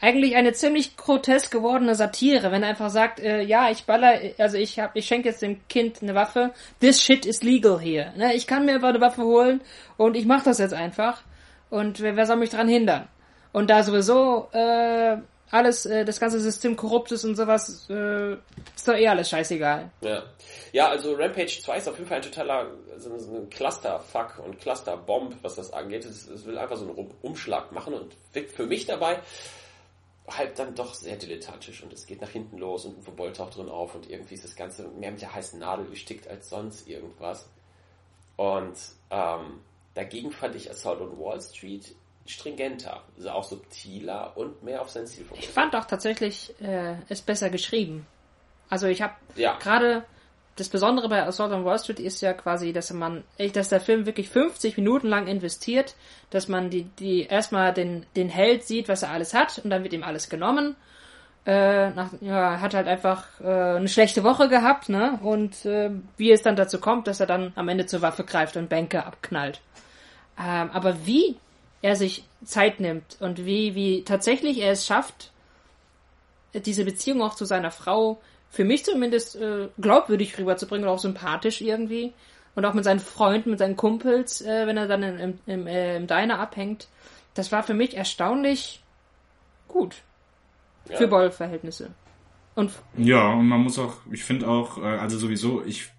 eigentlich 0.00 0.36
eine 0.36 0.52
ziemlich 0.52 0.96
grotesk 0.96 1.50
gewordene 1.50 1.94
Satire, 1.94 2.52
wenn 2.52 2.62
er 2.62 2.68
einfach 2.68 2.90
sagt, 2.90 3.18
äh, 3.20 3.42
ja, 3.42 3.70
ich 3.70 3.84
baller, 3.84 4.18
also 4.38 4.58
ich 4.58 4.78
hab, 4.78 4.94
ich 4.94 5.06
schenke 5.06 5.28
jetzt 5.28 5.42
dem 5.42 5.66
Kind 5.68 6.02
eine 6.02 6.14
Waffe, 6.14 6.52
this 6.80 7.02
shit 7.02 7.24
is 7.24 7.42
legal 7.42 7.80
here. 7.80 8.12
Ne? 8.16 8.34
Ich 8.34 8.46
kann 8.46 8.66
mir 8.66 8.74
einfach 8.74 8.88
eine 8.88 9.00
Waffe 9.00 9.22
holen 9.22 9.62
und 9.96 10.16
ich 10.16 10.26
mach 10.26 10.42
das 10.42 10.58
jetzt 10.58 10.74
einfach. 10.74 11.22
Und 11.70 12.00
wer, 12.00 12.16
wer 12.16 12.26
soll 12.26 12.36
mich 12.36 12.50
dran 12.50 12.68
hindern? 12.68 13.08
Und 13.52 13.70
da 13.70 13.82
sowieso 13.82 14.48
äh, 14.52 15.16
alles, 15.50 15.86
äh, 15.86 16.04
das 16.04 16.20
ganze 16.20 16.40
System 16.40 16.76
korrupt 16.76 17.10
ist 17.12 17.24
und 17.24 17.34
sowas, 17.34 17.88
äh, 17.88 18.34
ist 18.74 18.86
doch 18.86 18.94
eh 18.94 19.08
alles 19.08 19.30
scheißegal. 19.30 19.90
Ja. 20.02 20.22
ja, 20.72 20.88
also 20.88 21.14
Rampage 21.14 21.60
2 21.62 21.76
ist 21.78 21.88
auf 21.88 21.96
jeden 21.96 22.08
Fall 22.08 22.18
ein 22.18 22.22
totaler 22.22 22.66
so, 22.98 23.16
so 23.18 23.34
ein 23.34 23.48
Clusterfuck 23.48 24.42
und 24.44 24.60
Clusterbomb, 24.60 25.36
was 25.42 25.54
das 25.54 25.72
angeht. 25.72 26.04
Es, 26.04 26.28
es 26.28 26.44
will 26.44 26.58
einfach 26.58 26.76
so 26.76 26.84
einen 26.84 27.10
Umschlag 27.22 27.72
machen 27.72 27.94
und 27.94 28.14
wirkt 28.34 28.52
für 28.52 28.66
mich 28.66 28.84
dabei 28.84 29.20
halt 30.28 30.58
dann 30.58 30.74
doch 30.74 30.94
sehr 30.94 31.16
dilettantisch 31.16 31.82
und 31.82 31.92
es 31.92 32.06
geht 32.06 32.20
nach 32.20 32.30
hinten 32.30 32.58
los 32.58 32.84
und 32.84 32.98
Uwe 32.98 33.12
Boll 33.12 33.32
taucht 33.32 33.56
drin 33.56 33.68
auf 33.68 33.94
und 33.94 34.10
irgendwie 34.10 34.34
ist 34.34 34.44
das 34.44 34.56
Ganze 34.56 34.88
mehr 34.88 35.12
mit 35.12 35.20
der 35.20 35.34
heißen 35.34 35.58
Nadel 35.58 35.86
gestickt 35.86 36.28
als 36.28 36.48
sonst 36.48 36.88
irgendwas. 36.88 37.48
Und 38.36 38.76
ähm, 39.10 39.60
dagegen 39.94 40.32
fand 40.32 40.56
ich 40.56 40.70
Assault 40.70 41.00
on 41.00 41.18
Wall 41.18 41.40
Street 41.40 41.94
stringenter, 42.26 43.04
also 43.16 43.30
auch 43.30 43.44
subtiler 43.44 44.36
und 44.36 44.62
mehr 44.62 44.82
auf 44.82 44.90
sein 44.90 45.06
Ziel 45.06 45.24
fokussiert. 45.24 45.48
Ich 45.48 45.54
fand 45.54 45.76
auch 45.76 45.84
tatsächlich 45.84 46.54
äh, 46.60 46.96
es 47.08 47.22
besser 47.22 47.50
geschrieben. 47.50 48.06
Also 48.68 48.88
ich 48.88 49.02
habe 49.02 49.14
ja. 49.36 49.56
gerade 49.58 50.04
das 50.56 50.70
Besondere 50.70 51.08
bei 51.08 51.22
Assault 51.22 51.52
on 51.52 51.64
Wall 51.64 51.78
Street 51.78 52.00
ist 52.00 52.22
ja 52.22 52.32
quasi, 52.32 52.72
dass 52.72 52.90
man, 52.92 53.24
dass 53.52 53.68
der 53.68 53.80
Film 53.80 54.06
wirklich 54.06 54.30
50 54.30 54.78
Minuten 54.78 55.06
lang 55.06 55.26
investiert, 55.26 55.94
dass 56.30 56.48
man 56.48 56.70
die, 56.70 56.84
die 56.98 57.24
erstmal 57.24 57.74
den, 57.74 58.06
den 58.16 58.30
Held 58.30 58.64
sieht, 58.64 58.88
was 58.88 59.02
er 59.02 59.10
alles 59.10 59.34
hat, 59.34 59.58
und 59.62 59.70
dann 59.70 59.82
wird 59.82 59.92
ihm 59.92 60.02
alles 60.02 60.30
genommen. 60.30 60.74
Äh, 61.44 61.90
nach, 61.90 62.10
ja, 62.22 62.60
hat 62.60 62.74
halt 62.74 62.88
einfach 62.88 63.24
äh, 63.40 63.76
eine 63.76 63.88
schlechte 63.88 64.24
Woche 64.24 64.48
gehabt, 64.48 64.88
ne? 64.88 65.20
Und 65.22 65.64
äh, 65.66 65.90
wie 66.16 66.32
es 66.32 66.42
dann 66.42 66.56
dazu 66.56 66.80
kommt, 66.80 67.06
dass 67.06 67.20
er 67.20 67.26
dann 67.26 67.52
am 67.54 67.68
Ende 67.68 67.86
zur 67.86 68.02
Waffe 68.02 68.24
greift 68.24 68.56
und 68.56 68.68
Bänke 68.68 69.04
abknallt. 69.04 69.60
Ähm, 70.40 70.70
aber 70.72 71.06
wie 71.06 71.36
er 71.82 71.94
sich 71.96 72.24
Zeit 72.44 72.80
nimmt 72.80 73.16
und 73.20 73.44
wie, 73.44 73.74
wie 73.74 74.02
tatsächlich 74.04 74.60
er 74.60 74.72
es 74.72 74.86
schafft, 74.86 75.30
diese 76.54 76.84
Beziehung 76.84 77.22
auch 77.22 77.34
zu 77.34 77.44
seiner 77.44 77.70
Frau 77.70 78.20
für 78.50 78.64
mich 78.64 78.84
zumindest 78.84 79.36
äh, 79.36 79.68
glaubwürdig 79.80 80.38
rüberzubringen 80.38 80.88
und 80.88 80.94
auch 80.94 80.98
sympathisch 80.98 81.60
irgendwie. 81.60 82.12
Und 82.54 82.64
auch 82.64 82.72
mit 82.72 82.84
seinen 82.84 83.00
Freunden, 83.00 83.50
mit 83.50 83.58
seinen 83.58 83.76
Kumpels, 83.76 84.40
äh, 84.40 84.66
wenn 84.66 84.78
er 84.78 84.88
dann 84.88 85.02
im, 85.02 85.38
im, 85.46 85.66
äh, 85.66 85.96
im 85.96 86.06
Diner 86.06 86.38
abhängt. 86.38 86.88
Das 87.34 87.52
war 87.52 87.62
für 87.62 87.74
mich 87.74 87.96
erstaunlich 87.96 88.82
gut. 89.68 89.96
Ja. 90.88 90.96
Für 90.96 91.08
Boll-Verhältnisse. 91.08 91.90
Und 92.54 92.72
ja, 92.96 93.32
und 93.34 93.46
man 93.46 93.60
muss 93.60 93.78
auch, 93.78 93.98
ich 94.10 94.24
finde 94.24 94.48
auch, 94.48 94.78
äh, 94.78 94.86
also 94.86 95.18
sowieso, 95.18 95.62
ich, 95.64 95.90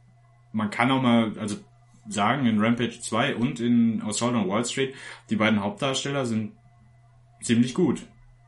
man 0.52 0.72
kann 0.72 0.90
auch 0.90 1.02
mal, 1.02 1.34
also 1.38 1.58
sagen, 2.10 2.48
in 2.48 2.60
Rampage 2.60 3.00
2 3.00 3.36
und 3.36 3.60
in 3.60 4.02
Assault 4.02 4.34
on 4.34 4.50
Wall 4.50 4.66
Street, 4.66 4.96
die 5.30 5.36
beiden 5.36 5.62
Hauptdarsteller 5.62 6.26
sind 6.26 6.54
ziemlich 7.42 7.76
gut. 7.76 8.02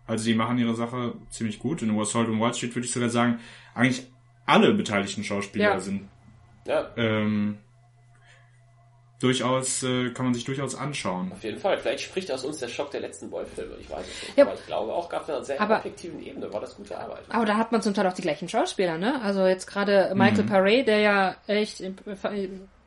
Also 0.09 0.25
die 0.25 0.33
machen 0.33 0.57
ihre 0.57 0.75
Sache 0.75 1.13
ziemlich 1.29 1.59
gut. 1.59 1.81
In 1.81 1.97
Assault 1.99 2.27
on 2.27 2.39
Wall 2.39 2.53
Street 2.53 2.75
würde 2.75 2.85
ich 2.85 2.91
sogar 2.91 3.09
sagen, 3.09 3.39
eigentlich 3.75 4.07
alle 4.45 4.73
beteiligten 4.73 5.23
Schauspieler 5.23 5.65
ja. 5.65 5.79
sind 5.79 6.09
ja. 6.65 6.87
Ähm, 6.97 7.57
durchaus, 9.19 9.83
äh, 9.83 10.11
kann 10.11 10.25
man 10.25 10.33
sich 10.33 10.45
durchaus 10.45 10.75
anschauen. 10.75 11.31
Auf 11.31 11.43
jeden 11.43 11.57
Fall. 11.57 11.77
Vielleicht 11.77 12.01
spricht 12.03 12.31
aus 12.31 12.45
uns 12.45 12.59
der 12.59 12.67
Schock 12.67 12.91
der 12.91 13.01
letzten 13.01 13.29
Boy-Filme. 13.29 13.75
Ich 13.79 13.89
weiß 13.89 14.05
es 14.05 14.27
nicht. 14.27 14.37
Ja. 14.37 14.45
Aber 14.45 14.53
ich 14.53 14.65
glaube 14.65 14.93
auch 14.93 15.11
auf 15.11 15.29
einer 15.29 15.43
sehr 15.43 15.59
aber, 15.59 15.77
objektiven 15.77 16.23
Ebene 16.23 16.51
war 16.53 16.61
das 16.61 16.75
gute 16.75 16.97
Arbeit. 16.97 17.23
Aber 17.29 17.45
da 17.45 17.57
hat 17.57 17.71
man 17.71 17.81
zum 17.81 17.93
Teil 17.93 18.07
auch 18.07 18.13
die 18.13 18.21
gleichen 18.21 18.47
Schauspieler, 18.47 18.97
ne? 18.97 19.21
Also 19.21 19.45
jetzt 19.45 19.65
gerade 19.65 20.13
Michael 20.15 20.45
mhm. 20.45 20.51
Paré, 20.51 20.83
der 20.83 20.99
ja 20.99 21.35
echt 21.47 21.81
in, 21.81 21.97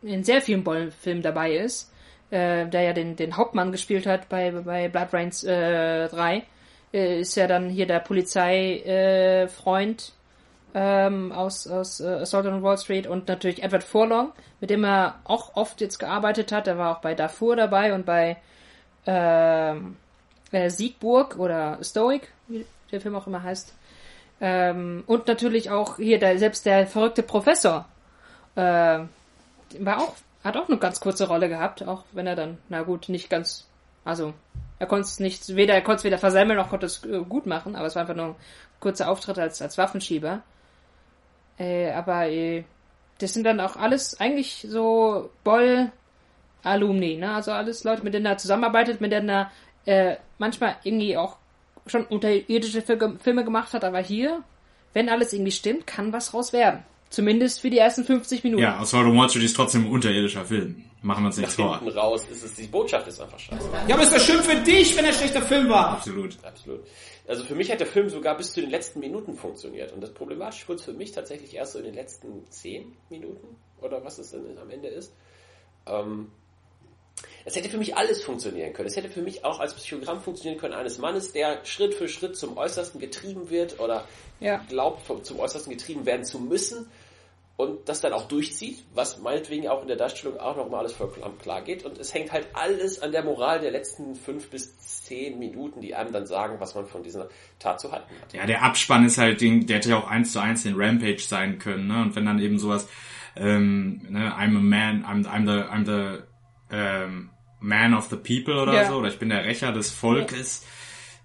in 0.03 0.25
sehr 0.25 0.41
vielen 0.41 0.64
Boy-Filmen 0.64 1.23
dabei 1.23 1.57
ist, 1.57 1.93
äh, 2.31 2.66
der 2.66 2.83
ja 2.83 2.93
den, 2.93 3.16
den 3.16 3.37
Hauptmann 3.37 3.73
gespielt 3.73 4.07
hat 4.07 4.29
bei, 4.29 4.51
bei 4.51 4.89
Blood 4.89 5.12
Rains 5.12 5.45
äh, 5.45 6.09
3, 6.09 6.45
äh, 6.93 7.20
ist 7.20 7.36
ja 7.36 7.47
dann 7.47 7.68
hier 7.68 7.86
der 7.86 8.01
Polizeifreund 8.01 10.12
äh, 10.74 10.74
ähm, 10.74 11.32
aus, 11.32 11.66
aus 11.66 12.01
äh, 12.01 12.20
Assault 12.20 12.47
on 12.47 12.62
Wall 12.62 12.78
Street 12.78 13.07
und 13.07 13.28
natürlich 13.28 13.62
Edward 13.62 13.84
Furlong, 13.84 14.32
mit 14.61 14.70
dem 14.70 14.84
er 14.84 15.16
auch 15.24 15.55
oft 15.55 15.80
jetzt 15.80 15.99
gearbeitet 15.99 16.53
hat. 16.53 16.66
Er 16.66 16.78
war 16.78 16.97
auch 16.97 17.01
bei 17.01 17.14
Darfur 17.14 17.57
dabei 17.57 17.95
und 17.95 18.07
bei 18.07 18.38
ähm, 19.07 19.97
äh, 20.51 20.70
Siegburg 20.70 21.38
oder 21.38 21.78
Stoic, 21.82 22.28
wie 22.49 22.64
der 22.90 23.01
Film 23.01 23.16
auch 23.16 23.26
immer 23.26 23.43
heißt. 23.43 23.74
Ähm, 24.40 25.05
und 25.07 25.28
natürlich 25.28 25.70
auch 25.70 25.97
hier 25.97 26.18
der, 26.18 26.38
selbst 26.38 26.66
der 26.66 26.86
verrückte 26.86 27.22
Professor 27.22 27.86
äh, 28.57 29.01
war 29.78 29.99
auch, 29.99 30.14
hat 30.43 30.57
auch 30.57 30.68
eine 30.68 30.78
ganz 30.78 31.01
kurze 31.01 31.28
Rolle 31.28 31.49
gehabt, 31.49 31.86
auch 31.86 32.05
wenn 32.12 32.26
er 32.26 32.36
dann, 32.36 32.59
na 32.68 32.82
gut, 32.82 33.09
nicht 33.09 33.30
ganz, 33.30 33.68
also 34.05 34.34
er 34.83 34.89
konnte 34.89 35.07
es 35.07 35.20
nicht, 35.20 35.55
weder 35.55 35.74
er 35.74 35.83
konnte 35.83 35.99
es 35.99 36.05
weder 36.05 36.18
versemmeln 36.18 36.59
noch 36.59 36.68
konnte 36.68 36.87
es 36.87 37.05
äh, 37.05 37.20
gut 37.20 37.47
machen, 37.47 37.76
aber 37.76 37.87
es 37.87 37.95
war 37.95 38.01
einfach 38.01 38.16
nur 38.16 38.30
ein 38.30 38.35
kurzer 38.80 39.09
Auftritt 39.09 39.39
als, 39.39 39.62
als 39.62 39.78
Waffenschieber. 39.78 40.43
Äh, 41.57 41.93
aber 41.93 42.28
äh, 42.28 42.64
das 43.18 43.33
sind 43.33 43.45
dann 43.45 43.61
auch 43.61 43.76
alles 43.76 44.18
eigentlich 44.18 44.66
so 44.68 45.30
Boll-Alumni, 45.45 47.14
ne? 47.14 47.33
Also 47.33 47.53
alles 47.53 47.85
Leute, 47.85 48.03
mit 48.03 48.12
denen 48.12 48.26
er 48.26 48.39
zusammenarbeitet, 48.39 49.01
mit 49.01 49.12
denen 49.12 49.28
er 49.28 49.53
äh, 49.87 50.16
manchmal 50.39 50.74
irgendwie 50.83 51.16
auch 51.16 51.37
schon 51.87 52.05
unterirdische 52.05 52.83
Filme 52.83 53.45
gemacht 53.45 53.74
hat, 53.74 53.85
aber 53.85 54.01
hier, 54.01 54.43
wenn 54.95 55.09
alles 55.09 55.33
irgendwie 55.33 55.53
stimmt, 55.53 55.87
kann 55.87 56.12
was 56.12 56.35
raus 56.35 56.53
werden. 56.53 56.80
Zumindest 57.09 57.61
für 57.61 57.70
die 57.70 57.78
ersten 57.78 58.03
50 58.03 58.43
Minuten. 58.43 58.64
Ja, 58.64 58.80
Assault 58.80 59.07
on 59.07 59.16
Wall 59.16 59.30
Street 59.30 59.45
ist 59.45 59.55
trotzdem 59.55 59.85
ein 59.85 59.93
unterirdischer 59.93 60.45
Film. 60.45 60.87
Machen 61.03 61.25
wir 61.25 61.27
uns 61.27 61.37
nichts 61.37 61.57
vor. 61.57 61.81
Hinten 61.81 61.99
raus 61.99 62.25
ist 62.31 62.45
es, 62.45 62.55
die 62.55 62.69
Botschaft 62.69 63.09
ist 63.09 63.21
einfach 63.21 63.39
scheiße. 63.39 63.69
Ja, 63.89 63.95
aber 63.97 64.05
ist 64.05 64.13
das 64.13 64.25
schön 64.25 64.41
für 64.41 64.55
dich, 64.57 64.97
wenn 64.97 65.05
er 65.05 65.13
schlechter 65.13 65.43
Film 65.43 65.69
war. 65.69 65.91
Absolut. 65.91 66.39
Absolut. 66.45 66.81
Also 67.27 67.45
für 67.45 67.57
mich 67.57 67.73
hat 67.73 67.81
der 67.81 67.89
Film 67.89 68.09
sogar 68.09 68.37
bis 68.37 68.53
zu 68.53 68.61
den 68.61 68.71
letzten 68.71 69.01
Minuten 69.01 69.35
funktioniert. 69.35 69.93
Und 69.93 70.01
das 70.01 70.15
Problematische 70.15 70.69
wurde 70.69 70.81
für 70.81 70.93
mich 70.93 71.11
tatsächlich 71.11 71.55
erst 71.55 71.73
so 71.73 71.81
in 71.81 71.87
den 71.87 71.95
letzten 71.95 72.49
10 72.49 72.97
Minuten 73.11 73.57
oder 73.81 74.05
was 74.05 74.19
es 74.19 74.31
dann 74.31 74.57
am 74.59 74.71
Ende 74.71 74.89
ist. 74.89 75.13
Ähm, 75.87 76.31
es 77.45 77.57
hätte 77.57 77.69
für 77.69 77.79
mich 77.79 77.97
alles 77.97 78.23
funktionieren 78.23 78.73
können. 78.73 78.89
Es 78.89 78.97
hätte 78.97 79.09
für 79.09 79.23
mich 79.23 79.45
auch 79.45 79.59
als 79.59 79.75
Psychogramm 79.75 80.21
funktionieren 80.21 80.61
können 80.61 80.75
eines 80.75 80.99
Mannes, 80.99 81.33
der 81.33 81.65
Schritt 81.65 81.95
für 81.95 82.07
Schritt 82.07 82.37
zum 82.37 82.57
Äußersten 82.57 83.01
getrieben 83.01 83.51
wird 83.51 83.81
oder 83.81 84.07
ja. 84.39 84.59
glaubt, 84.69 85.27
zum 85.27 85.41
Äußersten 85.41 85.73
getrieben 85.73 86.07
werden 86.07 86.25
zu 86.25 86.39
müssen 86.39 86.89
und 87.63 87.89
das 87.89 88.01
dann 88.01 88.13
auch 88.13 88.27
durchzieht, 88.27 88.85
was 88.93 89.21
meinetwegen 89.21 89.69
auch 89.69 89.83
in 89.83 89.89
der 89.89 89.97
Darstellung 89.97 90.41
auch 90.41 90.57
nochmal 90.57 90.81
alles 90.81 90.95
vollkommen 90.95 91.39
klar 91.39 91.63
geht. 91.63 91.85
Und 91.85 91.97
es 91.97 92.13
hängt 92.13 92.33
halt 92.33 92.49
alles 92.55 93.01
an 93.01 93.13
der 93.13 93.23
Moral 93.23 93.61
der 93.61 93.71
letzten 93.71 94.17
fünf 94.17 94.51
bis 94.51 94.77
zehn 95.05 95.39
Minuten, 95.39 95.81
die 95.81 95.95
einem 95.95 96.13
dann 96.13 96.27
sagen, 96.27 96.57
was 96.59 96.75
man 96.75 96.87
von 96.87 97.05
dieser 97.05 97.29
Tat 97.61 97.81
zu 97.81 97.93
halten 97.93 98.13
hat. 98.21 98.35
Ja, 98.35 98.47
der 98.47 98.63
Abspann 98.63 99.07
ist 99.07 99.17
halt, 99.17 99.41
der 99.41 99.77
hätte 99.77 99.91
ja 99.91 99.99
auch 99.99 100.09
eins 100.09 100.33
zu 100.33 100.41
eins 100.41 100.65
in 100.65 100.75
Rampage 100.75 101.21
sein 101.21 101.61
können, 101.61 101.87
ne? 101.87 102.03
Und 102.03 102.17
wenn 102.17 102.27
dann 102.27 102.41
eben 102.41 102.59
sowas, 102.59 102.89
ähm, 103.37 104.03
ne, 104.11 104.33
I'm 104.33 104.57
a 104.57 104.61
man, 104.61 105.05
I'm, 105.05 105.25
I'm 105.25 105.47
the, 105.47 105.69
I'm 105.69 105.87
the 105.87 106.23
ähm, 106.75 107.31
man 107.61 107.95
of 107.95 108.09
the 108.09 108.17
people 108.17 108.61
oder 108.61 108.75
ja. 108.75 108.89
so, 108.89 108.97
oder 108.97 109.09
ich 109.09 109.19
bin 109.21 109.29
der 109.29 109.45
Rächer 109.45 109.71
des 109.73 109.93
Volkes. 109.93 110.67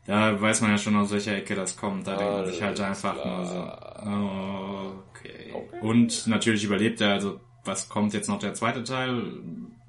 Da 0.05 0.39
weiß 0.39 0.61
man 0.61 0.71
ja 0.71 0.77
schon, 0.77 0.95
aus 0.95 1.11
welcher 1.11 1.35
Ecke 1.35 1.53
das 1.55 1.75
kommt. 1.75 2.07
Da 2.07 2.15
denkt 2.15 2.33
man 2.33 2.45
sich 2.45 2.61
halt 2.61 2.79
einfach 2.79 3.25
nur 3.25 3.45
so, 3.45 4.09
oh, 4.09 5.03
okay. 5.27 5.53
okay. 5.53 5.79
Und 5.81 6.27
natürlich 6.27 6.63
überlebt 6.63 7.01
er, 7.01 7.13
also 7.13 7.39
was 7.63 7.89
kommt 7.89 8.13
jetzt 8.13 8.29
noch 8.29 8.39
der 8.39 8.53
zweite 8.53 8.83
Teil? 8.83 9.23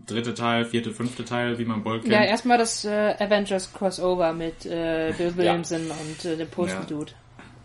Dritte 0.07 0.33
Teil, 0.33 0.65
vierte, 0.65 0.93
fünfte 0.93 1.25
Teil, 1.25 1.59
wie 1.59 1.67
man 1.67 1.83
Boll 1.83 2.01
kennt. 2.01 2.13
Ja, 2.13 2.25
erstmal 2.25 2.57
das 2.57 2.85
äh, 2.85 3.15
Avengers 3.19 3.73
Crossover 3.75 4.33
mit 4.33 4.65
äh, 4.65 5.13
Bill 5.17 5.37
Williamson 5.37 5.87
ja. 5.87 5.95
und 5.95 6.25
äh, 6.25 6.37
dem 6.37 6.49
Postal 6.49 6.87
Dude. 6.87 7.13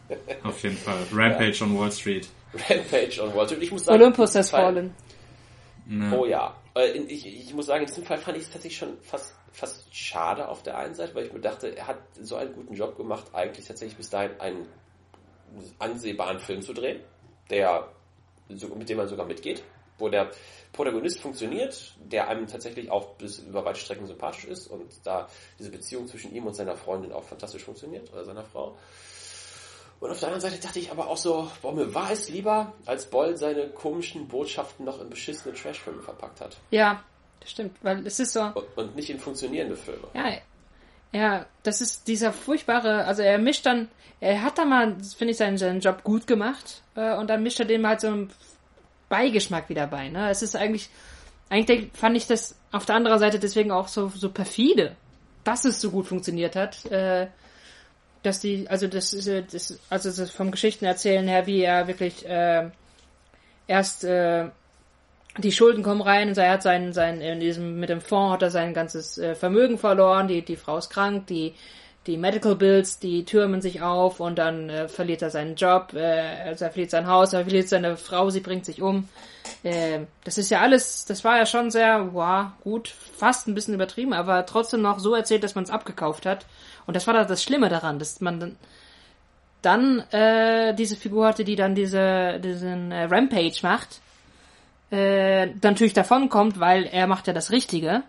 Ja. 0.09 0.15
Auf 0.43 0.61
jeden 0.61 0.77
Fall. 0.77 0.97
Rampage 1.13 1.51
ja. 1.51 1.65
on 1.65 1.79
Wall 1.79 1.91
Street. 1.91 2.27
Rampage 2.69 3.23
on 3.23 3.33
Wall 3.33 3.47
Street. 3.47 3.63
Ich 3.63 3.71
muss 3.71 3.85
sagen, 3.85 4.01
Olympus 4.01 4.35
has 4.35 4.49
fallen. 4.49 4.93
Oh 6.11 6.25
ja. 6.25 6.55
Äh, 6.75 6.91
ich, 6.91 7.25
ich 7.25 7.53
muss 7.53 7.67
sagen, 7.67 7.81
in 7.81 7.87
diesem 7.87 8.03
Fall 8.03 8.17
fand 8.17 8.37
ich 8.37 8.43
es 8.43 8.49
tatsächlich 8.49 8.77
schon 8.77 8.97
fast, 9.01 9.35
fast 9.51 9.95
schade 9.95 10.47
auf 10.47 10.63
der 10.63 10.77
einen 10.77 10.95
Seite, 10.95 11.15
weil 11.15 11.25
ich 11.25 11.33
mir 11.33 11.39
dachte, 11.39 11.75
er 11.75 11.87
hat 11.87 11.99
so 12.19 12.35
einen 12.35 12.53
guten 12.53 12.73
Job 12.73 12.97
gemacht, 12.97 13.25
eigentlich 13.33 13.65
tatsächlich 13.65 13.97
bis 13.97 14.09
dahin 14.09 14.31
einen 14.39 14.67
ansehbaren 15.79 16.39
Film 16.39 16.61
zu 16.61 16.73
drehen, 16.73 16.99
der, 17.49 17.87
mit 18.47 18.89
dem 18.89 18.97
man 18.97 19.07
sogar 19.07 19.25
mitgeht, 19.25 19.63
wo 19.97 20.09
der 20.09 20.31
Protagonist 20.71 21.21
funktioniert, 21.21 21.93
der 21.99 22.27
einem 22.27 22.47
tatsächlich 22.47 22.89
auch 22.89 23.13
bis 23.15 23.39
über 23.39 23.63
weite 23.63 23.79
Strecken 23.79 24.07
sympathisch 24.07 24.45
ist 24.45 24.67
und 24.67 24.91
da 25.03 25.27
diese 25.59 25.69
Beziehung 25.69 26.07
zwischen 26.07 26.33
ihm 26.33 26.47
und 26.47 26.55
seiner 26.55 26.75
Freundin 26.75 27.11
auch 27.11 27.23
fantastisch 27.23 27.63
funktioniert, 27.63 28.11
oder 28.11 28.25
seiner 28.25 28.43
Frau. 28.43 28.75
Und 29.99 30.11
auf 30.11 30.19
der 30.19 30.29
anderen 30.29 30.41
Seite 30.41 30.61
dachte 30.61 30.79
ich 30.79 30.91
aber 30.91 31.07
auch 31.07 31.17
so, 31.17 31.49
boah, 31.61 31.73
mir 31.73 31.93
war 31.93 32.11
es 32.11 32.27
lieber, 32.27 32.73
als 32.85 33.05
Boll 33.05 33.37
seine 33.37 33.69
komischen 33.69 34.27
Botschaften 34.27 34.85
noch 34.85 34.99
in 34.99 35.09
beschissene 35.09 35.53
Trashfilme 35.53 36.01
verpackt 36.01 36.41
hat. 36.41 36.57
Ja, 36.71 37.03
das 37.39 37.51
stimmt, 37.51 37.77
weil 37.83 38.05
es 38.05 38.19
ist 38.19 38.33
so. 38.33 38.41
Und, 38.41 38.65
und 38.75 38.95
nicht 38.95 39.09
in 39.09 39.19
funktionierende 39.19 39.77
Filme. 39.77 40.07
Ja, 40.13 40.33
ja, 41.13 41.45
das 41.61 41.79
ist 41.79 42.07
dieser 42.07 42.33
furchtbare, 42.33 43.05
also 43.05 43.21
er 43.21 43.37
mischt 43.37 43.65
dann, 43.65 43.87
er 44.19 44.41
hat 44.41 44.57
da 44.57 44.65
mal, 44.65 44.97
finde 45.17 45.31
ich, 45.31 45.37
seinen, 45.37 45.57
seinen 45.57 45.79
Job 45.79 46.03
gut 46.03 46.27
gemacht 46.27 46.81
äh, 46.95 47.15
und 47.15 47.29
dann 47.29 47.43
mischt 47.43 47.59
er 47.59 47.65
dem 47.65 47.85
halt 47.85 48.01
so 48.01 48.07
einen 48.07 48.31
Beigeschmack 49.09 49.69
wieder 49.69 49.87
bei. 49.87 50.09
Ne? 50.09 50.29
Es 50.29 50.41
ist 50.41 50.55
eigentlich, 50.55 50.89
eigentlich 51.49 51.91
fand 51.93 52.17
ich 52.17 52.25
das 52.25 52.55
auf 52.71 52.85
der 52.85 52.95
anderen 52.95 53.19
Seite 53.19 53.39
deswegen 53.39 53.71
auch 53.71 53.87
so, 53.87 54.09
so 54.09 54.29
perfide, 54.29 54.95
dass 55.43 55.65
es 55.65 55.79
so 55.79 55.91
gut 55.91 56.07
funktioniert 56.07 56.55
hat. 56.55 56.85
Äh, 56.85 57.27
dass 58.23 58.39
die, 58.39 58.67
also 58.69 58.87
das 58.87 59.13
ist, 59.13 59.53
das, 59.53 59.79
also 59.89 60.09
das 60.09 60.31
vom 60.31 60.49
Geschichten 60.49 60.85
erzählen 60.85 61.27
her, 61.27 61.45
wie 61.45 61.61
er 61.61 61.87
wirklich 61.87 62.25
äh, 62.25 62.69
erst 63.67 64.05
äh, 64.05 64.45
die 65.37 65.51
Schulden 65.51 65.83
kommen 65.83 66.01
rein 66.01 66.29
und 66.29 66.37
er 66.37 66.51
hat 66.51 66.63
sein, 66.63 66.93
sein, 66.93 67.19
in 67.21 67.39
diesem, 67.39 67.79
mit 67.79 67.89
dem 67.89 68.01
Fonds 68.01 68.33
hat 68.33 68.41
er 68.43 68.51
sein 68.51 68.73
ganzes 68.73 69.17
äh, 69.17 69.35
Vermögen 69.35 69.77
verloren, 69.77 70.27
die, 70.27 70.43
die 70.43 70.57
Frau 70.57 70.77
ist 70.77 70.89
krank, 70.89 71.27
die, 71.27 71.53
die 72.05 72.17
Medical 72.17 72.55
Bills, 72.55 72.99
die 72.99 73.25
türmen 73.25 73.61
sich 73.61 73.81
auf 73.81 74.19
und 74.19 74.37
dann 74.37 74.69
äh, 74.69 74.87
verliert 74.87 75.21
er 75.21 75.31
seinen 75.31 75.55
Job, 75.55 75.93
äh, 75.93 76.45
also 76.45 76.65
er 76.65 76.71
verliert 76.71 76.91
sein 76.91 77.07
Haus, 77.07 77.33
er 77.33 77.43
verliert 77.43 77.69
seine 77.69 77.97
Frau, 77.97 78.29
sie 78.29 78.41
bringt 78.41 78.65
sich 78.65 78.81
um. 78.81 79.07
Äh, 79.63 80.01
das 80.23 80.37
ist 80.37 80.51
ja 80.51 80.59
alles, 80.61 81.05
das 81.05 81.23
war 81.23 81.37
ja 81.37 81.45
schon 81.45 81.71
sehr, 81.71 82.13
wow, 82.13 82.47
gut, 82.63 82.89
fast 82.89 83.47
ein 83.47 83.55
bisschen 83.55 83.73
übertrieben, 83.73 84.13
aber 84.13 84.45
trotzdem 84.45 84.81
noch 84.81 84.99
so 84.99 85.15
erzählt, 85.15 85.43
dass 85.43 85.55
man 85.55 85.63
es 85.63 85.69
abgekauft 85.71 86.25
hat. 86.25 86.45
Und 86.85 86.95
das 86.95 87.07
war 87.07 87.25
das 87.25 87.41
Schlimme 87.41 87.69
daran, 87.69 87.97
dass 87.97 88.21
man 88.21 88.39
dann, 88.39 88.57
dann 89.61 89.99
äh, 90.11 90.75
diese 90.75 90.97
Figur 90.97 91.25
hatte, 91.25 91.45
die 91.45 91.55
dann 91.55 91.73
diese 91.73 92.39
diesen 92.41 92.91
äh, 92.91 93.05
Rampage 93.05 93.59
macht, 93.63 94.01
äh, 94.93 95.47
dann 95.59 95.73
natürlich 95.73 95.93
davonkommt, 95.93 96.59
weil 96.59 96.85
er 96.85 97.07
macht 97.07 97.25
ja 97.25 97.33
das 97.33 97.51
Richtige. 97.51 98.03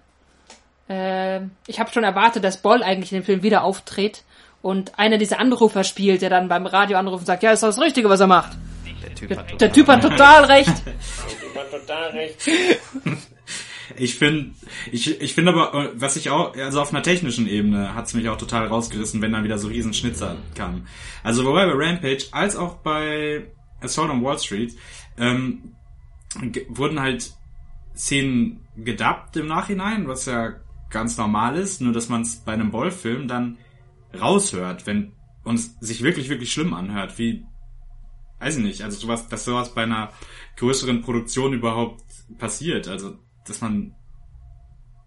Äh, 0.89 1.41
ich 1.67 1.81
habe 1.81 1.91
schon 1.93 2.05
erwartet, 2.05 2.45
dass 2.45 2.61
Boll 2.61 2.83
eigentlich 2.83 3.11
in 3.11 3.21
dem 3.21 3.25
Film 3.25 3.43
wieder 3.43 3.65
auftritt 3.65 4.23
und 4.61 4.99
einer 4.99 5.17
dieser 5.17 5.41
Anrufer 5.41 5.83
spielt, 5.83 6.21
der 6.21 6.29
dann 6.29 6.49
beim 6.49 6.67
Radio 6.67 6.99
anruft 6.99 7.21
und 7.21 7.27
sagt, 7.27 7.43
ja, 7.43 7.53
ist 7.53 7.63
das 7.63 7.81
Richtige, 7.81 8.11
was 8.11 8.21
er 8.21 8.27
macht. 8.27 8.53
Der 9.03 9.15
Typ 9.15 9.31
hat 9.31 9.49
total, 9.49 9.59
der 9.59 9.73
typ 9.73 9.89
hat 9.89 10.03
total 10.03 10.45
recht. 10.45 10.75
Der 10.87 11.39
Typ 11.41 11.57
hat 11.57 11.71
total 11.71 12.11
recht. 12.11 12.37
Ich 13.97 14.17
finde, 14.17 14.53
ich, 14.91 15.21
ich 15.21 15.35
finde 15.35 15.53
aber, 15.53 15.93
was 15.95 16.17
ich 16.17 16.31
auch, 16.31 16.57
also 16.57 16.81
auf 16.81 16.93
einer 16.93 17.03
technischen 17.03 17.47
Ebene 17.47 17.95
hat's 17.95 18.15
mich 18.15 18.29
auch 18.29 18.39
total 18.39 18.67
rausgerissen, 18.67 19.23
wenn 19.23 19.33
dann 19.33 19.45
wieder 19.45 19.59
so 19.59 19.69
riesen 19.69 19.95
Schnitzer 19.95 20.37
kamen. 20.55 20.87
Also 21.23 21.45
wobei 21.45 21.67
bei 21.67 21.73
Rampage 21.75 22.25
als 22.33 22.57
auch 22.57 22.77
bei 22.77 23.47
Assault 23.81 24.11
on 24.11 24.25
Wall 24.25 24.39
Street 24.39 24.75
ähm, 25.19 25.74
wurden 26.69 27.01
halt 27.01 27.35
Szenen 27.97 28.67
gedubbt 28.77 29.37
im 29.37 29.47
Nachhinein, 29.47 30.09
was 30.09 30.27
ja 30.27 30.55
ganz 30.91 31.17
normal 31.17 31.57
ist, 31.57 31.81
nur 31.81 31.93
dass 31.93 32.09
man 32.09 32.23
es 32.23 32.37
bei 32.37 32.53
einem 32.53 32.71
Boll-Film 32.71 33.29
dann 33.29 33.59
raushört, 34.19 34.87
wenn 34.87 35.13
uns 35.45 35.77
sich 35.81 36.03
wirklich, 36.03 36.29
wirklich 36.29 36.53
schlimm 36.53 36.75
anhört, 36.75 37.19
wie, 37.19 37.45
weiß 38.41 38.57
ich 38.57 38.65
nicht, 38.65 38.83
also 38.83 38.99
sowas, 38.99 39.29
dass 39.29 39.45
sowas 39.45 39.75
bei 39.75 39.83
einer 39.83 40.13
größeren 40.57 41.03
Produktion 41.03 41.53
überhaupt 41.53 42.03
passiert. 42.39 42.89
Also 42.89 43.19
dass 43.47 43.61
man, 43.61 43.95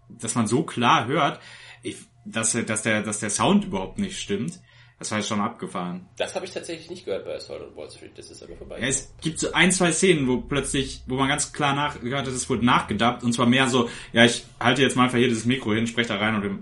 dass 0.08 0.34
man 0.34 0.46
so 0.46 0.62
klar 0.62 1.06
hört, 1.06 1.40
ich, 1.82 1.96
dass, 2.24 2.52
dass, 2.52 2.82
der, 2.82 3.02
dass 3.02 3.20
der 3.20 3.30
Sound 3.30 3.64
überhaupt 3.64 3.98
nicht 3.98 4.20
stimmt. 4.20 4.60
Das 4.98 5.12
war 5.12 5.22
schon 5.22 5.40
abgefahren. 5.40 6.08
Das 6.16 6.34
habe 6.34 6.44
ich 6.44 6.52
tatsächlich 6.52 6.90
nicht 6.90 7.04
gehört 7.04 7.24
bei 7.24 7.36
Assault 7.36 7.62
on 7.62 7.76
Wall 7.76 7.90
Street. 7.90 8.12
Das 8.16 8.30
ist 8.30 8.42
aber 8.42 8.56
vorbei. 8.56 8.80
Ja, 8.80 8.88
es 8.88 9.12
gibt 9.20 9.38
so 9.38 9.52
ein, 9.52 9.70
zwei 9.70 9.92
Szenen, 9.92 10.26
wo 10.26 10.40
plötzlich, 10.40 11.02
wo 11.06 11.14
man 11.14 11.28
ganz 11.28 11.52
klar 11.52 11.74
nach, 11.74 12.00
gehört 12.00 12.26
hat, 12.26 12.34
es 12.34 12.50
wurde 12.50 12.64
nachgedappt. 12.64 13.22
Und 13.22 13.32
zwar 13.32 13.46
mehr 13.46 13.68
so, 13.68 13.88
ja, 14.12 14.24
ich 14.24 14.44
halte 14.58 14.82
jetzt 14.82 14.96
mal 14.96 15.04
einfach 15.04 15.18
hier 15.18 15.28
dieses 15.28 15.44
Mikro 15.44 15.72
hin, 15.72 15.86
spreche 15.86 16.08
da 16.08 16.16
rein 16.16 16.34
und 16.34 16.42
wir 16.42 16.58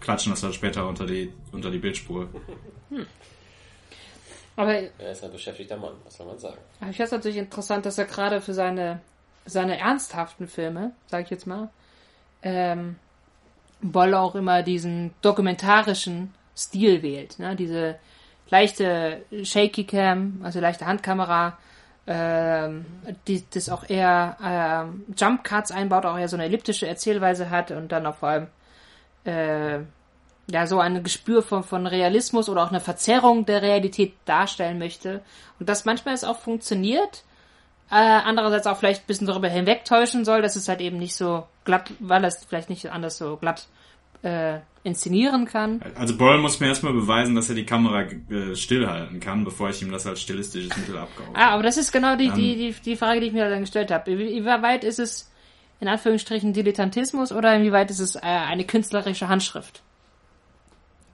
klatschen 0.00 0.32
das 0.32 0.40
dann 0.40 0.52
später 0.52 0.88
unter 0.88 1.06
die, 1.06 1.32
unter 1.52 1.70
die 1.70 1.78
Bildspur. 1.78 2.28
Hm. 2.88 3.04
Aber, 4.54 4.74
er 4.74 5.10
ist 5.10 5.24
ein 5.24 5.32
beschäftigter 5.32 5.76
Mann, 5.76 5.94
was 6.04 6.16
soll 6.16 6.26
man 6.28 6.38
sagen. 6.38 6.58
Aber 6.78 6.90
ich 6.90 6.96
finde 6.96 7.06
es 7.06 7.10
natürlich 7.10 7.36
interessant, 7.36 7.84
dass 7.84 7.98
er 7.98 8.04
gerade 8.04 8.40
für 8.40 8.54
seine 8.54 9.00
seine 9.46 9.78
ernsthaften 9.78 10.48
Filme, 10.48 10.92
sag 11.06 11.24
ich 11.24 11.30
jetzt 11.30 11.46
mal, 11.46 11.70
ähm, 12.42 12.96
Boll 13.80 14.14
auch 14.14 14.34
immer 14.34 14.62
diesen 14.62 15.14
dokumentarischen 15.22 16.34
Stil 16.56 17.02
wählt. 17.02 17.38
Ne? 17.38 17.56
Diese 17.56 17.96
leichte 18.48 19.22
Shaky 19.42 19.84
Cam, 19.84 20.40
also 20.42 20.60
leichte 20.60 20.86
Handkamera, 20.86 21.58
ähm, 22.06 22.86
die 23.26 23.44
das 23.50 23.68
auch 23.68 23.88
eher 23.88 24.36
ähm, 24.42 25.04
Jump 25.16 25.44
Cuts 25.44 25.72
einbaut, 25.72 26.06
auch 26.06 26.18
eher 26.18 26.28
so 26.28 26.36
eine 26.36 26.44
elliptische 26.44 26.86
Erzählweise 26.86 27.50
hat 27.50 27.72
und 27.72 27.90
dann 27.90 28.06
auch 28.06 28.16
vor 28.16 28.28
allem 28.28 28.46
äh, 29.24 29.78
ja 30.48 30.66
so 30.66 30.78
ein 30.78 31.02
Gespür 31.02 31.42
von, 31.42 31.64
von 31.64 31.86
Realismus 31.86 32.48
oder 32.48 32.62
auch 32.62 32.70
eine 32.70 32.80
Verzerrung 32.80 33.44
der 33.46 33.62
Realität 33.62 34.14
darstellen 34.24 34.78
möchte. 34.78 35.22
Und 35.58 35.68
das 35.68 35.84
manchmal 35.84 36.14
es 36.14 36.22
auch 36.22 36.38
funktioniert, 36.38 37.24
äh, 37.90 37.94
andererseits 37.94 38.66
auch 38.66 38.76
vielleicht 38.76 39.02
ein 39.02 39.06
bisschen 39.06 39.26
darüber 39.26 39.48
hinwegtäuschen 39.48 40.24
soll, 40.24 40.42
dass 40.42 40.56
es 40.56 40.68
halt 40.68 40.80
eben 40.80 40.98
nicht 40.98 41.16
so 41.16 41.46
glatt, 41.64 41.92
weil 41.98 42.24
es 42.24 42.44
vielleicht 42.44 42.70
nicht 42.70 42.90
anders 42.90 43.18
so 43.18 43.36
glatt 43.36 43.66
äh, 44.26 44.60
inszenieren 44.82 45.46
kann. 45.46 45.80
Also 45.96 46.16
Boll 46.16 46.38
muss 46.38 46.60
mir 46.60 46.68
erstmal 46.68 46.92
beweisen, 46.92 47.34
dass 47.34 47.48
er 47.48 47.54
die 47.54 47.66
Kamera 47.66 48.02
äh, 48.02 48.54
stillhalten 48.54 49.20
kann, 49.20 49.44
bevor 49.44 49.70
ich 49.70 49.82
ihm 49.82 49.90
das 49.90 50.06
als 50.06 50.20
stilistisches 50.20 50.76
Mittel 50.76 50.98
abkaufe. 50.98 51.30
Ah, 51.34 51.50
aber 51.50 51.62
das 51.62 51.76
ist 51.76 51.92
genau 51.92 52.16
die, 52.16 52.30
die, 52.30 52.56
die, 52.56 52.72
die 52.72 52.96
Frage, 52.96 53.20
die 53.20 53.26
ich 53.26 53.32
mir 53.32 53.48
dann 53.48 53.60
gestellt 53.60 53.90
habe. 53.90 54.18
Wie 54.18 54.44
weit 54.44 54.84
ist 54.84 54.98
es 54.98 55.30
in 55.80 55.88
Anführungsstrichen 55.88 56.52
Dilettantismus 56.52 57.32
oder 57.32 57.54
inwieweit 57.54 57.90
ist 57.90 58.00
es 58.00 58.16
äh, 58.16 58.20
eine 58.22 58.64
künstlerische 58.64 59.28
Handschrift? 59.28 59.82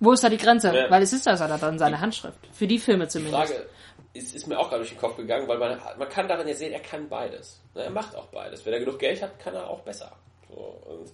Wo 0.00 0.12
ist 0.12 0.24
da 0.24 0.28
die 0.28 0.36
Grenze? 0.36 0.74
Ja. 0.74 0.90
Weil 0.90 1.02
es 1.02 1.12
ist 1.12 1.26
das 1.26 1.40
ja 1.40 1.48
dann 1.56 1.78
seine 1.78 2.00
Handschrift. 2.00 2.38
Für 2.52 2.66
die 2.66 2.78
Filme 2.78 3.08
zumindest. 3.08 3.42
Die 3.42 3.54
Frage 3.54 3.66
ist, 4.14 4.34
ist 4.34 4.46
mir 4.46 4.58
auch 4.58 4.68
gerade 4.68 4.80
durch 4.80 4.90
den 4.90 4.98
Kopf 4.98 5.16
gegangen, 5.16 5.48
weil 5.48 5.58
man, 5.58 5.78
man 5.98 6.08
kann 6.08 6.28
daran 6.28 6.46
ja 6.46 6.54
sehen, 6.54 6.72
er 6.72 6.80
kann 6.80 7.08
beides. 7.08 7.60
Er 7.74 7.90
macht 7.90 8.14
auch 8.16 8.26
beides. 8.26 8.66
Wenn 8.66 8.72
er 8.72 8.80
genug 8.80 8.98
Geld 8.98 9.22
hat, 9.22 9.38
kann 9.38 9.54
er 9.54 9.70
auch 9.70 9.80
besser. 9.80 10.12
So, 10.48 10.54
und 10.54 11.10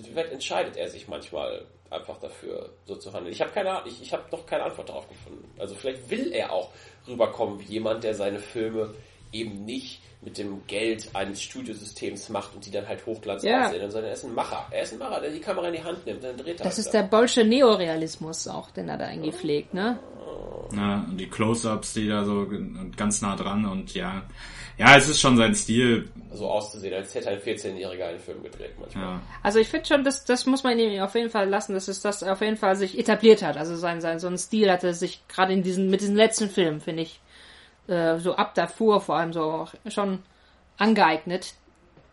Vielleicht 0.00 0.32
entscheidet 0.32 0.76
er 0.76 0.88
sich 0.88 1.08
manchmal 1.08 1.66
einfach 1.90 2.18
dafür, 2.18 2.70
so 2.86 2.96
zu 2.96 3.12
handeln. 3.12 3.32
Ich 3.32 3.40
habe 3.40 3.50
keine 3.50 3.70
Ahnung, 3.70 3.82
ich, 3.86 4.00
ich 4.00 4.12
habe 4.12 4.24
noch 4.32 4.46
keine 4.46 4.64
Antwort 4.64 4.88
darauf 4.88 5.08
gefunden. 5.08 5.44
Also 5.58 5.74
vielleicht 5.74 6.10
will 6.10 6.32
er 6.32 6.52
auch 6.52 6.70
rüberkommen 7.06 7.60
wie 7.60 7.64
jemand, 7.64 8.02
der 8.04 8.14
seine 8.14 8.38
Filme 8.38 8.94
eben 9.32 9.64
nicht 9.64 10.00
mit 10.22 10.38
dem 10.38 10.66
Geld 10.66 11.10
eines 11.14 11.42
Studiosystems 11.42 12.28
macht 12.28 12.54
und 12.54 12.64
die 12.64 12.70
dann 12.70 12.86
halt 12.86 13.04
Hochglanz 13.04 13.42
ja. 13.42 13.66
aussehen, 13.66 13.90
sondern 13.90 14.10
er 14.10 14.14
ist 14.14 14.24
ein 14.24 14.34
Macher. 14.34 14.66
Er 14.70 14.82
ist 14.82 14.92
ein 14.92 14.98
Macher, 14.98 15.20
der 15.20 15.30
die 15.30 15.40
Kamera 15.40 15.66
in 15.66 15.74
die 15.74 15.82
Hand 15.82 16.06
nimmt, 16.06 16.22
dann 16.22 16.36
dreht 16.36 16.60
er. 16.60 16.64
Das 16.64 16.78
ist 16.78 16.90
der 16.90 17.02
Bolsche 17.02 17.44
Neorealismus 17.44 18.46
auch, 18.46 18.70
den 18.70 18.88
er 18.88 18.98
da 18.98 19.06
eingepflegt, 19.06 19.74
ne? 19.74 19.98
Ja, 20.74 21.04
und 21.08 21.18
die 21.18 21.28
Close-Ups, 21.28 21.94
die 21.94 22.08
da 22.08 22.24
so 22.24 22.46
ganz 22.96 23.20
nah 23.20 23.36
dran 23.36 23.66
und 23.66 23.94
ja, 23.94 24.22
ja, 24.78 24.96
es 24.96 25.08
ist 25.08 25.20
schon 25.20 25.36
sein 25.36 25.54
Stil. 25.54 26.08
So 26.32 26.48
auszusehen, 26.48 26.94
als 26.94 27.14
hätte 27.14 27.28
ein 27.28 27.38
14-Jähriger 27.38 28.06
einen 28.06 28.20
Film 28.20 28.42
gedreht 28.42 28.74
manchmal. 28.80 29.04
Ja. 29.04 29.22
Also 29.42 29.58
ich 29.58 29.68
finde 29.68 29.86
schon, 29.86 30.04
das, 30.04 30.24
das 30.24 30.46
muss 30.46 30.64
man 30.64 30.78
ihm 30.78 31.00
auf 31.02 31.14
jeden 31.14 31.30
Fall 31.30 31.48
lassen, 31.48 31.74
dass 31.74 31.88
es 31.88 32.00
das 32.00 32.22
auf 32.22 32.40
jeden 32.40 32.56
Fall 32.56 32.74
sich 32.76 32.98
etabliert 32.98 33.42
hat. 33.42 33.56
Also 33.56 33.76
sein, 33.76 34.00
sein 34.00 34.18
so 34.18 34.28
ein 34.28 34.38
Stil 34.38 34.70
hatte 34.70 34.94
sich 34.94 35.26
gerade 35.28 35.52
in 35.52 35.62
diesen, 35.62 35.90
mit 35.90 36.00
diesen 36.00 36.16
letzten 36.16 36.48
Filmen, 36.48 36.80
finde 36.80 37.02
ich, 37.02 37.20
äh, 37.86 38.18
so 38.18 38.34
ab 38.34 38.54
davor 38.54 39.00
vor 39.00 39.16
allem 39.16 39.32
so 39.32 39.66
schon 39.88 40.20
angeeignet. 40.78 41.54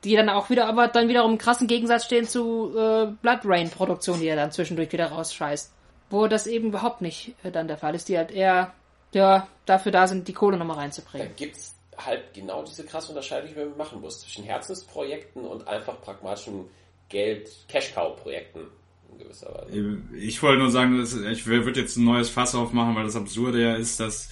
Die 0.03 0.15
dann 0.15 0.29
auch 0.29 0.49
wieder, 0.49 0.67
aber 0.67 0.87
dann 0.87 1.09
wiederum 1.09 1.33
im 1.33 1.37
krassen 1.37 1.67
Gegensatz 1.67 2.05
stehen 2.05 2.25
zu 2.25 2.71
äh, 2.77 3.07
Blood 3.21 3.39
Rain 3.43 3.69
Produktion, 3.69 4.19
die 4.21 4.27
er 4.27 4.37
dann 4.37 4.51
zwischendurch 4.51 4.91
wieder 4.93 5.07
rausscheißt. 5.07 5.73
Wo 6.09 6.27
das 6.27 6.47
eben 6.47 6.69
überhaupt 6.69 7.01
nicht 7.01 7.35
äh, 7.43 7.51
dann 7.51 7.67
der 7.67 7.77
Fall 7.77 7.95
ist, 7.95 8.07
die 8.07 8.17
halt 8.17 8.31
eher 8.31 8.73
ja, 9.13 9.47
dafür 9.65 9.91
da 9.91 10.07
sind, 10.07 10.27
die 10.27 10.33
Kohle 10.33 10.57
nochmal 10.57 10.77
reinzubringen. 10.77 11.27
Da 11.27 11.33
gibt's 11.33 11.75
halt 12.05 12.33
genau 12.33 12.63
diese 12.63 12.85
krasse 12.85 13.09
Unterscheidung, 13.09 13.49
die 13.49 13.59
man 13.59 13.77
machen 13.77 14.01
muss 14.01 14.21
zwischen 14.21 14.43
Herzensprojekten 14.43 15.43
und 15.43 15.67
einfach 15.67 16.01
pragmatischen 16.01 16.65
Geld, 17.09 17.49
Cash-Cow-Projekten 17.67 18.67
in 19.11 19.19
gewisser 19.19 19.53
Weise. 19.53 20.01
Ich 20.15 20.41
wollte 20.41 20.59
nur 20.59 20.71
sagen, 20.71 20.97
dass 20.97 21.15
ich 21.15 21.45
würde 21.45 21.79
jetzt 21.79 21.97
ein 21.97 22.05
neues 22.05 22.29
Fass 22.29 22.55
aufmachen, 22.55 22.95
weil 22.95 23.03
das 23.03 23.15
Absurde 23.15 23.61
ja 23.61 23.75
ist, 23.75 23.99
dass, 23.99 24.29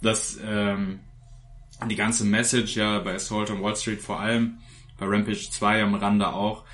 dass 0.00 0.38
ähm, 0.44 1.00
die 1.88 1.96
ganze 1.96 2.24
Message 2.24 2.76
ja 2.76 2.98
bei 3.00 3.14
Assault 3.14 3.50
on 3.50 3.62
Wall 3.62 3.76
Street 3.76 4.00
vor 4.00 4.20
allem, 4.20 4.58
bei 4.98 5.06
Rampage 5.06 5.50
2 5.50 5.82
am 5.82 5.94
Rande 5.94 6.28
auch, 6.32 6.64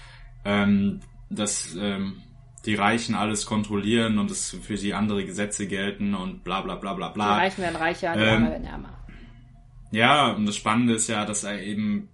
ähm, 0.44 1.00
dass 1.30 1.74
ähm, 1.78 2.22
die 2.66 2.74
Reichen 2.74 3.14
alles 3.14 3.46
kontrollieren 3.46 4.18
und 4.18 4.30
es 4.30 4.56
für 4.62 4.76
sie 4.76 4.92
andere 4.92 5.24
Gesetze 5.24 5.66
gelten 5.66 6.14
und 6.14 6.42
bla 6.44 6.60
bla 6.60 6.74
bla 6.74 6.94
bla 6.94 7.08
bla. 7.08 7.34
Die 7.34 7.40
Reichen 7.40 7.62
werden 7.62 7.76
reicher, 7.76 8.12
die 8.14 8.20
ähm, 8.20 8.28
Armen 8.28 8.50
werden 8.50 8.66
ärmer. 8.66 8.95
Ja, 9.90 10.32
und 10.32 10.46
das 10.46 10.56
Spannende 10.56 10.94
ist 10.94 11.08
ja, 11.08 11.24
dass 11.24 11.44
er 11.44 11.62
eben 11.62 12.08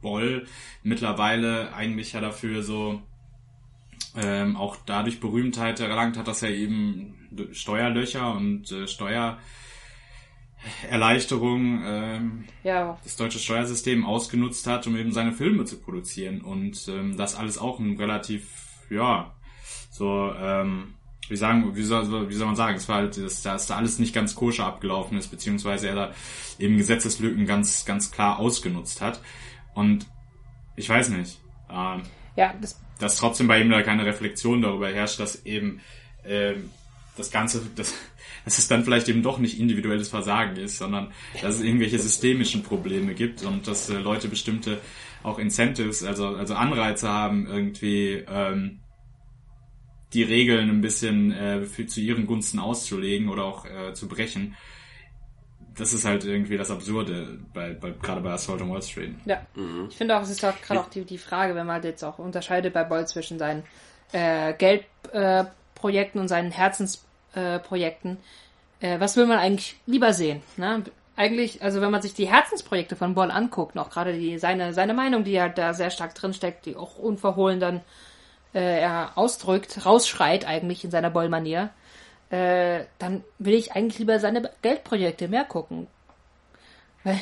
Boll 0.00 0.46
mittlerweile 0.82 1.74
eigentlich 1.74 2.12
ja 2.12 2.20
dafür 2.20 2.62
so 2.62 3.02
ähm, 4.16 4.56
auch 4.56 4.76
dadurch 4.86 5.20
Berühmtheit 5.20 5.80
erlangt 5.80 6.16
hat, 6.16 6.26
dass 6.26 6.42
er 6.42 6.50
eben 6.50 7.28
Steuerlöcher 7.52 8.34
und 8.34 8.72
äh, 8.72 8.88
Steuererleichterung 8.88 11.82
ähm, 11.84 12.44
ja. 12.64 12.98
das 13.04 13.16
deutsche 13.16 13.38
Steuersystem 13.38 14.04
ausgenutzt 14.04 14.66
hat, 14.66 14.86
um 14.86 14.96
eben 14.96 15.12
seine 15.12 15.32
Filme 15.32 15.64
zu 15.64 15.78
produzieren. 15.78 16.40
Und 16.40 16.88
ähm, 16.88 17.16
das 17.16 17.36
alles 17.36 17.58
auch 17.58 17.78
ein 17.78 17.96
relativ, 17.96 18.48
ja, 18.90 19.32
so 19.90 20.32
ähm, 20.36 20.94
wie 21.30 21.36
sagen, 21.36 21.74
wie 21.76 21.82
soll, 21.82 22.28
wie 22.28 22.34
soll 22.34 22.46
man 22.46 22.56
sagen, 22.56 22.76
es 22.76 22.88
war 22.88 22.96
halt, 22.96 23.16
dass, 23.16 23.42
dass 23.42 23.66
da 23.66 23.76
alles 23.76 23.98
nicht 23.98 24.14
ganz 24.14 24.34
koscher 24.34 24.66
abgelaufen 24.66 25.16
ist, 25.16 25.28
beziehungsweise 25.28 25.88
er 25.88 25.94
da 25.94 26.14
eben 26.58 26.76
Gesetzeslücken 26.76 27.46
ganz, 27.46 27.84
ganz 27.84 28.10
klar 28.10 28.38
ausgenutzt 28.38 29.00
hat. 29.00 29.20
Und 29.74 30.06
ich 30.76 30.88
weiß 30.88 31.10
nicht, 31.10 31.38
ähm, 31.70 32.02
ja, 32.36 32.54
das 32.60 32.80
dass 33.00 33.16
trotzdem 33.16 33.48
bei 33.48 33.60
ihm 33.60 33.70
da 33.70 33.82
keine 33.82 34.04
Reflexion 34.04 34.62
darüber 34.62 34.88
herrscht, 34.88 35.18
dass 35.18 35.44
eben 35.44 35.80
ähm, 36.24 36.70
das 37.16 37.30
Ganze, 37.30 37.62
das, 37.74 37.94
dass 38.44 38.58
es 38.58 38.68
dann 38.68 38.84
vielleicht 38.84 39.08
eben 39.08 39.22
doch 39.22 39.38
nicht 39.38 39.58
individuelles 39.58 40.08
Versagen 40.08 40.56
ist, 40.56 40.78
sondern 40.78 41.10
dass 41.42 41.56
es 41.56 41.62
irgendwelche 41.62 41.98
systemischen 41.98 42.62
Probleme 42.62 43.14
gibt 43.14 43.42
und 43.42 43.66
dass 43.66 43.88
äh, 43.88 43.94
Leute 43.94 44.28
bestimmte 44.28 44.78
auch 45.22 45.38
Incentives, 45.38 46.04
also, 46.04 46.28
also 46.28 46.54
Anreize 46.54 47.08
haben, 47.08 47.46
irgendwie 47.46 48.24
ähm, 48.28 48.80
die 50.12 50.22
Regeln 50.22 50.68
ein 50.70 50.80
bisschen 50.80 51.32
äh, 51.32 51.62
für, 51.62 51.86
zu 51.86 52.00
ihren 52.00 52.26
Gunsten 52.26 52.58
auszulegen 52.58 53.28
oder 53.28 53.44
auch 53.44 53.64
äh, 53.64 53.94
zu 53.94 54.08
brechen. 54.08 54.56
Das 55.76 55.92
ist 55.92 56.04
halt 56.04 56.24
irgendwie 56.24 56.56
das 56.56 56.70
Absurde, 56.70 57.38
bei, 57.54 57.72
bei, 57.72 57.90
gerade 57.90 58.20
bei 58.20 58.32
Assault 58.32 58.60
on 58.60 58.70
Wall 58.70 58.82
Street. 58.82 59.14
Ja, 59.24 59.40
mhm. 59.54 59.86
ich 59.88 59.96
finde 59.96 60.16
auch, 60.16 60.22
es 60.22 60.30
ist 60.30 60.44
auch 60.44 60.60
gerade 60.60 60.80
auch 60.80 60.90
die, 60.90 61.04
die 61.04 61.18
Frage, 61.18 61.54
wenn 61.54 61.66
man 61.66 61.74
halt 61.74 61.84
jetzt 61.84 62.02
auch 62.02 62.18
unterscheidet 62.18 62.74
bei 62.74 62.84
Boll 62.84 63.06
zwischen 63.06 63.38
seinen 63.38 63.62
äh, 64.12 64.52
Geldprojekten 64.54 66.18
äh, 66.18 66.22
und 66.22 66.28
seinen 66.28 66.50
Herzensprojekten. 66.50 68.18
Äh, 68.80 68.98
was 68.98 69.16
will 69.16 69.26
man 69.26 69.38
eigentlich 69.38 69.76
lieber 69.86 70.12
sehen? 70.12 70.42
Ne? 70.56 70.82
Eigentlich, 71.14 71.62
also 71.62 71.80
wenn 71.80 71.90
man 71.90 72.02
sich 72.02 72.14
die 72.14 72.28
Herzensprojekte 72.28 72.96
von 72.96 73.14
Boll 73.14 73.30
anguckt, 73.30 73.74
noch 73.74 73.90
gerade 73.90 74.18
die 74.18 74.38
seine 74.38 74.72
seine 74.72 74.94
Meinung, 74.94 75.22
die 75.22 75.40
halt 75.40 75.56
da 75.58 75.72
sehr 75.74 75.90
stark 75.90 76.14
drinsteckt, 76.14 76.66
die 76.66 76.76
auch 76.76 76.98
unverhohlen 76.98 77.60
dann 77.60 77.82
äh, 78.54 78.80
er 78.80 79.12
ausdrückt, 79.16 79.84
rausschreit 79.84 80.46
eigentlich 80.46 80.84
in 80.84 80.90
seiner 80.90 81.10
Bollmanier, 81.10 81.70
äh, 82.30 82.84
dann 82.98 83.24
will 83.38 83.54
ich 83.54 83.72
eigentlich 83.72 83.98
lieber 83.98 84.18
seine 84.18 84.50
Geldprojekte 84.62 85.28
mehr 85.28 85.44
gucken. 85.44 85.86
Weil 87.04 87.18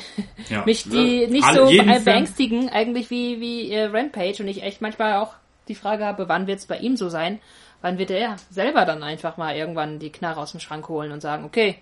ja, 0.49 0.63
mich 0.65 0.83
die 0.83 1.27
nicht 1.27 1.45
Alle, 1.45 1.67
so 1.67 2.03
beängstigen 2.03 2.63
Film. 2.63 2.73
eigentlich 2.73 3.09
wie, 3.09 3.39
wie 3.39 3.71
äh, 3.71 3.85
Rampage 3.85 4.41
und 4.41 4.47
ich 4.47 4.63
echt 4.63 4.81
manchmal 4.81 5.17
auch 5.17 5.33
die 5.67 5.75
Frage 5.75 6.05
habe, 6.05 6.27
wann 6.27 6.47
wird 6.47 6.59
es 6.59 6.65
bei 6.65 6.77
ihm 6.77 6.97
so 6.97 7.09
sein? 7.09 7.39
Wann 7.81 7.97
wird 7.97 8.11
er 8.11 8.35
selber 8.49 8.85
dann 8.85 9.03
einfach 9.03 9.37
mal 9.37 9.55
irgendwann 9.55 9.99
die 9.99 10.11
Knarre 10.11 10.41
aus 10.41 10.51
dem 10.51 10.59
Schrank 10.59 10.89
holen 10.89 11.11
und 11.11 11.21
sagen, 11.21 11.45
okay, 11.45 11.77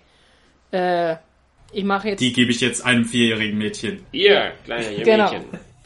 äh, 0.70 1.16
ich 1.72 1.84
mache 1.84 2.08
jetzt. 2.08 2.20
Die 2.20 2.32
gebe 2.32 2.50
ich 2.50 2.60
jetzt 2.60 2.84
einem 2.84 3.04
vierjährigen 3.04 3.58
Mädchen. 3.58 4.06
Ihr, 4.12 4.52
kleiner 4.64 4.90
genau. 5.04 5.30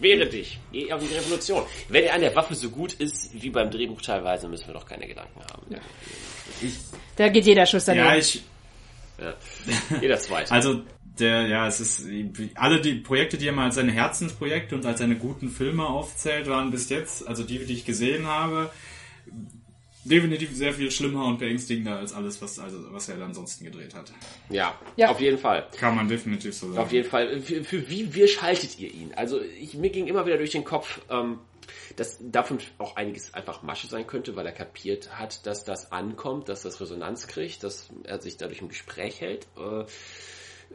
Wehre 0.02 0.26
dich. 0.26 0.58
Geh 0.72 0.92
auf 0.92 1.02
die 1.02 1.14
Revolution. 1.14 1.62
Wenn 1.88 2.04
er 2.04 2.14
an 2.14 2.20
der 2.20 2.34
Waffe 2.34 2.54
so 2.54 2.70
gut 2.70 2.92
ist 2.94 3.30
wie 3.40 3.50
beim 3.50 3.70
Drehbuch 3.70 4.02
teilweise, 4.02 4.48
müssen 4.48 4.66
wir 4.66 4.74
doch 4.74 4.86
keine 4.86 5.06
Gedanken 5.06 5.40
haben. 5.40 5.62
Ja. 5.70 5.78
Ich, 6.60 6.74
da 7.16 7.28
geht 7.28 7.46
jeder 7.46 7.66
Schuss 7.66 7.84
daneben. 7.84 8.06
Ja, 8.06 8.16
ich. 8.16 8.42
Ja. 9.18 9.34
Jeder 10.00 10.18
zweite. 10.18 10.50
Also, 10.52 10.82
der, 11.18 11.46
ja, 11.46 11.66
es 11.66 11.78
ist, 11.78 12.06
alle 12.54 12.80
die 12.80 12.94
Projekte, 12.94 13.36
die 13.36 13.46
er 13.46 13.52
mal 13.52 13.66
als 13.66 13.74
seine 13.74 13.92
Herzensprojekte 13.92 14.74
und 14.74 14.86
als 14.86 14.98
seine 14.98 15.16
guten 15.16 15.50
Filme 15.50 15.86
aufzählt, 15.86 16.48
waren 16.48 16.70
bis 16.70 16.88
jetzt, 16.88 17.28
also 17.28 17.44
die, 17.44 17.58
die 17.58 17.74
ich 17.74 17.84
gesehen 17.84 18.26
habe, 18.26 18.70
definitiv 20.04 20.54
sehr 20.54 20.72
viel 20.72 20.90
schlimmer 20.90 21.26
und 21.26 21.38
beängstigender 21.38 21.96
als 21.96 22.12
alles, 22.12 22.40
was, 22.42 22.58
also, 22.58 22.92
was 22.92 23.08
er 23.08 23.20
ansonsten 23.22 23.64
gedreht 23.64 23.94
hat. 23.94 24.12
Ja, 24.50 24.78
ja, 24.96 25.10
auf 25.10 25.20
jeden 25.20 25.38
Fall. 25.38 25.68
Kann 25.78 25.94
man 25.96 26.08
definitiv 26.08 26.54
so 26.54 26.68
sagen. 26.68 26.78
Auf 26.78 26.92
jeden 26.92 27.08
Fall. 27.08 27.40
Für, 27.40 27.62
für 27.64 27.88
wie 27.88 28.14
wir 28.14 28.28
schaltet 28.28 28.78
ihr 28.78 28.92
ihn? 28.92 29.12
Also 29.14 29.40
ich, 29.40 29.74
mir 29.74 29.90
ging 29.90 30.06
immer 30.06 30.26
wieder 30.26 30.38
durch 30.38 30.52
den 30.52 30.64
Kopf, 30.64 31.00
ähm, 31.08 31.38
dass 31.96 32.18
davon 32.20 32.58
auch 32.78 32.96
einiges 32.96 33.34
einfach 33.34 33.62
Masche 33.62 33.86
sein 33.86 34.06
könnte, 34.06 34.36
weil 34.36 34.46
er 34.46 34.52
kapiert 34.52 35.18
hat, 35.18 35.46
dass 35.46 35.64
das 35.64 35.92
ankommt, 35.92 36.48
dass 36.48 36.62
das 36.62 36.80
Resonanz 36.80 37.26
kriegt, 37.26 37.62
dass 37.62 37.90
er 38.04 38.20
sich 38.20 38.36
dadurch 38.36 38.60
im 38.60 38.68
Gespräch 38.68 39.20
hält. 39.20 39.46
Äh, 39.56 39.84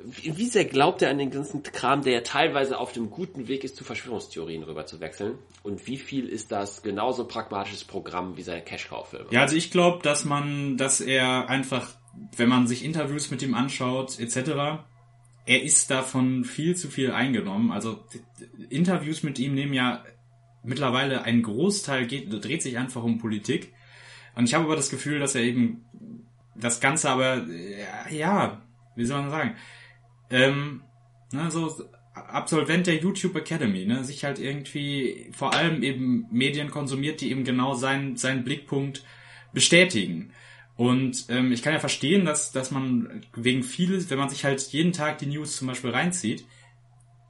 wie 0.06 0.45
sehr 0.45 0.66
glaubt 0.66 1.02
er 1.02 1.10
an 1.10 1.18
den 1.18 1.32
ganzen 1.32 1.64
Kram, 1.64 2.02
der 2.02 2.14
ja 2.14 2.22
teilweise 2.22 2.80
auf 2.80 2.93
dem 2.93 3.10
guten 3.10 3.48
Weg 3.48 3.64
ist, 3.64 3.76
zu 3.76 3.84
Verschwörungstheorien 3.84 4.64
rüber 4.64 4.86
zu 4.86 5.00
wechseln? 5.00 5.38
Und 5.64 5.86
wie 5.88 5.98
viel 5.98 6.28
ist 6.28 6.52
das 6.52 6.82
genauso 6.84 7.26
pragmatisches 7.26 7.84
Programm 7.84 8.38
wie 8.38 8.41
seine 8.41 8.64
Cash-Cow-Filme? 8.64 9.28
Ja, 9.32 9.41
also 9.41 9.56
ich 9.56 9.72
glaube, 9.72 10.04
dass 10.04 10.26
man, 10.26 10.78
dass 10.78 11.02
er 11.02 11.50
einfach, 11.50 11.95
wenn 12.36 12.50
man 12.50 12.68
sich 12.68 12.84
Interviews 12.84 13.32
mit 13.32 13.41
ihm 13.41 13.54
anschaut, 13.54 14.20
etc., 14.20 14.84
er 15.45 15.64
ist 15.64 15.89
davon 15.89 16.43
viel 16.43 16.76
zu 16.76 16.89
viel 16.89 17.12
eingenommen. 17.12 17.72
Also 17.72 18.04
Interviews 18.70 19.24
mit 19.24 19.39
ihm 19.39 19.56
nehmen 19.56 19.74
ja 19.74 20.04
mittlerweile 20.64 21.24
einen 21.24 21.41
Großteil 21.41 22.06
geht, 22.06 22.28
dreht 22.43 22.62
sich 22.62 22.78
einfach 22.78 23.02
um 23.02 23.18
Politik. 23.18 23.74
Und 24.36 24.43
ich 24.43 24.54
habe 24.54 24.66
aber 24.66 24.76
das 24.76 24.89
Gefühl, 24.89 25.20
dass 25.20 25.36
er 25.36 25.43
eben 25.43 25.86
das 26.54 26.82
Ganze 26.82 27.10
aber, 27.10 27.45
ja, 28.10 28.62
wie 28.95 29.06
soll 29.06 29.22
man 29.22 29.30
sagen, 29.30 29.56
ähm, 30.30 30.84
ne, 31.32 31.52
so 31.52 31.90
Absolvent 32.14 32.88
der 32.88 32.96
YouTube 32.96 33.36
Academy, 33.36 33.86
ne, 33.86 34.04
sich 34.04 34.24
halt 34.24 34.40
irgendwie 34.40 35.30
vor 35.32 35.54
allem 35.54 35.84
eben 35.84 36.26
Medien 36.32 36.72
konsumiert, 36.72 37.22
die 37.22 37.30
eben 37.30 37.44
genau 37.44 37.76
seinen, 37.76 38.18
seinen 38.18 38.44
Blickpunkt 38.44 39.04
bestätigen. 39.54 40.32
Und 40.76 41.26
ähm, 41.30 41.52
ich 41.52 41.62
kann 41.62 41.74
ja 41.74 41.80
verstehen, 41.80 42.26
dass, 42.26 42.52
dass 42.52 42.72
man 42.72 43.22
wegen 43.36 43.64
vieles, 43.64 44.10
wenn 44.10 44.20
man 44.20 44.30
sich 44.30 44.46
halt 44.46 44.62
jeden 44.72 44.94
Tag 44.94 45.18
die 45.20 45.26
News 45.28 45.58
zum 45.58 45.68
Beispiel 45.68 45.90
reinzieht, 45.90 46.46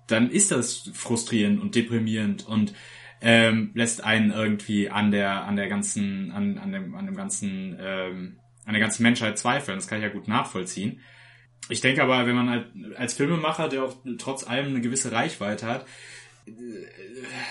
dann 0.08 0.30
ist 0.30 0.52
das 0.52 0.90
frustrierend 0.94 1.62
und 1.62 1.76
deprimierend 1.76 2.48
und 2.48 2.74
ähm, 3.22 3.72
lässt 3.74 4.04
einen 4.04 4.32
irgendwie 4.32 4.90
an 4.90 5.12
der 5.12 5.44
an 5.46 5.56
der 5.56 5.68
ganzen 5.68 6.32
an, 6.32 6.58
an 6.58 6.72
dem 6.72 6.96
an 6.96 7.06
dem 7.06 7.16
ganzen 7.16 7.78
ähm, 7.80 8.40
an 8.66 8.74
der 8.74 8.82
ganzen 8.82 9.04
Menschheit 9.04 9.38
zweifeln. 9.38 9.78
Das 9.78 9.88
kann 9.88 10.00
ich 10.00 10.04
ja 10.04 10.10
gut 10.10 10.28
nachvollziehen. 10.28 11.00
Ich 11.70 11.82
denke 11.82 12.02
aber, 12.02 12.26
wenn 12.26 12.36
man 12.36 12.50
halt 12.50 12.66
als 12.96 13.14
Filmemacher, 13.14 13.68
der 13.68 13.84
auch 13.84 13.96
trotz 14.18 14.48
allem 14.48 14.68
eine 14.68 14.82
gewisse 14.82 15.12
Reichweite 15.12 15.66
hat, 15.66 15.86
äh, 16.46 16.52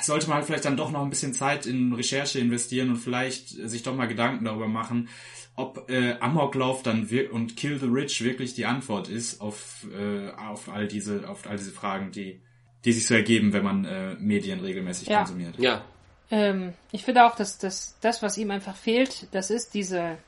sollte 0.00 0.28
man 0.28 0.36
halt 0.36 0.46
vielleicht 0.46 0.64
dann 0.64 0.76
doch 0.76 0.90
noch 0.90 1.02
ein 1.02 1.10
bisschen 1.10 1.34
Zeit 1.34 1.66
in 1.66 1.92
Recherche 1.92 2.38
investieren 2.38 2.90
und 2.90 2.96
vielleicht 2.96 3.48
sich 3.48 3.82
doch 3.82 3.94
mal 3.94 4.08
Gedanken 4.08 4.44
darüber 4.44 4.68
machen, 4.68 5.08
ob 5.54 5.90
äh, 5.90 6.16
Amoklauf 6.20 6.82
dann 6.82 7.10
wir 7.10 7.32
und 7.32 7.56
Kill 7.56 7.78
the 7.78 7.86
Rich 7.86 8.22
wirklich 8.22 8.54
die 8.54 8.66
Antwort 8.66 9.08
ist 9.08 9.40
auf, 9.40 9.86
äh, 9.94 10.30
auf 10.30 10.68
all 10.68 10.86
diese 10.86 11.28
auf 11.28 11.46
all 11.46 11.56
diese 11.56 11.72
Fragen, 11.72 12.10
die 12.12 12.40
die 12.84 12.92
sich 12.92 13.06
so 13.06 13.14
ergeben, 13.14 13.52
wenn 13.52 13.64
man 13.64 13.84
äh, 13.84 14.14
Medien 14.14 14.60
regelmäßig 14.60 15.08
ja. 15.08 15.18
konsumiert. 15.18 15.58
Ja. 15.58 15.84
Ähm, 16.30 16.72
ich 16.92 17.04
finde 17.04 17.24
auch, 17.24 17.34
dass 17.34 17.58
das, 17.58 17.96
das, 18.00 18.22
was 18.22 18.38
ihm 18.38 18.50
einfach 18.50 18.76
fehlt, 18.76 19.26
das 19.32 19.50
ist 19.50 19.74
diese, 19.74 20.18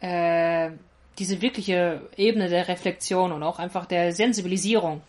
äh, 0.00 0.70
diese 1.18 1.42
wirkliche 1.42 2.02
Ebene 2.16 2.48
der 2.48 2.68
Reflexion 2.68 3.32
und 3.32 3.42
auch 3.42 3.58
einfach 3.58 3.86
der 3.86 4.12
Sensibilisierung. 4.12 5.02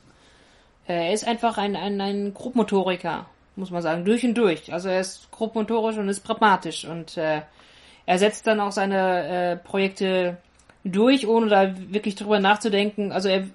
Er 0.87 1.13
ist 1.13 1.27
einfach 1.27 1.57
ein, 1.57 1.75
ein, 1.75 2.01
ein 2.01 2.33
Grobmotoriker, 2.33 3.27
muss 3.55 3.69
man 3.69 3.81
sagen, 3.81 4.05
durch 4.05 4.23
und 4.23 4.35
durch. 4.35 4.73
Also 4.73 4.89
er 4.89 5.01
ist 5.01 5.29
grobmotorisch 5.31 5.97
und 5.97 6.09
ist 6.09 6.21
pragmatisch 6.21 6.85
und 6.85 7.17
äh, 7.17 7.41
er 8.05 8.17
setzt 8.17 8.47
dann 8.47 8.59
auch 8.59 8.71
seine 8.71 9.27
äh, 9.27 9.57
Projekte 9.57 10.37
durch, 10.83 11.27
ohne 11.27 11.47
da 11.47 11.75
wirklich 11.91 12.15
drüber 12.15 12.39
nachzudenken. 12.39 13.11
Also 13.11 13.29
er, 13.29 13.47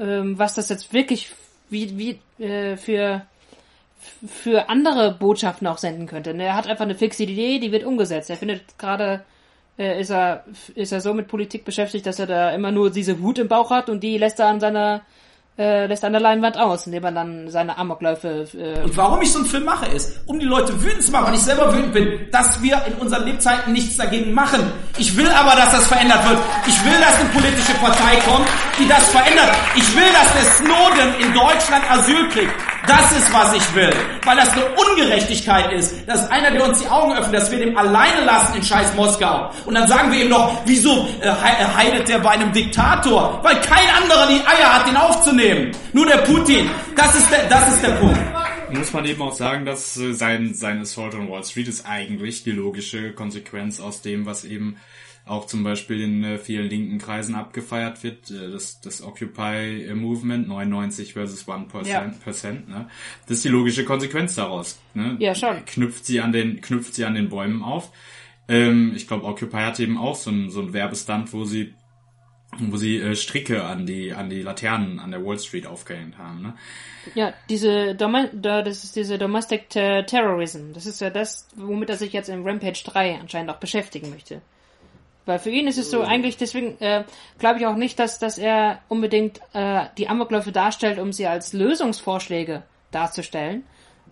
ähm, 0.00 0.38
was 0.38 0.54
das 0.54 0.70
jetzt 0.70 0.94
wirklich 0.94 1.32
wie, 1.68 1.98
wie 1.98 2.42
äh, 2.42 2.76
für 2.76 3.26
für 4.26 4.68
andere 4.68 5.12
Botschaften 5.12 5.66
auch 5.66 5.78
senden 5.78 6.06
könnte. 6.06 6.30
Er 6.30 6.54
hat 6.54 6.66
einfach 6.66 6.84
eine 6.84 6.94
fixe 6.94 7.24
Idee, 7.24 7.58
die 7.58 7.72
wird 7.72 7.84
umgesetzt. 7.84 8.30
Er 8.30 8.36
findet 8.36 8.78
gerade 8.78 9.24
äh, 9.78 10.00
ist 10.00 10.10
er 10.10 10.44
ist 10.74 10.92
er 10.92 11.00
so 11.00 11.14
mit 11.14 11.28
Politik 11.28 11.64
beschäftigt, 11.64 12.06
dass 12.06 12.18
er 12.18 12.26
da 12.26 12.50
immer 12.50 12.72
nur 12.72 12.90
diese 12.90 13.20
Wut 13.20 13.38
im 13.38 13.48
Bauch 13.48 13.70
hat 13.70 13.88
und 13.88 14.02
die 14.02 14.18
lässt 14.18 14.40
er 14.40 14.48
an 14.48 14.60
seiner 14.60 15.02
äh, 15.58 15.86
lässt 15.86 16.04
an 16.04 16.12
der 16.12 16.20
Leinwand 16.20 16.58
aus, 16.58 16.86
indem 16.86 17.04
er 17.04 17.12
dann 17.12 17.48
seine 17.48 17.78
Amokläufe. 17.78 18.46
Äh 18.54 18.82
und 18.84 18.96
warum 18.96 19.22
ich 19.22 19.32
so 19.32 19.38
einen 19.38 19.48
Film 19.48 19.64
mache, 19.64 19.86
ist, 19.86 20.20
um 20.26 20.38
die 20.38 20.44
Leute 20.44 20.82
wütend 20.82 21.02
zu 21.02 21.10
machen, 21.12 21.28
weil 21.28 21.34
ich 21.34 21.40
selber 21.40 21.74
wütend 21.74 21.94
bin, 21.94 22.26
dass 22.30 22.60
wir 22.62 22.82
in 22.86 22.94
unseren 22.94 23.24
Lebzeiten 23.24 23.72
nichts 23.72 23.96
dagegen 23.96 24.34
machen. 24.34 24.70
Ich 24.98 25.16
will 25.16 25.28
aber, 25.28 25.56
dass 25.56 25.72
das 25.72 25.86
verändert 25.86 26.28
wird. 26.28 26.38
Ich 26.66 26.84
will, 26.84 27.00
dass 27.00 27.18
eine 27.18 27.28
politische 27.30 27.72
Partei 27.80 28.16
kommt, 28.28 28.46
die 28.78 28.86
das 28.86 29.08
verändert. 29.08 29.50
Ich 29.76 29.96
will, 29.96 30.12
dass 30.12 30.32
der 30.34 30.44
Snowden 30.44 31.14
in 31.20 31.32
Deutschland 31.32 31.90
Asyl 31.90 32.28
kriegt. 32.28 32.52
Das 32.86 33.12
ist, 33.12 33.32
was 33.32 33.54
ich 33.54 33.74
will. 33.74 33.90
Weil 34.24 34.36
das 34.36 34.50
eine 34.52 34.64
Ungerechtigkeit 34.66 35.72
ist. 35.72 36.06
Dass 36.06 36.30
einer, 36.30 36.50
der 36.50 36.64
uns 36.64 36.80
die 36.80 36.88
Augen 36.88 37.12
öffnet, 37.14 37.34
dass 37.34 37.50
wir 37.50 37.58
dem 37.58 37.76
alleine 37.76 38.24
lassen 38.24 38.56
in 38.56 38.62
scheiß 38.62 38.94
Moskau. 38.94 39.50
Und 39.64 39.74
dann 39.74 39.88
sagen 39.88 40.12
wir 40.12 40.22
ihm 40.22 40.30
noch, 40.30 40.62
wieso 40.66 41.08
äh, 41.20 41.30
heidet 41.30 42.08
der 42.08 42.18
bei 42.18 42.30
einem 42.30 42.52
Diktator? 42.52 43.40
Weil 43.42 43.60
kein 43.60 43.88
anderer 44.02 44.26
die 44.28 44.40
Eier 44.46 44.74
hat, 44.74 44.88
den 44.88 44.96
aufzunehmen. 44.96 45.72
Nur 45.92 46.06
der 46.06 46.18
Putin. 46.18 46.70
Das 46.94 47.14
ist 47.14 47.30
der, 47.30 47.44
das 47.48 47.68
ist 47.68 47.82
der 47.82 47.90
Punkt 47.90 48.18
muss 48.68 48.92
man 48.92 49.04
eben 49.06 49.22
auch 49.22 49.32
sagen, 49.32 49.64
dass 49.64 49.96
äh, 49.96 50.12
sein, 50.12 50.54
sein 50.54 50.80
Assault 50.80 51.14
on 51.14 51.30
Wall 51.30 51.44
Street 51.44 51.68
ist 51.68 51.86
eigentlich 51.86 52.42
die 52.42 52.50
logische 52.50 53.12
Konsequenz 53.12 53.80
aus 53.80 54.02
dem, 54.02 54.26
was 54.26 54.44
eben 54.44 54.76
auch 55.26 55.46
zum 55.46 55.64
Beispiel 55.64 56.00
in 56.00 56.24
äh, 56.24 56.38
vielen 56.38 56.68
linken 56.68 56.98
Kreisen 56.98 57.34
abgefeiert 57.34 58.04
wird, 58.04 58.30
äh, 58.30 58.50
das, 58.50 58.80
das 58.80 59.02
Occupy 59.02 59.92
Movement, 59.92 60.46
99 60.48 61.14
versus 61.14 61.46
1%, 61.46 61.86
ja. 61.86 62.00
Percent, 62.22 62.68
ne? 62.68 62.88
Das 63.26 63.38
ist 63.38 63.44
die 63.44 63.48
logische 63.48 63.84
Konsequenz 63.84 64.36
daraus. 64.36 64.78
Ne? 64.94 65.16
Ja, 65.18 65.34
schon. 65.34 65.64
Knüpft 65.64 66.06
sie 66.06 66.20
an 66.20 66.30
den, 66.32 66.60
knüpft 66.60 66.94
sie 66.94 67.04
an 67.04 67.14
den 67.14 67.28
Bäumen 67.28 67.62
auf. 67.62 67.90
Ähm, 68.48 68.92
ich 68.94 69.08
glaube, 69.08 69.26
Occupy 69.26 69.56
hat 69.56 69.80
eben 69.80 69.98
auch 69.98 70.14
so 70.14 70.30
ein, 70.30 70.50
so 70.50 70.60
ein 70.60 70.72
Werbestand, 70.72 71.32
wo 71.32 71.44
sie 71.44 71.74
wo 72.58 72.76
sie 72.78 72.96
äh, 72.98 73.16
Stricke 73.16 73.64
an 73.64 73.84
die 73.84 74.14
an 74.14 74.30
die 74.30 74.40
Laternen 74.40 74.98
an 74.98 75.10
der 75.10 75.22
Wall 75.22 75.38
Street 75.38 75.66
aufgehängt 75.66 76.16
haben. 76.16 76.40
Ne? 76.40 76.54
Ja, 77.14 77.34
diese 77.50 77.94
Dom 77.94 78.16
das 78.32 78.84
ist 78.84 78.96
diese 78.96 79.18
Domestic 79.18 79.68
Terrorism. 79.68 80.72
Das 80.72 80.86
ist 80.86 81.00
ja 81.00 81.10
das, 81.10 81.48
womit 81.56 81.90
er 81.90 81.96
sich 81.96 82.12
jetzt 82.12 82.28
in 82.28 82.46
Rampage 82.46 82.82
3 82.84 83.18
anscheinend 83.20 83.50
auch 83.50 83.58
beschäftigen 83.58 84.08
möchte. 84.08 84.40
Weil 85.26 85.40
für 85.40 85.50
ihn 85.50 85.66
ist 85.66 85.76
es 85.76 85.90
so 85.90 86.02
eigentlich, 86.02 86.36
deswegen 86.36 86.80
äh, 86.80 87.04
glaube 87.38 87.58
ich 87.58 87.66
auch 87.66 87.74
nicht, 87.74 87.98
dass, 87.98 88.20
dass 88.20 88.38
er 88.38 88.80
unbedingt 88.88 89.40
äh, 89.52 89.86
die 89.98 90.08
Amokläufe 90.08 90.52
darstellt, 90.52 91.00
um 91.00 91.12
sie 91.12 91.26
als 91.26 91.52
Lösungsvorschläge 91.52 92.62
darzustellen. 92.92 93.64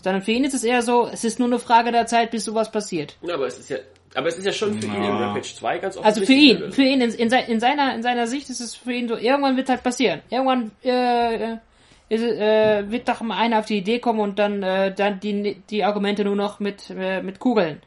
Sondern 0.02 0.22
für 0.22 0.32
ihn 0.32 0.44
ist 0.44 0.54
es 0.54 0.64
eher 0.64 0.82
so, 0.82 1.08
es 1.10 1.22
ist 1.24 1.38
nur 1.38 1.48
eine 1.48 1.60
Frage 1.60 1.92
der 1.92 2.06
Zeit, 2.06 2.32
bis 2.32 2.44
sowas 2.44 2.70
passiert. 2.70 3.16
Ja, 3.22 3.34
aber 3.34 3.46
es 3.46 3.58
ist 3.58 3.70
ja, 3.70 3.78
aber 4.14 4.26
es 4.26 4.36
ist 4.36 4.44
ja 4.44 4.52
schon 4.52 4.80
für 4.80 4.88
ja. 4.88 4.94
ihn 4.94 5.04
in 5.04 5.12
Rampage 5.12 5.54
2 5.54 5.78
ganz 5.78 5.96
oft. 5.96 6.04
Also 6.04 6.26
für 6.26 6.32
ihn, 6.32 6.72
für 6.72 6.82
ihn, 6.82 7.00
in, 7.00 7.10
in, 7.12 7.32
in, 7.32 7.60
seiner, 7.60 7.94
in 7.94 8.02
seiner 8.02 8.26
Sicht 8.26 8.50
ist 8.50 8.60
es 8.60 8.74
für 8.74 8.92
ihn 8.92 9.08
so, 9.08 9.16
irgendwann 9.16 9.56
wird 9.56 9.68
halt 9.68 9.84
passieren. 9.84 10.20
Irgendwann 10.30 10.72
äh, 10.82 11.58
ist, 12.08 12.22
äh, 12.22 12.90
wird 12.90 13.08
doch 13.08 13.20
mal 13.20 13.38
einer 13.38 13.60
auf 13.60 13.66
die 13.66 13.78
Idee 13.78 14.00
kommen 14.00 14.18
und 14.18 14.38
dann, 14.38 14.64
äh, 14.64 14.92
dann 14.92 15.20
die, 15.20 15.62
die 15.70 15.84
Argumente 15.84 16.24
nur 16.24 16.36
noch 16.36 16.58
mit, 16.58 16.90
äh, 16.90 17.22
mit 17.22 17.38
Kugeln 17.38 17.80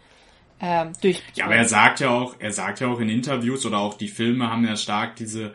ähm, 0.60 0.94
durch. 1.02 1.22
Ja, 1.36 1.46
aber 1.46 1.56
er 1.56 1.66
sagt 1.66 2.00
ja 2.00 2.10
auch, 2.10 2.36
er 2.40 2.52
sagt 2.52 2.80
ja 2.80 2.88
auch 2.88 3.00
in 3.00 3.10
Interviews 3.10 3.66
oder 3.66 3.80
auch 3.80 3.96
die 3.96 4.08
Filme 4.08 4.50
haben 4.50 4.66
ja 4.66 4.76
stark 4.76 5.16
diese, 5.16 5.54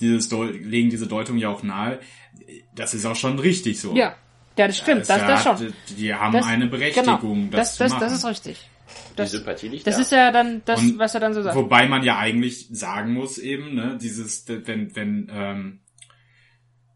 dieses 0.00 0.30
legen 0.30 0.90
diese 0.90 1.06
Deutung 1.06 1.38
ja 1.38 1.48
auch 1.48 1.62
nahe. 1.62 2.00
Das 2.74 2.94
ist 2.94 3.06
auch 3.06 3.16
schon 3.16 3.38
richtig 3.38 3.80
so. 3.80 3.94
Ja, 3.94 4.14
ja 4.56 4.66
das 4.66 4.78
stimmt, 4.78 5.00
das, 5.00 5.08
das, 5.08 5.44
das 5.44 5.60
schon. 5.60 5.72
Die 5.96 6.14
haben 6.14 6.32
das, 6.32 6.46
eine 6.46 6.66
Berechtigung, 6.66 7.50
genau, 7.50 7.56
das, 7.56 7.76
das, 7.76 7.92
das, 7.92 8.00
das 8.00 8.12
ist 8.12 8.24
richtig. 8.24 8.68
Das, 9.14 9.30
die 9.30 9.36
Sympathie 9.36 9.68
nicht 9.68 9.86
das 9.86 9.96
da. 9.96 10.02
ist 10.02 10.12
ja 10.12 10.32
dann 10.32 10.62
das, 10.64 10.80
Und 10.80 10.98
was 10.98 11.14
er 11.14 11.20
dann 11.20 11.34
so 11.34 11.42
sagt. 11.42 11.54
Wobei 11.54 11.86
man 11.86 12.02
ja 12.02 12.18
eigentlich 12.18 12.68
sagen 12.72 13.12
muss 13.12 13.38
eben, 13.38 13.74
ne, 13.74 13.98
dieses, 14.00 14.46
wenn, 14.48 14.96
wenn, 14.96 15.30
ähm, 15.32 15.80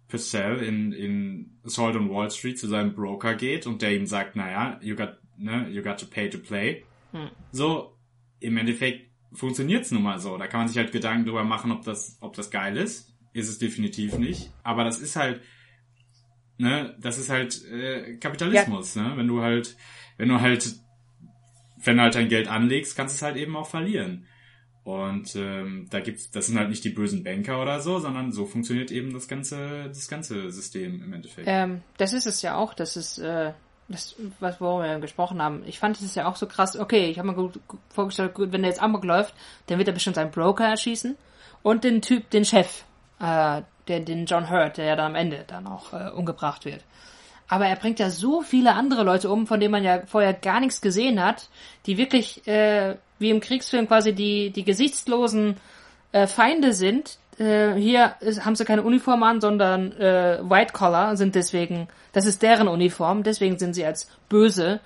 Purcell 0.08 0.62
in, 0.62 0.92
in 0.92 1.58
Assault 1.64 1.96
on 1.96 2.08
Wall 2.08 2.30
Street 2.30 2.56
zu 2.56 2.68
seinem 2.68 2.94
Broker 2.94 3.34
geht 3.34 3.66
und 3.66 3.82
der 3.82 3.96
ihm 3.96 4.06
sagt, 4.06 4.36
naja, 4.36 4.78
you 4.80 4.94
got, 4.94 5.16
ne, 5.36 5.68
you 5.70 5.82
got 5.82 5.98
to 5.98 6.06
pay 6.06 6.28
to 6.30 6.38
play, 6.38 6.84
hm. 7.14 7.30
So, 7.52 7.96
im 8.40 8.56
Endeffekt 8.56 9.10
funktioniert's 9.32 9.92
nun 9.92 10.02
mal 10.02 10.18
so. 10.18 10.36
Da 10.36 10.48
kann 10.48 10.60
man 10.60 10.68
sich 10.68 10.76
halt 10.76 10.92
Gedanken 10.92 11.24
drüber 11.24 11.44
machen, 11.44 11.70
ob 11.70 11.84
das, 11.84 12.18
ob 12.20 12.34
das 12.34 12.50
geil 12.50 12.76
ist. 12.76 13.14
Ist 13.32 13.48
es 13.48 13.58
definitiv 13.58 14.18
nicht. 14.18 14.52
Aber 14.62 14.84
das 14.84 15.00
ist 15.00 15.16
halt, 15.16 15.40
ne, 16.58 16.96
das 17.00 17.18
ist 17.18 17.30
halt 17.30 17.64
äh, 17.66 18.16
Kapitalismus, 18.16 18.96
ja. 18.96 19.08
ne? 19.08 19.16
Wenn 19.16 19.28
du 19.28 19.42
halt, 19.42 19.76
wenn 20.18 20.28
du 20.28 20.40
halt, 20.40 20.74
wenn 21.84 21.96
du 21.96 22.02
halt 22.02 22.14
dein 22.16 22.28
Geld 22.28 22.48
anlegst, 22.48 22.96
kannst 22.96 23.14
du 23.14 23.16
es 23.16 23.22
halt 23.22 23.36
eben 23.36 23.56
auch 23.56 23.68
verlieren. 23.68 24.26
Und 24.82 25.34
ähm, 25.36 25.86
da 25.90 26.00
gibt's, 26.00 26.30
das 26.30 26.46
sind 26.46 26.58
halt 26.58 26.68
nicht 26.68 26.84
die 26.84 26.90
bösen 26.90 27.24
Banker 27.24 27.62
oder 27.62 27.80
so, 27.80 28.00
sondern 28.00 28.32
so 28.32 28.44
funktioniert 28.44 28.90
eben 28.90 29.12
das 29.12 29.28
ganze, 29.28 29.84
das 29.88 30.08
ganze 30.08 30.50
System 30.50 31.02
im 31.02 31.12
Endeffekt. 31.12 31.46
Ähm, 31.48 31.82
das 31.96 32.12
ist 32.12 32.26
es 32.26 32.42
ja 32.42 32.56
auch, 32.56 32.74
das 32.74 32.96
ist 32.96 33.18
äh, 33.18 33.52
das, 33.88 34.14
was 34.40 34.60
worüber 34.60 34.88
wir 34.88 34.98
gesprochen 34.98 35.42
haben. 35.42 35.62
Ich 35.66 35.78
fand 35.78 36.00
es 36.00 36.14
ja 36.14 36.26
auch 36.26 36.36
so 36.36 36.46
krass. 36.46 36.78
Okay, 36.78 37.10
ich 37.10 37.18
habe 37.18 37.28
mir 37.28 37.34
gut 37.34 37.60
vorgestellt, 37.90 38.34
gut, 38.34 38.52
wenn 38.52 38.62
der 38.62 38.70
jetzt 38.70 38.82
Amok 38.82 39.04
läuft, 39.04 39.34
dann 39.66 39.78
wird 39.78 39.88
er 39.88 39.94
bestimmt 39.94 40.16
seinen 40.16 40.30
Broker 40.30 40.66
erschießen 40.66 41.16
und 41.62 41.84
den 41.84 42.00
Typ, 42.02 42.30
den 42.30 42.44
Chef, 42.44 42.84
äh, 43.20 43.62
den, 43.88 44.04
den 44.04 44.26
John 44.26 44.50
Hurt, 44.50 44.78
der 44.78 44.86
ja 44.86 44.96
dann 44.96 45.12
am 45.12 45.14
Ende 45.14 45.44
dann 45.46 45.66
auch 45.66 45.92
äh, 45.92 46.10
umgebracht 46.10 46.64
wird. 46.64 46.82
Aber 47.46 47.66
er 47.66 47.76
bringt 47.76 47.98
ja 47.98 48.08
so 48.08 48.40
viele 48.40 48.74
andere 48.74 49.02
Leute 49.02 49.30
um, 49.30 49.46
von 49.46 49.60
denen 49.60 49.72
man 49.72 49.84
ja 49.84 50.06
vorher 50.06 50.32
gar 50.32 50.60
nichts 50.60 50.80
gesehen 50.80 51.22
hat, 51.22 51.48
die 51.86 51.98
wirklich 51.98 52.46
äh, 52.48 52.96
wie 53.18 53.30
im 53.30 53.40
Kriegsfilm 53.40 53.86
quasi 53.86 54.14
die 54.14 54.50
die 54.50 54.64
gesichtslosen 54.64 55.58
äh, 56.12 56.26
Feinde 56.26 56.72
sind, 56.72 57.18
äh, 57.38 57.74
hier 57.74 58.14
ist, 58.20 58.44
haben 58.44 58.56
sie 58.56 58.64
keine 58.64 58.82
Uniform 58.82 59.22
an, 59.22 59.40
sondern 59.40 59.92
äh, 59.92 60.38
White 60.42 60.72
Collar 60.72 61.16
sind 61.16 61.34
deswegen, 61.34 61.88
das 62.12 62.26
ist 62.26 62.42
deren 62.42 62.68
Uniform, 62.68 63.22
deswegen 63.22 63.58
sind 63.58 63.74
sie 63.74 63.84
als 63.84 64.08
böse 64.28 64.80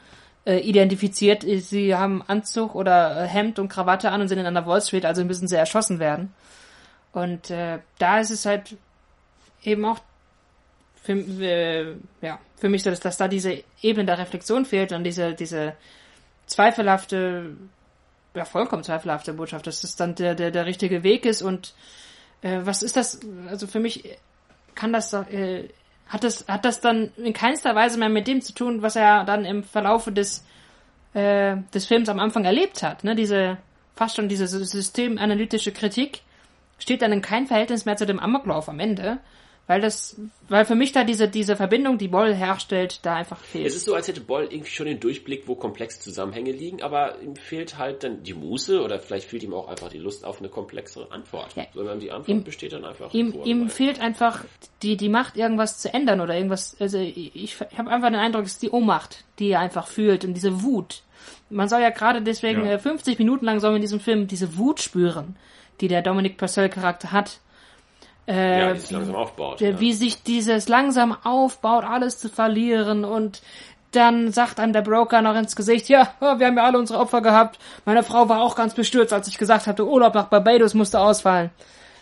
äh, 0.44 0.58
identifiziert. 0.58 1.44
Sie 1.46 1.94
haben 1.94 2.22
Anzug 2.26 2.74
oder 2.74 3.22
Hemd 3.24 3.58
und 3.58 3.68
Krawatte 3.68 4.10
an 4.10 4.20
und 4.20 4.28
sind 4.28 4.38
in 4.38 4.46
einer 4.46 4.66
Wall 4.66 4.80
Street, 4.80 5.04
also 5.04 5.24
müssen 5.24 5.48
sie 5.48 5.56
erschossen 5.56 5.98
werden. 5.98 6.32
Und 7.12 7.50
äh, 7.50 7.80
da 7.98 8.20
ist 8.20 8.30
es 8.30 8.46
halt 8.46 8.76
eben 9.62 9.84
auch 9.84 9.98
für, 11.02 11.12
äh, 11.12 11.96
ja, 12.20 12.38
für 12.56 12.68
mich 12.68 12.82
so, 12.82 12.90
dass, 12.90 13.00
dass 13.00 13.16
da 13.16 13.28
diese 13.28 13.62
Ebene 13.82 14.06
der 14.06 14.18
Reflexion 14.18 14.64
fehlt 14.64 14.92
und 14.92 15.04
diese, 15.04 15.34
diese 15.34 15.74
zweifelhafte, 16.46 17.56
ja, 18.34 18.44
vollkommen 18.44 18.84
zweifelhafte 18.84 19.32
Botschaft, 19.32 19.66
dass 19.66 19.80
das 19.80 19.96
dann 19.96 20.14
der, 20.14 20.34
der, 20.34 20.50
der 20.50 20.66
richtige 20.66 21.02
Weg 21.02 21.26
ist 21.26 21.42
und 21.42 21.74
äh, 22.42 22.60
was 22.64 22.82
ist 22.82 22.96
das? 22.96 23.20
Also 23.48 23.66
für 23.66 23.80
mich 23.80 24.16
kann 24.74 24.92
das 24.92 25.12
äh, 25.12 25.68
hat 26.08 26.24
das, 26.24 26.46
hat 26.48 26.64
das 26.64 26.80
dann 26.80 27.10
in 27.16 27.32
keinster 27.32 27.74
Weise 27.74 27.98
mehr 27.98 28.08
mit 28.08 28.26
dem 28.26 28.40
zu 28.40 28.54
tun, 28.54 28.82
was 28.82 28.96
er 28.96 29.24
dann 29.24 29.44
im 29.44 29.62
Verlaufe 29.62 30.10
des, 30.10 30.44
äh, 31.14 31.56
des 31.74 31.86
Films 31.86 32.08
am 32.08 32.18
Anfang 32.18 32.44
erlebt 32.44 32.82
hat. 32.82 33.04
Ne? 33.04 33.14
Diese, 33.14 33.58
fast 33.94 34.16
schon 34.16 34.28
diese 34.28 34.46
systemanalytische 34.46 35.72
Kritik 35.72 36.22
steht 36.78 37.02
dann 37.02 37.12
in 37.12 37.22
kein 37.22 37.46
Verhältnis 37.46 37.84
mehr 37.84 37.96
zu 37.96 38.06
dem 38.06 38.18
Amoklauf 38.18 38.68
am 38.68 38.80
Ende, 38.80 39.18
weil 39.68 39.82
das, 39.82 40.18
weil 40.48 40.64
für 40.64 40.74
mich 40.74 40.92
da 40.92 41.04
diese, 41.04 41.28
diese 41.28 41.54
Verbindung, 41.54 41.98
die 41.98 42.08
Boll 42.08 42.34
herstellt, 42.34 43.00
da 43.02 43.16
einfach 43.16 43.38
fehlt. 43.38 43.66
Es 43.66 43.76
ist 43.76 43.84
so, 43.84 43.94
als 43.94 44.08
hätte 44.08 44.22
Boll 44.22 44.48
irgendwie 44.50 44.70
schon 44.70 44.86
den 44.86 44.98
Durchblick, 44.98 45.46
wo 45.46 45.54
komplexe 45.56 46.00
Zusammenhänge 46.00 46.52
liegen, 46.52 46.82
aber 46.82 47.20
ihm 47.20 47.36
fehlt 47.36 47.76
halt 47.76 48.02
dann 48.02 48.22
die 48.22 48.32
Muße 48.32 48.82
oder 48.82 48.98
vielleicht 48.98 49.28
fehlt 49.28 49.42
ihm 49.42 49.52
auch 49.52 49.68
einfach 49.68 49.90
die 49.90 49.98
Lust 49.98 50.24
auf 50.24 50.38
eine 50.38 50.48
komplexere 50.48 51.12
Antwort. 51.12 51.54
Ja. 51.54 51.66
Sondern 51.74 52.00
die 52.00 52.10
Antwort 52.10 52.28
ihm, 52.28 52.44
besteht 52.44 52.72
dann 52.72 52.86
einfach. 52.86 53.12
Ihm, 53.12 53.34
ihm 53.44 53.68
fehlt 53.68 54.00
einfach 54.00 54.46
die, 54.82 54.96
die 54.96 55.10
Macht, 55.10 55.36
irgendwas 55.36 55.78
zu 55.78 55.92
ändern 55.92 56.22
oder 56.22 56.34
irgendwas, 56.34 56.74
also 56.80 56.98
ich, 56.98 57.36
ich 57.36 57.60
habe 57.76 57.90
einfach 57.90 58.08
den 58.08 58.16
Eindruck, 58.16 58.46
es 58.46 58.52
ist 58.52 58.62
die 58.62 58.70
Ohnmacht, 58.70 59.24
die 59.38 59.50
er 59.50 59.60
einfach 59.60 59.86
fühlt 59.86 60.24
und 60.24 60.32
diese 60.32 60.62
Wut. 60.62 61.02
Man 61.50 61.68
soll 61.68 61.82
ja 61.82 61.90
gerade 61.90 62.22
deswegen 62.22 62.64
ja. 62.64 62.78
50 62.78 63.14
äh, 63.14 63.22
Minuten 63.22 63.44
lang 63.44 63.60
soll 63.60 63.70
man 63.70 63.76
in 63.76 63.82
diesem 63.82 64.00
Film 64.00 64.28
diese 64.28 64.56
Wut 64.56 64.80
spüren, 64.80 65.36
die 65.82 65.88
der 65.88 66.00
Dominic 66.00 66.38
Purcell 66.38 66.70
Charakter 66.70 67.12
hat 67.12 67.40
äh, 68.28 68.60
ja, 68.60 68.74
wie, 68.74 68.94
langsam 68.94 69.14
aufbaut. 69.14 69.60
Ja. 69.60 69.80
Wie 69.80 69.92
sich 69.92 70.22
dieses 70.22 70.68
langsam 70.68 71.16
aufbaut, 71.24 71.84
alles 71.84 72.18
zu 72.18 72.28
verlieren 72.28 73.04
und 73.04 73.42
dann 73.92 74.32
sagt 74.32 74.60
einem 74.60 74.74
der 74.74 74.82
Broker 74.82 75.22
noch 75.22 75.34
ins 75.34 75.56
Gesicht, 75.56 75.88
ja, 75.88 76.12
wir 76.20 76.46
haben 76.46 76.56
ja 76.56 76.64
alle 76.64 76.78
unsere 76.78 77.00
Opfer 77.00 77.22
gehabt. 77.22 77.58
Meine 77.86 78.02
Frau 78.02 78.28
war 78.28 78.42
auch 78.42 78.54
ganz 78.54 78.74
bestürzt, 78.74 79.14
als 79.14 79.28
ich 79.28 79.38
gesagt 79.38 79.66
hatte, 79.66 79.86
Urlaub 79.86 80.14
nach 80.14 80.26
Barbados 80.26 80.74
musste 80.74 81.00
ausfallen. 81.00 81.50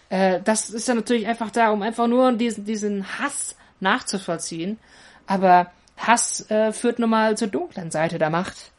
Äh, 0.08 0.40
das 0.42 0.70
ist 0.70 0.88
ja 0.88 0.94
natürlich 0.94 1.28
einfach 1.28 1.50
da, 1.50 1.70
um 1.70 1.82
einfach 1.82 2.08
nur 2.08 2.32
diesen, 2.32 2.64
diesen 2.64 3.06
Hass 3.20 3.56
nachzuvollziehen. 3.78 4.78
Aber 5.28 5.70
Hass 5.96 6.50
äh, 6.50 6.72
führt 6.72 6.98
nun 6.98 7.10
mal 7.10 7.36
zur 7.36 7.48
dunklen 7.48 7.90
Seite 7.90 8.18
der 8.18 8.30
Macht, 8.30 8.72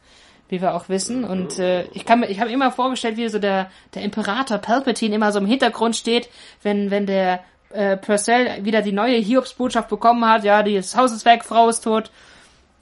wie 0.48 0.60
wir 0.60 0.74
auch 0.74 0.88
wissen. 0.88 1.24
Und 1.24 1.58
äh, 1.58 1.84
ich 1.92 2.04
kann 2.04 2.20
mir, 2.20 2.28
ich 2.28 2.40
habe 2.40 2.50
immer 2.50 2.70
vorgestellt, 2.70 3.16
wie 3.16 3.28
so 3.28 3.38
der, 3.38 3.70
der 3.94 4.02
Imperator 4.02 4.58
Palpatine 4.58 5.14
immer 5.14 5.32
so 5.32 5.38
im 5.38 5.46
Hintergrund 5.46 5.96
steht, 5.96 6.28
wenn, 6.62 6.90
wenn 6.90 7.06
der 7.06 7.40
äh, 7.70 7.96
Purcell 7.96 8.64
wieder 8.64 8.82
die 8.82 8.92
neue 8.92 9.16
Hiobsbotschaft 9.16 9.88
bekommen 9.88 10.24
hat, 10.24 10.44
ja, 10.44 10.62
das 10.62 10.96
Haus 10.96 11.12
ist 11.12 11.24
weg, 11.24 11.44
Frau 11.44 11.68
ist 11.68 11.80
tot. 11.80 12.10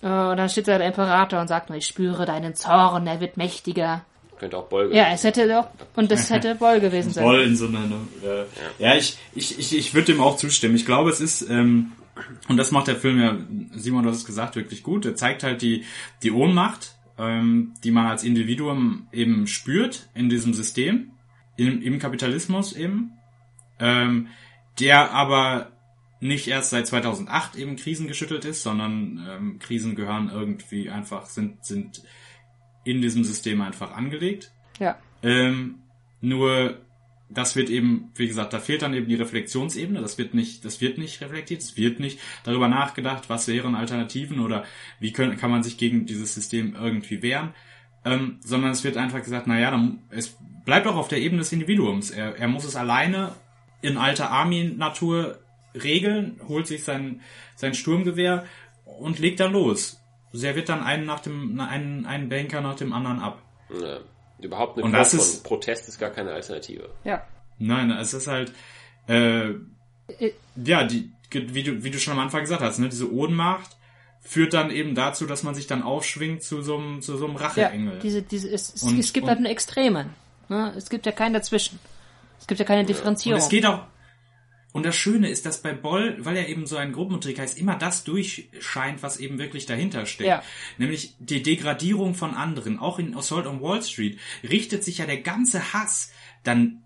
Äh, 0.02 0.06
und 0.06 0.36
dann 0.36 0.48
steht 0.48 0.68
da 0.68 0.78
der 0.78 0.86
Imperator 0.86 1.40
und 1.40 1.48
sagt, 1.48 1.70
ich 1.70 1.86
spüre 1.86 2.26
deinen 2.26 2.54
Zorn, 2.54 3.06
er 3.06 3.20
wird 3.20 3.36
mächtiger. 3.36 4.04
Könnte 4.38 4.58
auch 4.58 4.68
Boll 4.68 4.94
Ja, 4.94 5.06
es 5.12 5.24
hätte 5.24 5.48
doch, 5.48 5.68
und 5.96 6.10
das 6.10 6.30
hätte 6.30 6.54
Boll 6.56 6.78
gewesen 6.80 7.10
sein. 7.10 7.24
Boll 7.24 7.40
in 7.42 7.56
so 7.56 7.68
einer, 7.68 7.84
äh, 8.22 8.44
ja, 8.78 8.94
ich, 8.94 9.16
ich, 9.34 9.58
ich, 9.58 9.76
ich 9.76 9.94
würde 9.94 10.12
dem 10.12 10.20
auch 10.20 10.36
zustimmen. 10.36 10.76
Ich 10.76 10.84
glaube, 10.84 11.10
es 11.10 11.20
ist, 11.20 11.48
ähm, 11.48 11.92
und 12.48 12.56
das 12.56 12.70
macht 12.70 12.86
der 12.86 12.96
Film 12.96 13.20
ja, 13.20 13.36
Simon, 13.78 14.04
du 14.04 14.10
hast 14.10 14.18
es 14.18 14.24
gesagt, 14.26 14.56
wirklich 14.56 14.82
gut. 14.82 15.06
Er 15.06 15.16
zeigt 15.16 15.42
halt 15.42 15.62
die, 15.62 15.84
die 16.22 16.32
Ohnmacht, 16.32 16.95
ähm, 17.18 17.74
die 17.84 17.90
man 17.90 18.06
als 18.06 18.24
Individuum 18.24 19.08
eben 19.12 19.46
spürt 19.46 20.08
in 20.14 20.28
diesem 20.28 20.54
System, 20.54 21.12
im, 21.56 21.82
im 21.82 21.98
Kapitalismus 21.98 22.72
eben. 22.72 23.12
Ähm, 23.78 24.28
der 24.78 25.12
aber 25.12 25.72
nicht 26.20 26.48
erst 26.48 26.70
seit 26.70 26.86
2008 26.86 27.56
eben 27.56 27.76
krisengeschüttelt 27.76 28.44
ist, 28.44 28.62
sondern 28.62 29.26
ähm, 29.28 29.58
Krisen 29.58 29.94
gehören 29.94 30.30
irgendwie 30.30 30.90
einfach, 30.90 31.26
sind, 31.26 31.64
sind 31.64 32.02
in 32.84 33.02
diesem 33.02 33.24
System 33.24 33.60
einfach 33.60 33.92
angelegt. 33.92 34.52
Ja. 34.78 34.98
Ähm, 35.22 35.76
nur 36.20 36.78
das 37.28 37.56
wird 37.56 37.70
eben, 37.70 38.12
wie 38.14 38.28
gesagt, 38.28 38.52
da 38.52 38.60
fehlt 38.60 38.82
dann 38.82 38.94
eben 38.94 39.08
die 39.08 39.16
Reflexionsebene, 39.16 40.00
das 40.00 40.16
wird 40.18 40.34
nicht, 40.34 40.64
das 40.64 40.80
wird 40.80 40.98
nicht 40.98 41.20
reflektiert, 41.20 41.62
es 41.62 41.76
wird 41.76 41.98
nicht 41.98 42.20
darüber 42.44 42.68
nachgedacht, 42.68 43.28
was 43.28 43.48
wären 43.48 43.74
Alternativen 43.74 44.40
oder 44.40 44.64
wie 45.00 45.12
können, 45.12 45.36
kann 45.36 45.50
man 45.50 45.62
sich 45.62 45.76
gegen 45.76 46.06
dieses 46.06 46.34
System 46.34 46.76
irgendwie 46.76 47.22
wehren, 47.22 47.52
ähm, 48.04 48.38
sondern 48.40 48.70
es 48.70 48.84
wird 48.84 48.96
einfach 48.96 49.22
gesagt, 49.22 49.48
naja, 49.48 49.70
dann, 49.70 50.02
es 50.10 50.36
bleibt 50.64 50.86
auch 50.86 50.96
auf 50.96 51.08
der 51.08 51.18
Ebene 51.18 51.40
des 51.40 51.52
Individuums. 51.52 52.10
Er, 52.10 52.36
er 52.36 52.48
muss 52.48 52.64
es 52.64 52.76
alleine 52.76 53.34
in 53.82 53.96
alter 53.96 54.30
Army-Natur 54.30 55.38
regeln, 55.74 56.40
holt 56.48 56.66
sich 56.66 56.84
sein, 56.84 57.20
sein 57.56 57.74
Sturmgewehr 57.74 58.44
und 58.84 59.18
legt 59.18 59.40
dann 59.40 59.52
los. 59.52 60.00
Er 60.32 60.54
wird 60.54 60.68
dann 60.68 60.82
einen 60.82 61.06
nach 61.06 61.20
dem, 61.20 61.58
einen, 61.60 62.06
einen 62.06 62.28
Banker 62.28 62.60
nach 62.60 62.76
dem 62.76 62.92
anderen 62.92 63.20
ab. 63.20 63.42
Ja, 63.70 64.00
überhaupt 64.40 64.76
eine 64.76 64.84
und 64.84 64.92
das 64.92 65.14
ist, 65.14 65.44
Protest 65.44 65.88
ist 65.88 65.98
gar 65.98 66.10
keine 66.10 66.32
Alternative. 66.32 66.90
Ja. 67.04 67.22
Nein, 67.58 67.90
es 67.90 68.12
ist 68.14 68.26
halt, 68.26 68.52
äh, 69.08 69.54
ja, 70.56 70.84
die, 70.84 71.10
wie 71.30 71.62
du, 71.62 71.82
wie 71.82 71.90
du 71.90 71.98
schon 71.98 72.12
am 72.12 72.20
Anfang 72.20 72.42
gesagt 72.42 72.62
hast, 72.62 72.78
ne, 72.78 72.88
diese 72.88 73.12
Ohnmacht 73.12 73.76
führt 74.20 74.54
dann 74.54 74.70
eben 74.70 74.94
dazu, 74.94 75.26
dass 75.26 75.42
man 75.42 75.54
sich 75.54 75.66
dann 75.66 75.82
aufschwingt 75.82 76.42
zu 76.42 76.62
so 76.62 76.76
einem, 76.76 77.00
zu 77.00 77.16
so 77.16 77.26
einem 77.26 77.36
Racheengel. 77.36 77.94
Ja, 77.94 78.00
diese, 78.00 78.22
diese, 78.22 78.48
es, 78.50 78.74
es, 78.74 78.82
und, 78.82 78.98
es 78.98 79.12
gibt 79.12 79.24
und, 79.24 79.30
halt 79.30 79.38
eine 79.38 79.48
Extreme. 79.48 80.10
Ne? 80.48 80.72
Es 80.76 80.90
gibt 80.90 81.06
ja 81.06 81.12
keinen 81.12 81.34
dazwischen. 81.34 81.78
Es 82.40 82.46
gibt 82.46 82.58
ja 82.58 82.66
keine 82.66 82.84
Differenzierung. 82.84 83.40
Und 83.40 83.44
es 83.44 83.48
geht 83.48 83.64
auch. 83.64 83.84
Und 84.76 84.84
das 84.84 84.94
Schöne 84.94 85.30
ist, 85.30 85.46
dass 85.46 85.62
bei 85.62 85.72
Boll, 85.72 86.18
weil 86.18 86.36
er 86.36 86.50
eben 86.50 86.66
so 86.66 86.76
ein 86.76 86.92
Gruppentrick 86.92 87.38
heißt, 87.38 87.56
immer 87.56 87.76
das 87.76 88.04
durchscheint, 88.04 89.02
was 89.02 89.16
eben 89.16 89.38
wirklich 89.38 89.64
dahinter 89.64 90.04
steckt. 90.04 90.28
Ja. 90.28 90.42
Nämlich 90.76 91.14
die 91.18 91.42
Degradierung 91.42 92.14
von 92.14 92.34
anderen. 92.34 92.78
Auch 92.78 92.98
in 92.98 93.16
Assault 93.16 93.46
on 93.46 93.62
Wall 93.62 93.82
Street 93.82 94.18
richtet 94.42 94.84
sich 94.84 94.98
ja 94.98 95.06
der 95.06 95.22
ganze 95.22 95.72
Hass 95.72 96.12
dann 96.44 96.82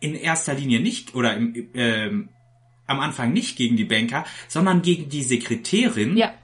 in 0.00 0.16
erster 0.16 0.52
Linie 0.54 0.80
nicht 0.80 1.14
oder 1.14 1.36
im, 1.36 1.54
äh, 1.74 2.10
am 2.88 2.98
Anfang 2.98 3.32
nicht 3.32 3.56
gegen 3.56 3.76
die 3.76 3.84
Banker, 3.84 4.24
sondern 4.48 4.82
gegen 4.82 5.08
die 5.08 5.22
Sekretärin 5.22 6.16
ja. 6.16 6.34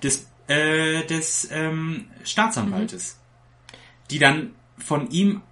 des, 0.00 0.30
äh, 0.46 1.04
des 1.06 1.48
ähm, 1.50 2.04
Staatsanwaltes, 2.22 3.18
mhm. 3.18 3.76
die 4.12 4.18
dann 4.20 4.54
von 4.78 5.10
ihm 5.10 5.42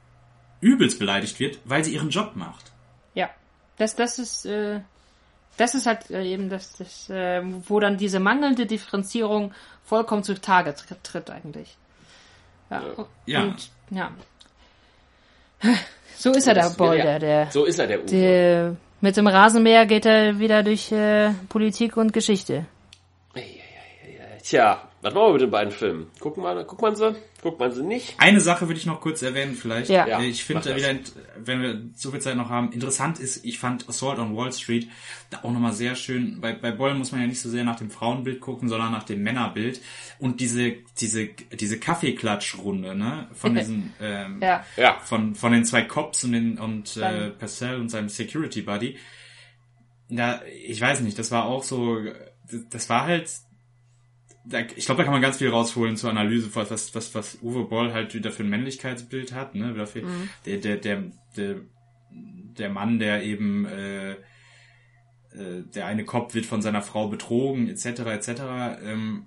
übelst 0.61 1.01
beleidigt 1.01 1.41
wird, 1.41 1.59
weil 1.65 1.83
sie 1.83 1.95
ihren 1.95 2.11
Job 2.11 2.37
macht. 2.37 2.64
Das, 3.77 3.97
das 3.97 4.19
ist, 4.19 4.47
äh, 4.47 4.81
das 5.57 5.75
ist 5.75 5.87
halt 5.87 6.11
äh, 6.11 6.25
eben 6.25 6.49
das, 6.49 6.77
das 6.77 7.11
äh, 7.11 7.43
wo 7.43 7.81
dann 7.81 7.97
diese 7.97 8.21
mangelnde 8.21 8.67
Differenzierung 8.67 9.53
vollkommen 9.85 10.23
zutage 10.23 10.75
tritt 11.03 11.31
eigentlich. 11.31 11.77
Ja. 12.71 12.83
ja. 13.27 13.43
Und, 13.43 13.71
ja. 13.91 14.11
So 16.17 16.31
ist 16.31 16.45
so 16.45 16.51
er, 16.51 16.55
der 16.55 16.71
Boll, 16.71 16.97
der, 16.97 17.19
der. 17.19 17.51
So 17.51 17.65
ist 17.65 17.79
er, 17.79 17.87
der 17.87 18.01
Uwe. 18.01 18.07
Der, 18.07 18.77
mit 19.01 19.17
dem 19.17 19.27
Rasenmäher 19.27 19.87
geht 19.87 20.07
er 20.07 20.39
wieder 20.39 20.63
durch 20.63 20.91
äh, 20.93 21.31
Politik 21.49 21.97
und 21.97 22.13
Geschichte. 22.13 22.67
Tja, 24.43 24.89
was 25.05 25.13
machen 25.13 25.27
wir 25.27 25.33
mit 25.35 25.43
den 25.43 25.51
beiden 25.51 25.71
Filmen? 25.71 26.07
Gucken 26.19 26.43
wir, 26.43 26.65
guckt 26.65 26.81
man 26.81 26.97
sie? 26.97 27.15
Guckt 27.43 27.61
man 27.61 27.71
sie 27.71 27.83
nicht? 27.83 28.15
Eine 28.17 28.41
Sache 28.41 28.69
würde 28.69 28.81
ich 28.81 28.87
noch 28.87 29.03
kurz 29.03 29.21
erwähnen, 29.21 29.55
vielleicht. 29.55 29.91
Ja. 29.91 30.09
ja 30.09 30.21
ich 30.21 30.45
finde 30.45 30.75
wieder, 30.75 30.95
wenn 31.37 31.61
wir 31.61 31.83
so 31.95 32.11
viel 32.11 32.23
Zeit 32.23 32.37
noch 32.37 32.49
haben, 32.49 32.73
interessant 32.73 33.21
ist, 33.21 33.45
ich 33.45 33.59
fand 33.59 33.87
Assault 33.87 34.19
on 34.19 34.35
Wall 34.35 34.51
Street 34.51 34.89
da 35.29 35.41
auch 35.43 35.53
nochmal 35.53 35.75
sehr 35.75 35.95
schön. 35.95 36.41
Bei, 36.41 36.55
bei 36.55 36.73
Boyle 36.73 36.95
muss 36.95 37.13
man 37.13 37.21
ja 37.21 37.27
nicht 37.27 37.43
so 37.43 37.51
sehr 37.51 37.65
nach 37.65 37.77
dem 37.77 37.91
Frauenbild 37.91 38.41
gucken, 38.41 38.71
sondern 38.71 38.93
nach 38.93 39.03
dem 39.03 39.23
Männerbild. 39.23 39.83
Und 40.21 40.41
diese, 40.41 40.73
diese, 40.99 41.27
diese 41.27 41.79
Kaffeeklatschrunde, 41.79 42.95
ne, 42.95 43.29
von 43.35 43.55
diesen, 43.55 43.93
ähm, 44.01 44.39
ja. 44.41 44.65
ja. 44.79 44.99
von, 45.05 45.35
von 45.35 45.53
den 45.53 45.67
zwei 45.67 45.83
Cops 45.83 46.25
und 46.25 46.33
den, 46.33 46.59
und, 46.59 46.97
äh, 46.97 47.29
Purcell 47.29 47.79
und 47.79 47.91
seinem 47.91 48.09
Security 48.09 48.63
Buddy. 48.63 48.97
Da, 50.09 50.41
ich 50.67 50.81
weiß 50.81 51.01
nicht, 51.01 51.19
das 51.19 51.31
war 51.31 51.45
auch 51.45 51.63
so, 51.63 51.99
das 52.71 52.89
war 52.89 53.05
halt 53.05 53.29
da, 54.45 54.61
ich 54.61 54.85
glaube, 54.87 54.99
da 54.99 55.05
kann 55.05 55.13
man 55.13 55.23
ganz 55.23 55.39
viel 55.39 55.49
rausholen 55.49 55.97
zur 55.97 56.11
Analyse, 56.11 56.55
was, 56.55 56.95
was, 56.95 57.15
was 57.15 57.39
Uwe 57.43 57.65
Boll 57.65 57.93
halt 57.93 58.15
wieder 58.15 58.31
für 58.31 58.43
ein 58.43 58.51
Männlichkeitsbild 58.51 59.33
hat, 59.33 59.55
ne? 59.55 59.75
Dafür, 59.75 60.03
mhm. 60.03 60.29
der, 60.45 60.59
der, 60.59 60.77
der, 60.77 61.03
der, 61.37 61.57
der 62.11 62.69
Mann, 62.69 62.99
der 62.99 63.23
eben 63.23 63.67
äh, 63.67 64.17
äh, 65.35 65.63
der 65.75 65.87
eine 65.87 66.05
Kopf 66.05 66.35
wird 66.35 66.47
von 66.47 66.63
seiner 66.63 66.83
Frau 66.83 67.09
betrogen, 67.09 67.69
etc. 67.69 67.87
etc. 67.87 68.29
Ähm, 68.85 69.27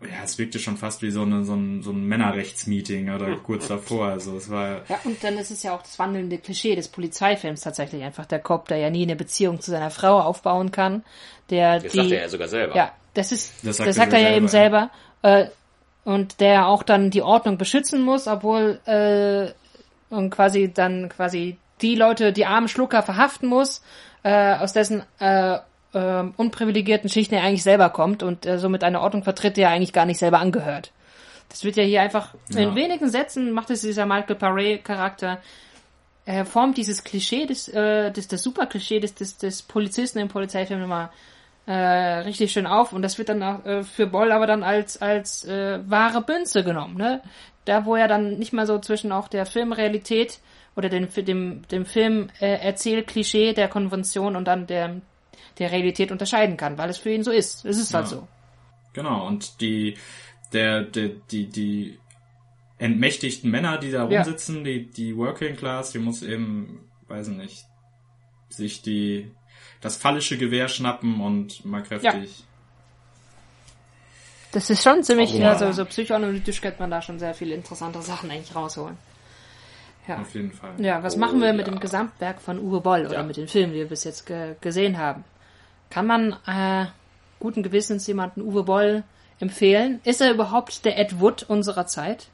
ja, 0.00 0.24
es 0.24 0.38
wirkte 0.38 0.58
schon 0.58 0.76
fast 0.76 1.02
wie 1.02 1.10
so, 1.10 1.22
eine, 1.22 1.44
so 1.44 1.54
ein, 1.54 1.82
so 1.82 1.90
ein 1.90 2.06
Männerrechtsmeeting 2.06 3.10
oder 3.10 3.36
kurz 3.42 3.68
davor. 3.68 4.06
Also 4.06 4.36
es 4.36 4.50
war. 4.50 4.82
Ja, 4.88 5.00
und 5.04 5.22
dann 5.22 5.36
ist 5.38 5.50
es 5.50 5.62
ja 5.62 5.74
auch 5.76 5.82
das 5.82 5.98
wandelnde 5.98 6.38
Klischee 6.38 6.74
des 6.74 6.88
Polizeifilms 6.88 7.60
tatsächlich 7.60 8.02
einfach 8.02 8.26
der 8.26 8.40
Kopf, 8.40 8.68
der 8.68 8.78
ja 8.78 8.90
nie 8.90 9.02
eine 9.02 9.16
Beziehung 9.16 9.60
zu 9.60 9.70
seiner 9.70 9.90
Frau 9.90 10.20
aufbauen 10.20 10.70
kann. 10.70 11.04
Der 11.50 11.80
das 11.80 11.92
die, 11.92 11.98
sagt 11.98 12.10
er 12.12 12.22
ja 12.22 12.28
sogar 12.28 12.48
selber. 12.48 12.74
Ja, 12.74 12.92
das 13.14 13.32
ist, 13.32 13.52
das 13.62 13.76
sagt, 13.76 13.88
das 13.88 13.96
sagt 13.96 14.12
er, 14.12 14.20
ja 14.20 14.36
eben 14.36 14.48
selber. 14.48 14.90
Äh, 15.22 15.46
und 16.04 16.40
der 16.40 16.66
auch 16.66 16.82
dann 16.82 17.10
die 17.10 17.22
Ordnung 17.22 17.58
beschützen 17.58 18.02
muss, 18.02 18.26
obwohl 18.26 18.80
äh, 18.86 19.52
und 20.14 20.30
quasi 20.30 20.72
dann 20.72 21.08
quasi 21.08 21.58
die 21.80 21.94
Leute, 21.94 22.32
die 22.32 22.44
armen 22.44 22.68
Schlucker 22.68 23.02
verhaften 23.02 23.48
muss, 23.48 23.82
äh, 24.24 24.56
aus 24.56 24.72
dessen 24.72 25.02
äh, 25.20 25.58
äh, 25.92 26.24
unprivilegierten 26.36 27.08
Schichten 27.08 27.34
er 27.34 27.44
eigentlich 27.44 27.62
selber 27.62 27.90
kommt 27.90 28.22
und 28.22 28.46
äh, 28.46 28.58
somit 28.58 28.82
eine 28.82 29.00
Ordnung 29.00 29.22
vertritt, 29.22 29.56
die 29.56 29.62
er 29.62 29.70
eigentlich 29.70 29.92
gar 29.92 30.06
nicht 30.06 30.18
selber 30.18 30.40
angehört. 30.40 30.92
Das 31.48 31.64
wird 31.64 31.76
ja 31.76 31.84
hier 31.84 32.02
einfach 32.02 32.34
ja. 32.50 32.60
in 32.60 32.74
wenigen 32.74 33.08
Sätzen 33.08 33.52
macht 33.52 33.70
es 33.70 33.82
dieser 33.82 34.06
Michael 34.06 34.36
Paré 34.36 34.78
Charakter 34.78 35.38
er 36.24 36.46
formt 36.46 36.76
dieses 36.76 37.02
Klischee 37.04 37.46
des, 37.46 37.68
äh, 37.68 38.10
des, 38.10 38.28
das 38.28 38.42
Super-Klischee 38.42 39.00
des, 39.00 39.14
des, 39.14 39.36
des 39.38 39.62
Polizisten 39.62 40.18
im 40.18 40.28
Polizeifilm 40.28 40.80
nochmal 40.80 41.10
äh, 41.66 41.72
richtig 41.72 42.52
schön 42.52 42.66
auf 42.66 42.92
und 42.92 43.02
das 43.02 43.18
wird 43.18 43.28
dann 43.28 43.42
auch, 43.42 43.64
äh, 43.64 43.84
für 43.84 44.06
Boll 44.06 44.32
aber 44.32 44.46
dann 44.46 44.62
als 44.62 45.00
als 45.00 45.44
äh, 45.44 45.78
wahre 45.88 46.22
Bünze 46.22 46.64
genommen, 46.64 46.96
ne? 46.96 47.22
Da 47.64 47.84
wo 47.84 47.94
er 47.94 48.08
dann 48.08 48.38
nicht 48.38 48.52
mal 48.52 48.66
so 48.66 48.78
zwischen 48.78 49.12
auch 49.12 49.28
der 49.28 49.46
Filmrealität 49.46 50.40
oder 50.74 50.88
dem 50.88 51.08
dem 51.12 51.62
dem 51.68 51.86
Film 51.86 52.30
äh, 52.40 52.58
Erzählklischee 52.58 53.52
der 53.52 53.68
Konvention 53.68 54.34
und 54.34 54.46
dann 54.46 54.66
der 54.66 55.00
der 55.58 55.70
Realität 55.70 56.10
unterscheiden 56.10 56.56
kann, 56.56 56.78
weil 56.78 56.90
es 56.90 56.98
für 56.98 57.12
ihn 57.12 57.22
so 57.22 57.30
ist. 57.30 57.64
Es 57.64 57.78
ist 57.78 57.94
halt 57.94 58.06
ja. 58.06 58.10
halt 58.10 58.20
so. 58.22 58.28
Genau 58.94 59.26
und 59.26 59.60
die 59.60 59.96
der, 60.52 60.82
der 60.82 61.10
die 61.30 61.46
die 61.46 61.98
entmächtigten 62.78 63.50
Männer, 63.50 63.78
die 63.78 63.92
da 63.92 64.04
rumsitzen, 64.04 64.58
ja. 64.58 64.62
die 64.64 64.90
die 64.90 65.16
Working 65.16 65.56
Class, 65.56 65.92
die 65.92 66.00
muss 66.00 66.22
eben, 66.22 66.80
weiß 67.06 67.28
nicht, 67.28 67.64
sich 68.48 68.82
die 68.82 69.30
das 69.82 69.96
fallische 69.96 70.38
Gewehr 70.38 70.68
schnappen 70.68 71.20
und 71.20 71.64
mal 71.66 71.82
kräftig. 71.82 72.38
Ja. 72.38 72.44
Das 74.52 74.70
ist 74.70 74.82
schon 74.82 75.02
ziemlich, 75.02 75.34
oh, 75.34 75.44
also 75.44 75.72
so 75.72 75.84
psychoanalytisch 75.84 76.60
könnte 76.60 76.80
man 76.80 76.90
da 76.90 77.02
schon 77.02 77.18
sehr 77.18 77.34
viele 77.34 77.54
interessante 77.54 78.00
Sachen 78.00 78.30
eigentlich 78.30 78.54
rausholen. 78.54 78.96
Ja. 80.06 80.20
Auf 80.20 80.34
jeden 80.34 80.52
Fall. 80.52 80.74
Ja, 80.78 81.02
was 81.02 81.16
oh, 81.16 81.18
machen 81.18 81.40
wir 81.40 81.48
ja. 81.48 81.52
mit 81.52 81.66
dem 81.66 81.80
Gesamtwerk 81.80 82.40
von 82.40 82.58
Uwe 82.58 82.80
Boll 82.80 83.06
oder 83.06 83.16
ja. 83.16 83.22
mit 83.22 83.36
den 83.36 83.48
Filmen, 83.48 83.72
die 83.72 83.80
wir 83.80 83.88
bis 83.88 84.04
jetzt 84.04 84.26
ge 84.26 84.54
gesehen 84.60 84.98
haben? 84.98 85.24
Kann 85.90 86.06
man 86.06 86.36
äh, 86.46 86.86
guten 87.40 87.62
Gewissens 87.62 88.06
jemanden 88.06 88.42
Uwe 88.42 88.62
Boll 88.62 89.04
empfehlen? 89.40 90.00
Ist 90.04 90.20
er 90.20 90.32
überhaupt 90.32 90.84
der 90.84 90.98
Ed 90.98 91.20
Wood 91.20 91.44
unserer 91.44 91.86
Zeit? 91.86 92.28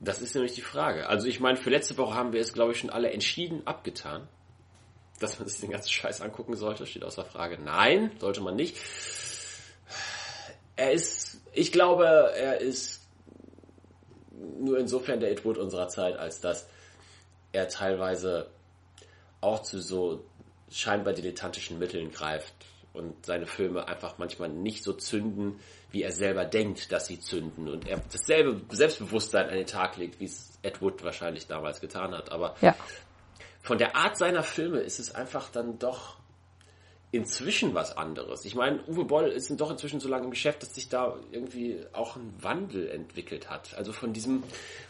Das 0.00 0.20
ist 0.20 0.34
nämlich 0.34 0.54
die 0.54 0.62
Frage. 0.62 1.08
Also 1.08 1.28
ich 1.28 1.38
meine, 1.38 1.56
für 1.56 1.70
letzte 1.70 1.96
Woche 1.96 2.14
haben 2.14 2.32
wir 2.32 2.40
es, 2.40 2.52
glaube 2.52 2.72
ich, 2.72 2.78
schon 2.78 2.90
alle 2.90 3.12
entschieden 3.12 3.62
abgetan 3.66 4.22
dass 5.22 5.38
man 5.38 5.48
sich 5.48 5.60
den 5.60 5.70
ganzen 5.70 5.90
Scheiß 5.90 6.20
angucken 6.20 6.56
sollte, 6.56 6.86
steht 6.86 7.04
außer 7.04 7.24
Frage. 7.24 7.58
Nein, 7.58 8.10
sollte 8.18 8.40
man 8.40 8.56
nicht. 8.56 8.76
Er 10.76 10.92
ist, 10.92 11.40
ich 11.52 11.72
glaube, 11.72 12.06
er 12.06 12.60
ist 12.60 13.06
nur 14.58 14.78
insofern 14.78 15.20
der 15.20 15.30
Ed 15.30 15.44
Wood 15.44 15.58
unserer 15.58 15.88
Zeit, 15.88 16.16
als 16.16 16.40
dass 16.40 16.68
er 17.52 17.68
teilweise 17.68 18.48
auch 19.40 19.62
zu 19.62 19.80
so 19.80 20.24
scheinbar 20.70 21.12
dilettantischen 21.12 21.78
Mitteln 21.78 22.10
greift 22.10 22.54
und 22.92 23.26
seine 23.26 23.46
Filme 23.46 23.86
einfach 23.88 24.18
manchmal 24.18 24.48
nicht 24.48 24.82
so 24.82 24.92
zünden, 24.92 25.60
wie 25.90 26.02
er 26.02 26.12
selber 26.12 26.44
denkt, 26.44 26.92
dass 26.92 27.06
sie 27.06 27.20
zünden 27.20 27.68
und 27.68 27.86
er 27.86 28.00
dasselbe 28.10 28.60
Selbstbewusstsein 28.74 29.48
an 29.48 29.54
den 29.54 29.66
Tag 29.66 29.96
legt, 29.96 30.20
wie 30.20 30.24
es 30.24 30.58
Ed 30.62 30.80
Wood 30.80 31.04
wahrscheinlich 31.04 31.46
damals 31.46 31.80
getan 31.80 32.14
hat. 32.14 32.32
Aber 32.32 32.56
ja 32.60 32.74
von 33.62 33.78
der 33.78 33.96
Art 33.96 34.16
seiner 34.16 34.42
Filme 34.42 34.80
ist 34.80 34.98
es 34.98 35.14
einfach 35.14 35.48
dann 35.50 35.78
doch 35.78 36.16
inzwischen 37.12 37.74
was 37.74 37.96
anderes. 37.96 38.46
Ich 38.46 38.54
meine, 38.54 38.82
Uwe 38.88 39.04
Boll 39.04 39.28
ist 39.28 39.50
doch 39.60 39.70
inzwischen 39.70 40.00
so 40.00 40.08
lange 40.08 40.24
im 40.24 40.30
Geschäft, 40.30 40.62
dass 40.62 40.74
sich 40.74 40.88
da 40.88 41.14
irgendwie 41.30 41.78
auch 41.92 42.16
ein 42.16 42.32
Wandel 42.40 42.88
entwickelt 42.88 43.50
hat. 43.50 43.74
Also 43.74 43.92
von 43.92 44.14
diesem, 44.14 44.42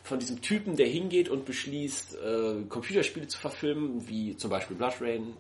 von 0.05 0.21
diesem 0.21 0.41
Typen, 0.41 0.77
der 0.77 0.87
hingeht 0.87 1.29
und 1.29 1.45
beschließt, 1.45 2.15
äh, 2.15 2.63
Computerspiele 2.69 3.27
zu 3.27 3.39
verfilmen, 3.39 4.09
wie 4.09 4.37
zum 4.37 4.51
Beispiel 4.51 4.77
Blood 4.77 4.95
Rain, 5.01 5.37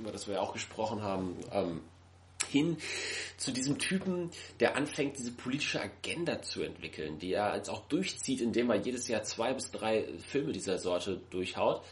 über 0.00 0.10
das 0.10 0.26
wir 0.26 0.36
ja 0.36 0.40
auch 0.40 0.54
gesprochen 0.54 1.02
haben, 1.02 1.36
ähm, 1.52 1.82
hin 2.48 2.78
zu 3.36 3.52
diesem 3.52 3.78
Typen, 3.78 4.30
der 4.60 4.76
anfängt, 4.76 5.18
diese 5.18 5.32
politische 5.32 5.82
Agenda 5.82 6.40
zu 6.40 6.62
entwickeln, 6.62 7.18
die 7.18 7.32
er 7.34 7.50
als 7.50 7.68
auch 7.68 7.86
durchzieht, 7.88 8.40
indem 8.40 8.70
er 8.70 8.76
jedes 8.76 9.06
Jahr 9.08 9.22
zwei 9.22 9.52
bis 9.52 9.70
drei 9.70 10.06
Filme 10.18 10.52
dieser 10.52 10.78
Sorte 10.78 11.20
durchhaut. 11.30 11.82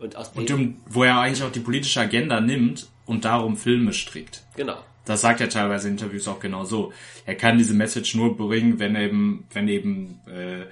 Und, 0.00 0.16
aus 0.16 0.30
und 0.34 0.50
um, 0.50 0.76
wo 0.86 1.04
er 1.04 1.18
eigentlich 1.20 1.42
auch 1.42 1.52
die 1.52 1.60
politische 1.60 2.00
Agenda 2.00 2.40
nimmt 2.40 2.88
und 3.06 3.24
darum 3.24 3.56
Filme 3.56 3.92
strickt. 3.92 4.42
Genau. 4.56 4.78
Das 5.04 5.20
sagt 5.20 5.40
er 5.40 5.48
teilweise 5.48 5.88
in 5.88 5.94
Interviews 5.94 6.28
auch 6.28 6.40
genau 6.40 6.64
so. 6.64 6.92
Er 7.26 7.34
kann 7.34 7.58
diese 7.58 7.74
Message 7.74 8.14
nur 8.14 8.36
bringen, 8.36 8.78
wenn 8.78 8.96
eben, 8.96 9.44
wenn 9.52 9.68
eben 9.68 10.20
äh, 10.26 10.66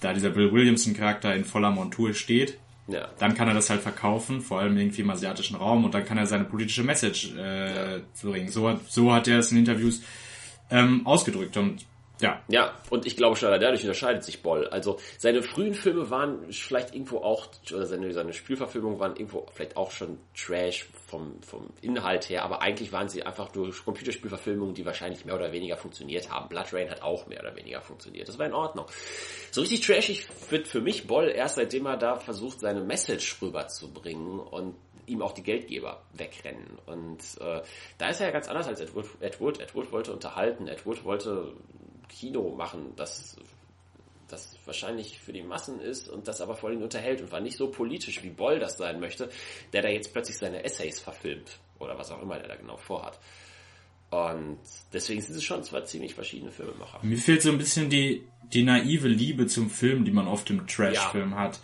da 0.00 0.12
dieser 0.12 0.30
Bill 0.30 0.52
Williamson 0.52 0.94
Charakter 0.94 1.34
in 1.34 1.44
voller 1.44 1.70
Montur 1.70 2.12
steht. 2.14 2.58
Ja. 2.88 3.08
Dann 3.18 3.34
kann 3.34 3.48
er 3.48 3.54
das 3.54 3.70
halt 3.70 3.80
verkaufen, 3.80 4.40
vor 4.40 4.60
allem 4.60 4.76
irgendwie 4.76 5.02
im 5.02 5.10
asiatischen 5.10 5.56
Raum, 5.56 5.84
und 5.84 5.94
dann 5.94 6.04
kann 6.04 6.18
er 6.18 6.26
seine 6.26 6.44
politische 6.44 6.84
Message 6.84 7.32
äh, 7.36 7.96
ja. 7.96 8.00
bringen. 8.22 8.48
So 8.48 8.68
hat, 8.68 8.80
so 8.88 9.12
hat 9.12 9.26
er 9.26 9.40
es 9.40 9.50
in 9.50 9.58
Interviews 9.58 10.02
ähm, 10.70 11.06
ausgedrückt. 11.06 11.56
Und 11.56 11.84
ja. 12.20 12.42
Ja, 12.48 12.74
und 12.90 13.06
ich 13.06 13.16
glaube 13.16 13.36
schon, 13.36 13.50
dadurch 13.50 13.82
unterscheidet 13.82 14.24
sich 14.24 14.42
Boll. 14.42 14.66
Also 14.68 14.98
seine 15.18 15.42
frühen 15.42 15.74
Filme 15.74 16.08
waren 16.10 16.50
vielleicht 16.50 16.94
irgendwo 16.94 17.18
auch, 17.18 17.48
oder 17.72 17.86
seine, 17.86 18.12
seine 18.12 18.32
Spielverfilmungen 18.32 18.98
waren 18.98 19.16
irgendwo 19.16 19.46
vielleicht 19.52 19.76
auch 19.76 19.90
schon 19.90 20.18
Trash 20.34 20.86
vom, 21.06 21.42
vom 21.42 21.68
Inhalt 21.82 22.28
her, 22.28 22.44
aber 22.44 22.62
eigentlich 22.62 22.92
waren 22.92 23.08
sie 23.08 23.22
einfach 23.22 23.50
durch 23.50 23.84
Computerspielverfilmungen, 23.84 24.74
die 24.74 24.86
wahrscheinlich 24.86 25.24
mehr 25.24 25.34
oder 25.34 25.52
weniger 25.52 25.76
funktioniert 25.76 26.30
haben. 26.30 26.48
Blood 26.48 26.72
Rain 26.72 26.90
hat 26.90 27.02
auch 27.02 27.26
mehr 27.26 27.40
oder 27.40 27.54
weniger 27.54 27.82
funktioniert. 27.82 28.28
Das 28.28 28.38
war 28.38 28.46
in 28.46 28.54
Ordnung. 28.54 28.86
So 29.50 29.60
richtig 29.60 29.80
trashig 29.82 30.26
wird 30.50 30.68
für 30.68 30.80
mich 30.80 31.06
Boll 31.06 31.28
erst 31.28 31.56
seitdem 31.56 31.86
er 31.86 31.96
da 31.96 32.16
versucht, 32.16 32.60
seine 32.60 32.82
Message 32.82 33.40
rüberzubringen 33.42 34.38
und 34.38 34.74
ihm 35.06 35.22
auch 35.22 35.32
die 35.32 35.42
Geldgeber 35.42 36.02
wegrennen. 36.14 36.78
Und 36.86 37.20
äh, 37.40 37.62
da 37.98 38.08
ist 38.08 38.20
er 38.20 38.26
ja 38.26 38.32
ganz 38.32 38.48
anders 38.48 38.66
als 38.66 38.80
Ed 38.80 38.94
Wood. 38.94 39.06
Ed 39.20 39.40
wollte 39.40 40.12
unterhalten, 40.12 40.66
Ed 40.66 40.84
Wood 40.84 41.04
wollte 41.04 41.52
Kino 42.08 42.50
machen, 42.50 42.92
das, 42.96 43.36
das 44.28 44.56
wahrscheinlich 44.64 45.20
für 45.20 45.32
die 45.32 45.42
Massen 45.42 45.80
ist 45.80 46.08
und 46.08 46.28
das 46.28 46.40
aber 46.40 46.54
vor 46.54 46.70
allem 46.70 46.82
unterhält 46.82 47.20
und 47.20 47.32
war 47.32 47.40
nicht 47.40 47.56
so 47.56 47.70
politisch, 47.70 48.22
wie 48.22 48.30
Boll 48.30 48.58
das 48.58 48.76
sein 48.76 49.00
möchte, 49.00 49.30
der 49.72 49.82
da 49.82 49.88
jetzt 49.88 50.12
plötzlich 50.12 50.38
seine 50.38 50.64
Essays 50.64 51.00
verfilmt 51.00 51.58
oder 51.78 51.98
was 51.98 52.10
auch 52.10 52.22
immer 52.22 52.38
der 52.38 52.48
da 52.48 52.56
genau 52.56 52.76
vorhat. 52.76 53.18
Und 54.16 54.58
deswegen 54.92 55.20
sind 55.20 55.36
es 55.36 55.44
schon 55.44 55.62
zwei 55.62 55.82
ziemlich 55.82 56.14
verschiedene 56.14 56.50
Filmemacher. 56.50 57.00
Mir 57.02 57.18
fehlt 57.18 57.42
so 57.42 57.50
ein 57.50 57.58
bisschen 57.58 57.90
die, 57.90 58.22
die 58.52 58.62
naive 58.62 59.08
Liebe 59.08 59.46
zum 59.46 59.70
Film, 59.70 60.04
die 60.04 60.10
man 60.10 60.26
oft 60.26 60.50
im 60.50 60.66
Trash-Film 60.66 61.32
ja. 61.32 61.36
hat. 61.36 61.60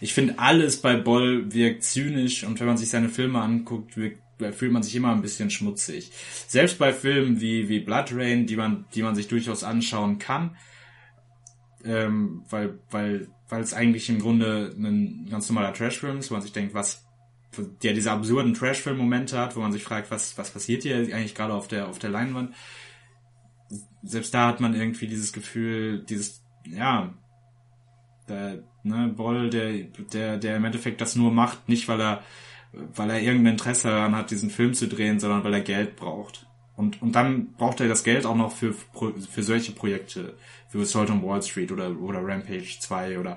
Ich 0.00 0.14
finde, 0.14 0.38
alles 0.38 0.80
bei 0.80 0.96
Boll 0.96 1.52
wirkt 1.52 1.84
zynisch 1.84 2.44
und 2.44 2.60
wenn 2.60 2.66
man 2.66 2.76
sich 2.76 2.90
seine 2.90 3.08
Filme 3.08 3.40
anguckt, 3.40 3.96
wirkt 3.96 4.20
fühlt 4.52 4.72
man 4.72 4.82
sich 4.82 4.94
immer 4.94 5.12
ein 5.12 5.22
bisschen 5.22 5.48
schmutzig. 5.48 6.10
Selbst 6.46 6.78
bei 6.78 6.92
Filmen 6.92 7.40
wie, 7.40 7.70
wie 7.70 7.80
Blood 7.80 8.12
Rain, 8.12 8.46
die 8.46 8.56
man, 8.56 8.84
die 8.94 9.02
man 9.02 9.14
sich 9.14 9.28
durchaus 9.28 9.64
anschauen 9.64 10.18
kann, 10.18 10.56
ähm, 11.84 12.44
weil, 12.50 12.78
weil, 12.90 13.28
weil 13.48 13.62
es 13.62 13.72
eigentlich 13.72 14.10
im 14.10 14.18
Grunde 14.18 14.74
ein 14.76 15.26
ganz 15.30 15.48
normaler 15.48 15.72
Trashfilm 15.72 16.18
ist, 16.18 16.30
wo 16.30 16.34
man 16.34 16.42
sich 16.42 16.52
denkt, 16.52 16.74
was, 16.74 17.05
der 17.82 17.92
diese 17.92 18.10
absurden 18.10 18.54
Trashfilm-Momente 18.54 19.38
hat, 19.38 19.56
wo 19.56 19.60
man 19.60 19.72
sich 19.72 19.84
fragt, 19.84 20.10
was, 20.10 20.36
was 20.38 20.50
passiert 20.50 20.82
hier 20.82 20.96
eigentlich 20.96 21.34
gerade 21.34 21.54
auf 21.54 21.68
der, 21.68 21.88
auf 21.88 21.98
der 21.98 22.10
Leinwand. 22.10 22.54
Selbst 24.02 24.32
da 24.34 24.48
hat 24.48 24.60
man 24.60 24.74
irgendwie 24.74 25.06
dieses 25.06 25.32
Gefühl, 25.32 26.04
dieses, 26.04 26.42
ja, 26.64 27.12
der, 28.28 28.62
ne, 28.82 29.08
Boll, 29.08 29.50
der, 29.50 29.84
der, 30.12 30.36
der 30.38 30.56
im 30.56 30.64
Endeffekt 30.64 31.00
das 31.00 31.16
nur 31.16 31.32
macht, 31.32 31.68
nicht 31.68 31.88
weil 31.88 32.00
er, 32.00 32.22
weil 32.72 33.10
er 33.10 33.20
irgendein 33.20 33.54
Interesse 33.54 33.88
daran 33.88 34.14
hat, 34.16 34.30
diesen 34.30 34.50
Film 34.50 34.74
zu 34.74 34.88
drehen, 34.88 35.18
sondern 35.18 35.44
weil 35.44 35.54
er 35.54 35.60
Geld 35.60 35.96
braucht. 35.96 36.46
Und, 36.76 37.00
und 37.00 37.12
dann 37.12 37.52
braucht 37.54 37.80
er 37.80 37.88
das 37.88 38.04
Geld 38.04 38.26
auch 38.26 38.36
noch 38.36 38.52
für, 38.52 38.74
für 38.74 39.42
solche 39.42 39.72
Projekte, 39.72 40.36
für 40.76 40.82
Assault 40.82 41.10
on 41.10 41.22
Wall 41.22 41.42
Street 41.42 41.72
oder, 41.72 41.90
oder 42.00 42.20
Rampage 42.22 42.78
2 42.80 43.18
oder 43.18 43.36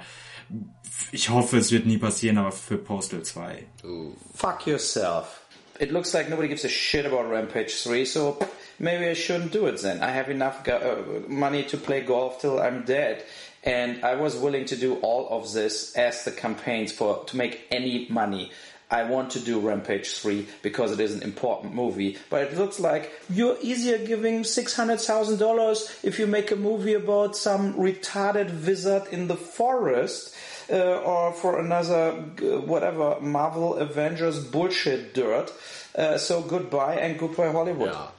ich 1.12 1.30
hoffe, 1.30 1.58
es 1.58 1.72
wird 1.72 1.86
nie 1.86 1.98
passieren, 1.98 2.38
aber 2.38 2.52
für 2.52 2.78
Postal 2.78 3.24
2. 3.24 3.64
Ooh. 3.86 4.16
Fuck 4.36 4.68
yourself. 4.68 5.42
It 5.80 5.92
looks 5.92 6.14
like 6.14 6.30
nobody 6.30 6.50
gives 6.50 6.66
a 6.66 6.70
shit 6.70 7.06
about 7.06 7.30
Rampage 7.30 7.84
3, 7.84 8.04
so 8.04 8.38
maybe 8.80 9.08
I 9.08 9.14
shouldn't 9.14 9.54
do 9.54 9.68
it 9.68 9.82
then. 9.82 10.02
I 10.02 10.12
have 10.12 10.30
enough 10.30 10.68
uh, 10.68 11.30
money 11.30 11.64
to 11.64 11.78
play 11.78 12.02
golf 12.02 12.42
till 12.42 12.60
I'm 12.60 12.84
dead. 12.84 13.24
And 13.64 14.04
I 14.04 14.16
was 14.16 14.38
willing 14.38 14.66
to 14.66 14.78
do 14.78 14.96
all 15.02 15.28
of 15.30 15.52
this 15.54 15.94
as 15.96 16.24
the 16.24 16.32
campaigns 16.32 16.92
for 16.92 17.24
to 17.26 17.38
make 17.38 17.68
any 17.72 18.08
money. 18.10 18.52
I 18.92 19.04
want 19.04 19.32
to 19.32 19.40
do 19.40 19.60
Rampage 19.60 20.14
3 20.14 20.48
because 20.64 20.92
it 20.92 21.00
is 21.00 21.14
an 21.14 21.22
important 21.22 21.76
movie. 21.76 22.18
But 22.30 22.42
it 22.44 22.58
looks 22.58 22.80
like 22.80 23.12
you're 23.30 23.58
easier 23.62 24.00
giving 24.00 24.42
$600,000 24.42 26.04
if 26.04 26.18
you 26.18 26.26
make 26.26 26.52
a 26.52 26.56
movie 26.56 26.96
about 26.96 27.36
some 27.36 27.76
retarded 27.76 28.66
wizard 28.66 29.04
in 29.12 29.28
the 29.28 29.36
forest. 29.36 30.36
Uh, 30.72 31.02
or 31.02 31.34
for 31.34 31.58
another 31.58 32.14
uh, 32.44 32.62
whatever 32.62 33.20
Marvel 33.22 33.74
Avengers 33.78 34.38
bullshit 34.38 35.16
dirt. 35.16 35.52
Uh, 35.96 36.16
so 36.20 36.44
goodbye 36.44 36.94
and 36.94 37.18
goodbye 37.18 37.52
Hollywood. 37.52 37.92
Ja. 37.92 38.14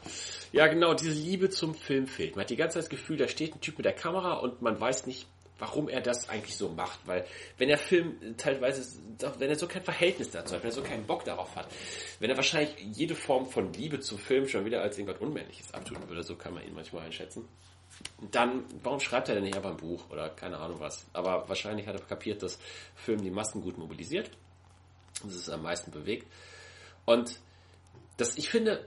ja, 0.51 0.67
genau, 0.67 0.95
diese 0.95 1.13
Liebe 1.13 1.51
zum 1.51 1.75
Film 1.75 2.09
fehlt. 2.09 2.35
Man 2.35 2.43
hat 2.43 2.51
die 2.51 2.57
ganze 2.57 2.75
Zeit 2.75 2.83
das 2.83 2.91
Gefühl, 2.91 3.19
da 3.19 3.29
steht 3.29 3.55
ein 3.55 3.61
Typ 3.61 3.79
mit 3.79 3.85
der 3.85 3.93
Kamera 3.93 4.33
und 4.33 4.63
man 4.63 4.81
weiß 4.81 5.07
nicht, 5.07 5.29
warum 5.61 5.89
er 5.89 6.01
das 6.01 6.29
eigentlich 6.29 6.57
so 6.57 6.71
macht, 6.71 6.99
weil 7.07 7.25
wenn 7.59 7.69
der 7.69 7.79
Film 7.79 8.37
teilweise, 8.37 9.01
wenn 9.39 9.49
er 9.49 9.57
so 9.57 9.69
kein 9.69 9.83
Verhältnis 9.83 10.31
dazu 10.31 10.55
hat, 10.55 10.63
wenn 10.63 10.71
er 10.71 10.75
so 10.75 10.83
keinen 10.83 11.07
Bock 11.07 11.25
darauf 11.25 11.55
hat, 11.55 11.69
wenn 12.19 12.31
er 12.31 12.37
wahrscheinlich 12.37 12.75
jede 12.81 13.15
Form 13.15 13.47
von 13.47 13.73
Liebe 13.73 14.01
zum 14.01 14.19
Film 14.19 14.49
schon 14.49 14.65
wieder 14.65 14.83
als 14.83 14.99
irgendwas 14.99 15.21
Unmännliches 15.21 15.73
abtun 15.73 15.99
würde, 16.09 16.23
so 16.23 16.35
kann 16.35 16.55
man 16.55 16.67
ihn 16.67 16.75
manchmal 16.75 17.05
einschätzen, 17.07 17.49
dann, 18.31 18.65
warum 18.83 18.99
schreibt 18.99 19.29
er 19.29 19.35
denn 19.35 19.45
nicht 19.45 19.57
einfach 19.57 19.71
ein 19.71 19.77
Buch 19.77 20.09
oder 20.11 20.31
keine 20.31 20.59
Ahnung 20.59 20.81
was? 20.81 21.07
Aber 21.13 21.49
wahrscheinlich 21.49 21.87
hat 21.87 21.95
er 21.95 22.03
kapiert, 22.03 22.43
dass 22.43 22.59
Film 22.95 23.23
die 23.23 23.31
Massen 23.31 23.61
gut 23.61 23.79
mobilisiert, 23.79 24.31
dass 25.23 25.35
es 25.35 25.51
am 25.51 25.63
meisten 25.63 25.91
bewegt 25.91 26.27
und 27.05 27.39
das, 28.17 28.37
ich 28.37 28.51
finde, 28.51 28.87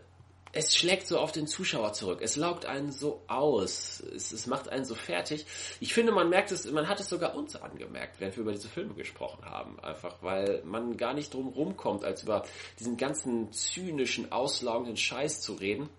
es 0.55 0.75
schlägt 0.75 1.07
so 1.07 1.19
auf 1.19 1.31
den 1.31 1.47
Zuschauer 1.47 1.93
zurück. 1.93 2.19
Es 2.21 2.35
laugt 2.35 2.67
einen 2.67 2.91
so 2.91 3.23
aus. 3.27 4.01
Es, 4.15 4.31
es, 4.31 4.45
macht 4.45 4.69
einen 4.69 4.85
so 4.85 4.93
fertig. 4.93 5.47
Ich 5.79 5.95
finde, 5.95 6.11
man 6.11 6.29
merkt 6.29 6.51
es, 6.51 6.71
man 6.71 6.87
hat 6.87 6.99
es 6.99 7.09
sogar 7.09 7.35
uns 7.35 7.55
angemerkt, 7.55 8.19
während 8.19 8.37
wir 8.37 8.43
über 8.43 8.51
diese 8.51 8.69
Filme 8.69 8.93
gesprochen 8.93 9.43
haben. 9.45 9.79
Einfach, 9.79 10.21
weil 10.21 10.61
man 10.63 10.95
gar 10.95 11.15
nicht 11.15 11.33
drum 11.33 11.47
rumkommt, 11.47 12.05
als 12.05 12.21
über 12.21 12.45
diesen 12.79 12.97
ganzen 12.97 13.51
zynischen, 13.51 14.31
auslaugenden 14.31 14.95
Scheiß 14.95 15.41
zu 15.41 15.53
reden. 15.53 15.89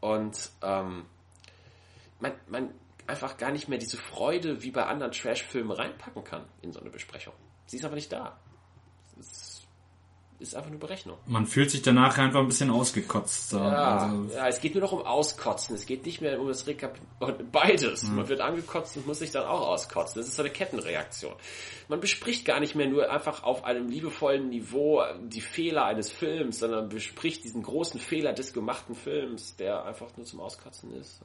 Und 0.00 0.50
ähm, 0.62 1.06
man, 2.18 2.32
man 2.48 2.74
einfach 3.06 3.36
gar 3.36 3.52
nicht 3.52 3.68
mehr 3.68 3.78
diese 3.78 3.98
Freude 3.98 4.64
wie 4.64 4.72
bei 4.72 4.84
anderen 4.84 5.12
Trash-Filmen 5.12 5.70
reinpacken 5.70 6.24
kann 6.24 6.44
in 6.60 6.72
so 6.72 6.80
eine 6.80 6.90
Besprechung. 6.90 7.34
Sie 7.66 7.76
ist 7.76 7.84
aber 7.84 7.94
nicht 7.94 8.10
da. 8.10 8.36
Es 9.20 9.26
ist 9.26 9.59
einfach 10.54 10.70
nur 10.70 10.80
Berechnung. 10.80 11.18
Man 11.26 11.46
fühlt 11.46 11.70
sich 11.70 11.82
danach 11.82 12.16
einfach 12.18 12.40
ein 12.40 12.46
bisschen 12.46 12.70
ausgekotzt. 12.70 13.52
Ja, 13.52 13.98
also. 13.98 14.34
ja, 14.34 14.48
es 14.48 14.60
geht 14.60 14.74
nur 14.74 14.82
noch 14.82 14.92
um 14.92 15.02
Auskotzen. 15.02 15.76
Es 15.76 15.84
geht 15.84 16.06
nicht 16.06 16.20
mehr 16.20 16.40
um 16.40 16.48
das 16.48 16.66
Rekapitulieren. 16.66 17.50
Beides. 17.52 18.04
Mhm. 18.04 18.16
Man 18.16 18.28
wird 18.28 18.40
angekotzt 18.40 18.96
und 18.96 19.06
muss 19.06 19.18
sich 19.18 19.30
dann 19.30 19.44
auch 19.44 19.68
auskotzen. 19.68 20.20
Das 20.20 20.28
ist 20.28 20.36
so 20.36 20.42
eine 20.42 20.50
Kettenreaktion. 20.50 21.34
Man 21.88 22.00
bespricht 22.00 22.44
gar 22.44 22.60
nicht 22.60 22.74
mehr 22.74 22.88
nur 22.88 23.10
einfach 23.10 23.42
auf 23.42 23.64
einem 23.64 23.88
liebevollen 23.88 24.48
Niveau 24.48 25.02
die 25.22 25.40
Fehler 25.40 25.84
eines 25.84 26.10
Films, 26.10 26.60
sondern 26.60 26.88
bespricht 26.88 27.44
diesen 27.44 27.62
großen 27.62 28.00
Fehler 28.00 28.32
des 28.32 28.52
gemachten 28.52 28.94
Films, 28.94 29.56
der 29.56 29.84
einfach 29.84 30.16
nur 30.16 30.24
zum 30.24 30.40
Auskotzen 30.40 30.92
ist. 30.94 31.20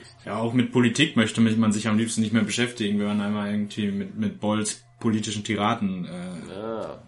ist 0.00 0.16
ja, 0.24 0.38
auch 0.38 0.52
mit 0.52 0.72
Politik 0.72 1.16
möchte 1.16 1.40
man 1.40 1.72
sich 1.72 1.88
am 1.88 1.98
liebsten 1.98 2.22
nicht 2.22 2.32
mehr 2.32 2.44
beschäftigen, 2.44 2.98
wenn 2.98 3.06
man 3.06 3.20
einmal 3.20 3.50
irgendwie 3.50 3.90
mit, 3.90 4.16
mit 4.16 4.40
Bolls 4.40 4.84
politischen 5.00 5.44
Tiraden 5.44 6.06
äh, 6.06 6.54
ja 6.54 7.02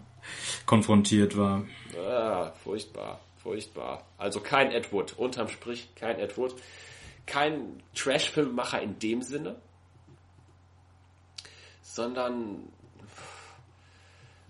konfrontiert 0.65 1.37
war. 1.37 1.63
Ja, 1.95 2.51
furchtbar, 2.63 3.19
furchtbar. 3.41 4.05
Also 4.17 4.39
kein 4.39 4.71
Ed 4.71 4.91
Wood, 4.91 5.13
unterm 5.17 5.47
Strich 5.47 5.89
kein 5.95 6.19
Ed 6.19 6.37
Wood. 6.37 6.55
Kein 7.25 7.83
Trash-Filmemacher 7.93 8.81
in 8.81 8.99
dem 8.99 9.21
Sinne, 9.21 9.57
sondern 11.81 12.63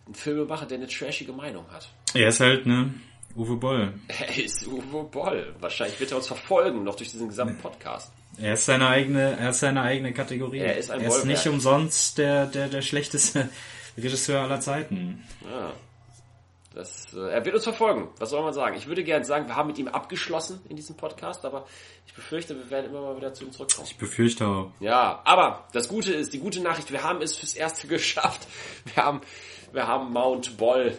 ein 0.07 0.13
Filmemacher, 0.13 0.67
der 0.67 0.77
eine 0.77 0.87
trashige 0.87 1.33
Meinung 1.33 1.65
hat. 1.71 1.89
Er 2.13 2.27
ist 2.27 2.39
halt, 2.39 2.67
ne, 2.67 2.93
Uwe 3.35 3.55
Boll. 3.55 3.93
Er 4.07 4.37
ist 4.37 4.65
Uwe 4.67 5.03
Boll. 5.03 5.55
Wahrscheinlich 5.59 5.99
wird 5.99 6.11
er 6.11 6.17
uns 6.17 6.27
verfolgen, 6.27 6.83
noch 6.83 6.95
durch 6.95 7.11
diesen 7.11 7.29
gesamten 7.29 7.57
Podcast. 7.57 8.11
Er 8.39 8.53
ist 8.53 8.65
seine 8.65 8.87
eigene, 8.87 9.37
er 9.37 9.49
ist 9.49 9.59
seine 9.59 9.81
eigene 9.81 10.13
Kategorie. 10.13 10.59
Er 10.59 10.77
ist 10.77 10.91
ein 10.91 11.01
Er 11.01 11.07
ist 11.07 11.25
nicht 11.25 11.47
umsonst 11.47 12.17
der, 12.17 12.45
der, 12.45 12.67
der 12.67 12.81
schlechteste 12.81 13.49
Regisseur 13.97 14.41
aller 14.41 14.59
Zeiten. 14.59 15.23
Ja. 15.43 15.73
Das, 16.77 17.11
äh, 17.15 17.31
er 17.31 17.43
wird 17.43 17.55
uns 17.55 17.63
verfolgen. 17.63 18.09
Was 18.19 18.29
soll 18.29 18.43
man 18.43 18.53
sagen? 18.53 18.77
Ich 18.77 18.85
würde 18.85 19.03
gerne 19.03 19.25
sagen, 19.25 19.47
wir 19.47 19.55
haben 19.55 19.65
mit 19.65 19.79
ihm 19.79 19.87
abgeschlossen 19.87 20.61
in 20.69 20.75
diesem 20.75 20.95
Podcast, 20.95 21.43
aber 21.43 21.65
ich 22.05 22.13
befürchte, 22.13 22.55
wir 22.55 22.69
werden 22.69 22.91
immer 22.91 23.01
mal 23.01 23.17
wieder 23.17 23.33
zu 23.33 23.45
ihm 23.45 23.51
zurückkommen. 23.51 23.87
Ich 23.89 23.97
befürchte 23.97 24.45
auch. 24.45 24.71
Ja, 24.79 25.21
aber 25.23 25.67
das 25.73 25.87
Gute 25.87 26.13
ist, 26.13 26.33
die 26.33 26.39
gute 26.39 26.61
Nachricht, 26.61 26.91
wir 26.91 27.01
haben 27.01 27.23
es 27.23 27.35
fürs 27.35 27.55
Erste 27.55 27.87
geschafft. 27.87 28.47
Wir 28.93 29.03
haben, 29.03 29.21
wir 29.71 29.87
haben 29.87 30.13
Mount 30.13 30.57
Boll 30.57 30.95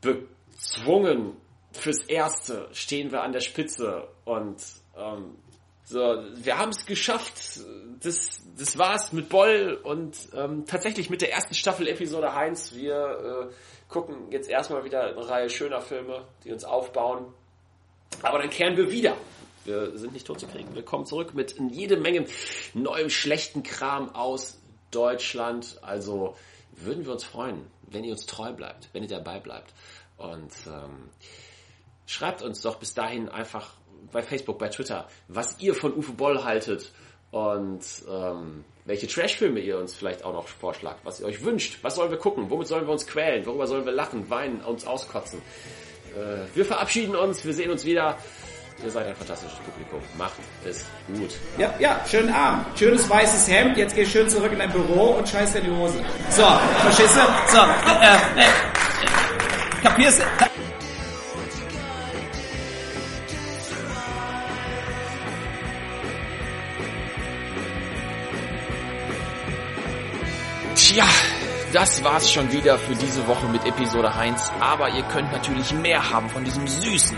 bezwungen. 0.00 1.36
Fürs 1.72 2.00
Erste 2.04 2.68
stehen 2.72 3.12
wir 3.12 3.22
an 3.22 3.32
der 3.32 3.40
Spitze 3.40 4.08
und 4.24 4.56
ähm, 4.96 5.34
so, 5.88 6.22
wir 6.34 6.58
haben 6.58 6.68
es 6.68 6.84
geschafft. 6.84 7.60
Das, 8.02 8.42
das 8.58 8.76
war's 8.76 9.10
mit 9.14 9.30
Boll 9.30 9.80
und 9.82 10.18
ähm, 10.36 10.66
tatsächlich 10.66 11.08
mit 11.08 11.22
der 11.22 11.32
ersten 11.32 11.54
Staffel 11.54 11.88
Episode 11.88 12.30
1. 12.30 12.74
Wir 12.74 13.48
äh, 13.50 13.54
gucken 13.88 14.30
jetzt 14.30 14.50
erstmal 14.50 14.84
wieder 14.84 15.04
eine 15.04 15.26
Reihe 15.26 15.48
schöner 15.48 15.80
Filme, 15.80 16.26
die 16.44 16.52
uns 16.52 16.64
aufbauen. 16.64 17.32
Aber 18.20 18.38
dann 18.38 18.50
kehren 18.50 18.76
wir 18.76 18.90
wieder. 18.90 19.16
Wir 19.64 19.96
sind 19.96 20.12
nicht 20.12 20.26
tot 20.26 20.40
zu 20.40 20.46
kriegen. 20.46 20.74
Wir 20.74 20.84
kommen 20.84 21.06
zurück 21.06 21.32
mit 21.32 21.56
jede 21.70 21.96
Menge 21.96 22.26
neuem 22.74 23.08
schlechten 23.08 23.62
Kram 23.62 24.14
aus 24.14 24.60
Deutschland. 24.90 25.78
Also 25.80 26.36
würden 26.72 27.06
wir 27.06 27.12
uns 27.12 27.24
freuen, 27.24 27.66
wenn 27.82 28.04
ihr 28.04 28.12
uns 28.12 28.26
treu 28.26 28.52
bleibt, 28.52 28.90
wenn 28.92 29.04
ihr 29.04 29.08
dabei 29.08 29.40
bleibt. 29.40 29.72
Und 30.18 30.52
ähm, 30.66 31.08
schreibt 32.04 32.42
uns 32.42 32.60
doch 32.60 32.76
bis 32.76 32.92
dahin 32.92 33.30
einfach 33.30 33.72
bei 34.12 34.22
Facebook, 34.22 34.58
bei 34.58 34.68
Twitter, 34.68 35.08
was 35.28 35.60
ihr 35.60 35.74
von 35.74 35.94
Uwe 35.94 36.12
Boll 36.12 36.44
haltet 36.44 36.92
und 37.30 37.82
ähm, 38.10 38.64
welche 38.84 39.06
Trashfilme 39.06 39.60
ihr 39.60 39.78
uns 39.78 39.94
vielleicht 39.94 40.24
auch 40.24 40.32
noch 40.32 40.48
vorschlagt, 40.48 41.00
was 41.04 41.20
ihr 41.20 41.26
euch 41.26 41.44
wünscht. 41.44 41.78
Was 41.82 41.96
sollen 41.96 42.10
wir 42.10 42.18
gucken? 42.18 42.48
Womit 42.48 42.68
sollen 42.68 42.86
wir 42.86 42.92
uns 42.92 43.06
quälen? 43.06 43.44
Worüber 43.44 43.66
sollen 43.66 43.84
wir 43.84 43.92
lachen, 43.92 44.30
weinen, 44.30 44.60
uns 44.62 44.86
auskotzen? 44.86 45.40
Äh, 46.16 46.56
wir 46.56 46.64
verabschieden 46.64 47.14
uns, 47.14 47.44
wir 47.44 47.52
sehen 47.52 47.70
uns 47.70 47.84
wieder. 47.84 48.16
Ihr 48.82 48.90
seid 48.90 49.08
ein 49.08 49.16
fantastisches 49.16 49.58
Publikum. 49.58 50.00
Macht 50.16 50.38
es 50.64 50.84
gut. 51.08 51.34
Ja, 51.58 51.74
ja, 51.80 52.00
schönen 52.08 52.32
Abend. 52.32 52.78
Schönes 52.78 53.10
weißes 53.10 53.48
Hemd. 53.48 53.76
Jetzt 53.76 53.96
geh 53.96 54.06
schön 54.06 54.28
zurück 54.28 54.52
in 54.52 54.58
dein 54.58 54.70
Büro 54.70 55.16
und 55.18 55.28
scheiß 55.28 55.52
dir 55.52 55.60
die 55.60 55.70
Hose. 55.70 55.98
So, 56.30 56.42
du? 56.44 57.20
So, 57.48 57.58
äh, 57.58 58.14
äh, 58.14 59.82
kapierst 59.82 60.20
du? 60.20 60.57
Das 71.72 72.04
war's 72.04 72.30
schon 72.32 72.52
wieder 72.52 72.78
für 72.78 72.94
diese 72.94 73.26
Woche 73.26 73.48
mit 73.48 73.66
Episode 73.66 74.14
Heinz. 74.14 74.52
Aber 74.60 74.88
ihr 74.90 75.02
könnt 75.04 75.32
natürlich 75.32 75.72
mehr 75.72 76.10
haben 76.10 76.28
von 76.28 76.44
diesem 76.44 76.66
süßen, 76.66 77.16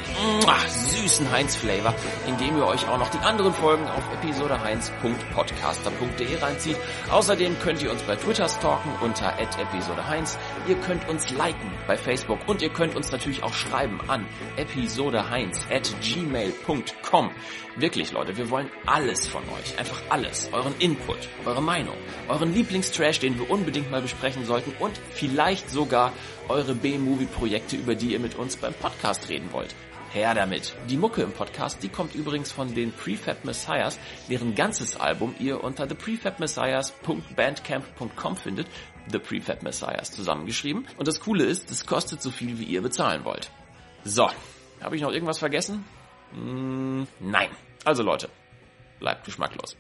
süßen 0.69 1.29
Heinz-Flavor, 1.31 1.95
indem 2.27 2.59
ihr 2.59 2.67
euch 2.67 2.87
auch 2.89 2.99
noch 2.99 3.11
die 3.11 3.19
anderen 3.19 3.55
Folgen 3.55 3.87
auf 3.89 4.03
episodeheinz.podcaster.de 4.15 6.37
reinzieht. 6.39 6.77
Außerdem 7.11 7.59
könnt 7.61 7.83
ihr 7.83 7.91
uns 7.91 8.03
bei 8.03 8.17
Twitter 8.17 8.49
stalken 8.49 8.91
unter 9.01 9.39
episodeheinz. 9.39 10.39
Ihr 10.67 10.77
könnt 10.77 11.07
uns 11.09 11.31
liken 11.31 11.73
bei 11.87 11.97
Facebook 11.97 12.41
und 12.47 12.61
ihr 12.63 12.71
könnt 12.71 12.97
uns 12.97 13.13
natürlich 13.13 13.43
auch 13.43 13.55
schreiben 13.55 14.01
an 14.09 14.27
episodeheinz 14.57 15.67
at 15.71 15.95
gmail.com. 16.01 17.31
Wirklich, 17.77 18.13
Leute, 18.13 18.37
wir 18.37 18.51
wollen 18.51 18.71
alles 18.85 19.27
von 19.27 19.43
euch. 19.45 19.79
Einfach 19.79 20.03
alles. 20.09 20.51
Euren 20.53 20.75
Input, 20.81 21.29
eure 21.47 21.63
Meinung, 21.63 21.95
euren 22.29 22.53
Lieblingstrash, 22.53 23.21
den 23.21 23.39
wir 23.39 23.49
unbedingt 23.49 23.91
mal 23.91 24.03
besprechen 24.03 24.40
sollten 24.45 24.73
und 24.79 24.99
vielleicht 25.13 25.71
sogar 25.71 26.13
eure 26.49 26.75
B-Movie-Projekte, 26.75 27.77
über 27.77 27.95
die 27.95 28.13
ihr 28.13 28.21
mit 28.21 28.37
uns 28.37 28.57
beim 28.57 28.75
Podcast 28.75 29.29
reden 29.29 29.53
wollt. 29.53 29.75
Her 30.13 30.35
damit. 30.35 30.75
Die 30.89 30.97
Mucke 30.97 31.23
im 31.23 31.31
Podcast, 31.31 31.85
die 31.85 31.89
kommt 31.89 32.17
übrigens 32.17 32.51
von 32.51 32.75
den 32.75 32.91
Prefab 32.93 33.45
Messiahs, 33.45 34.01
deren 34.29 34.57
ganzes 34.57 34.99
Album 34.99 35.37
ihr 35.39 35.63
unter 35.63 35.87
theprefabmessiahs.bandcamp.com 35.87 38.37
findet. 38.37 38.67
The 39.11 39.21
Prefab 39.21 39.63
Messiahs 39.63 40.11
zusammengeschrieben. 40.11 40.89
Und 40.97 41.07
das 41.07 41.21
Coole 41.21 41.45
ist, 41.45 41.71
es 41.71 41.87
kostet 41.87 42.23
so 42.23 42.33
viel, 42.33 42.59
wie 42.59 42.65
ihr 42.65 42.83
bezahlen 42.83 43.25
wollt. 43.25 43.53
So, 44.03 44.29
habe 44.81 44.97
ich 44.97 45.03
noch 45.03 45.13
irgendwas 45.13 45.39
vergessen? 45.39 45.85
Mm, 46.33 47.05
nein. 47.21 47.51
Also 47.85 48.03
Leute, 48.03 48.29
bleibt 48.99 49.25
geschmacklos. 49.25 49.77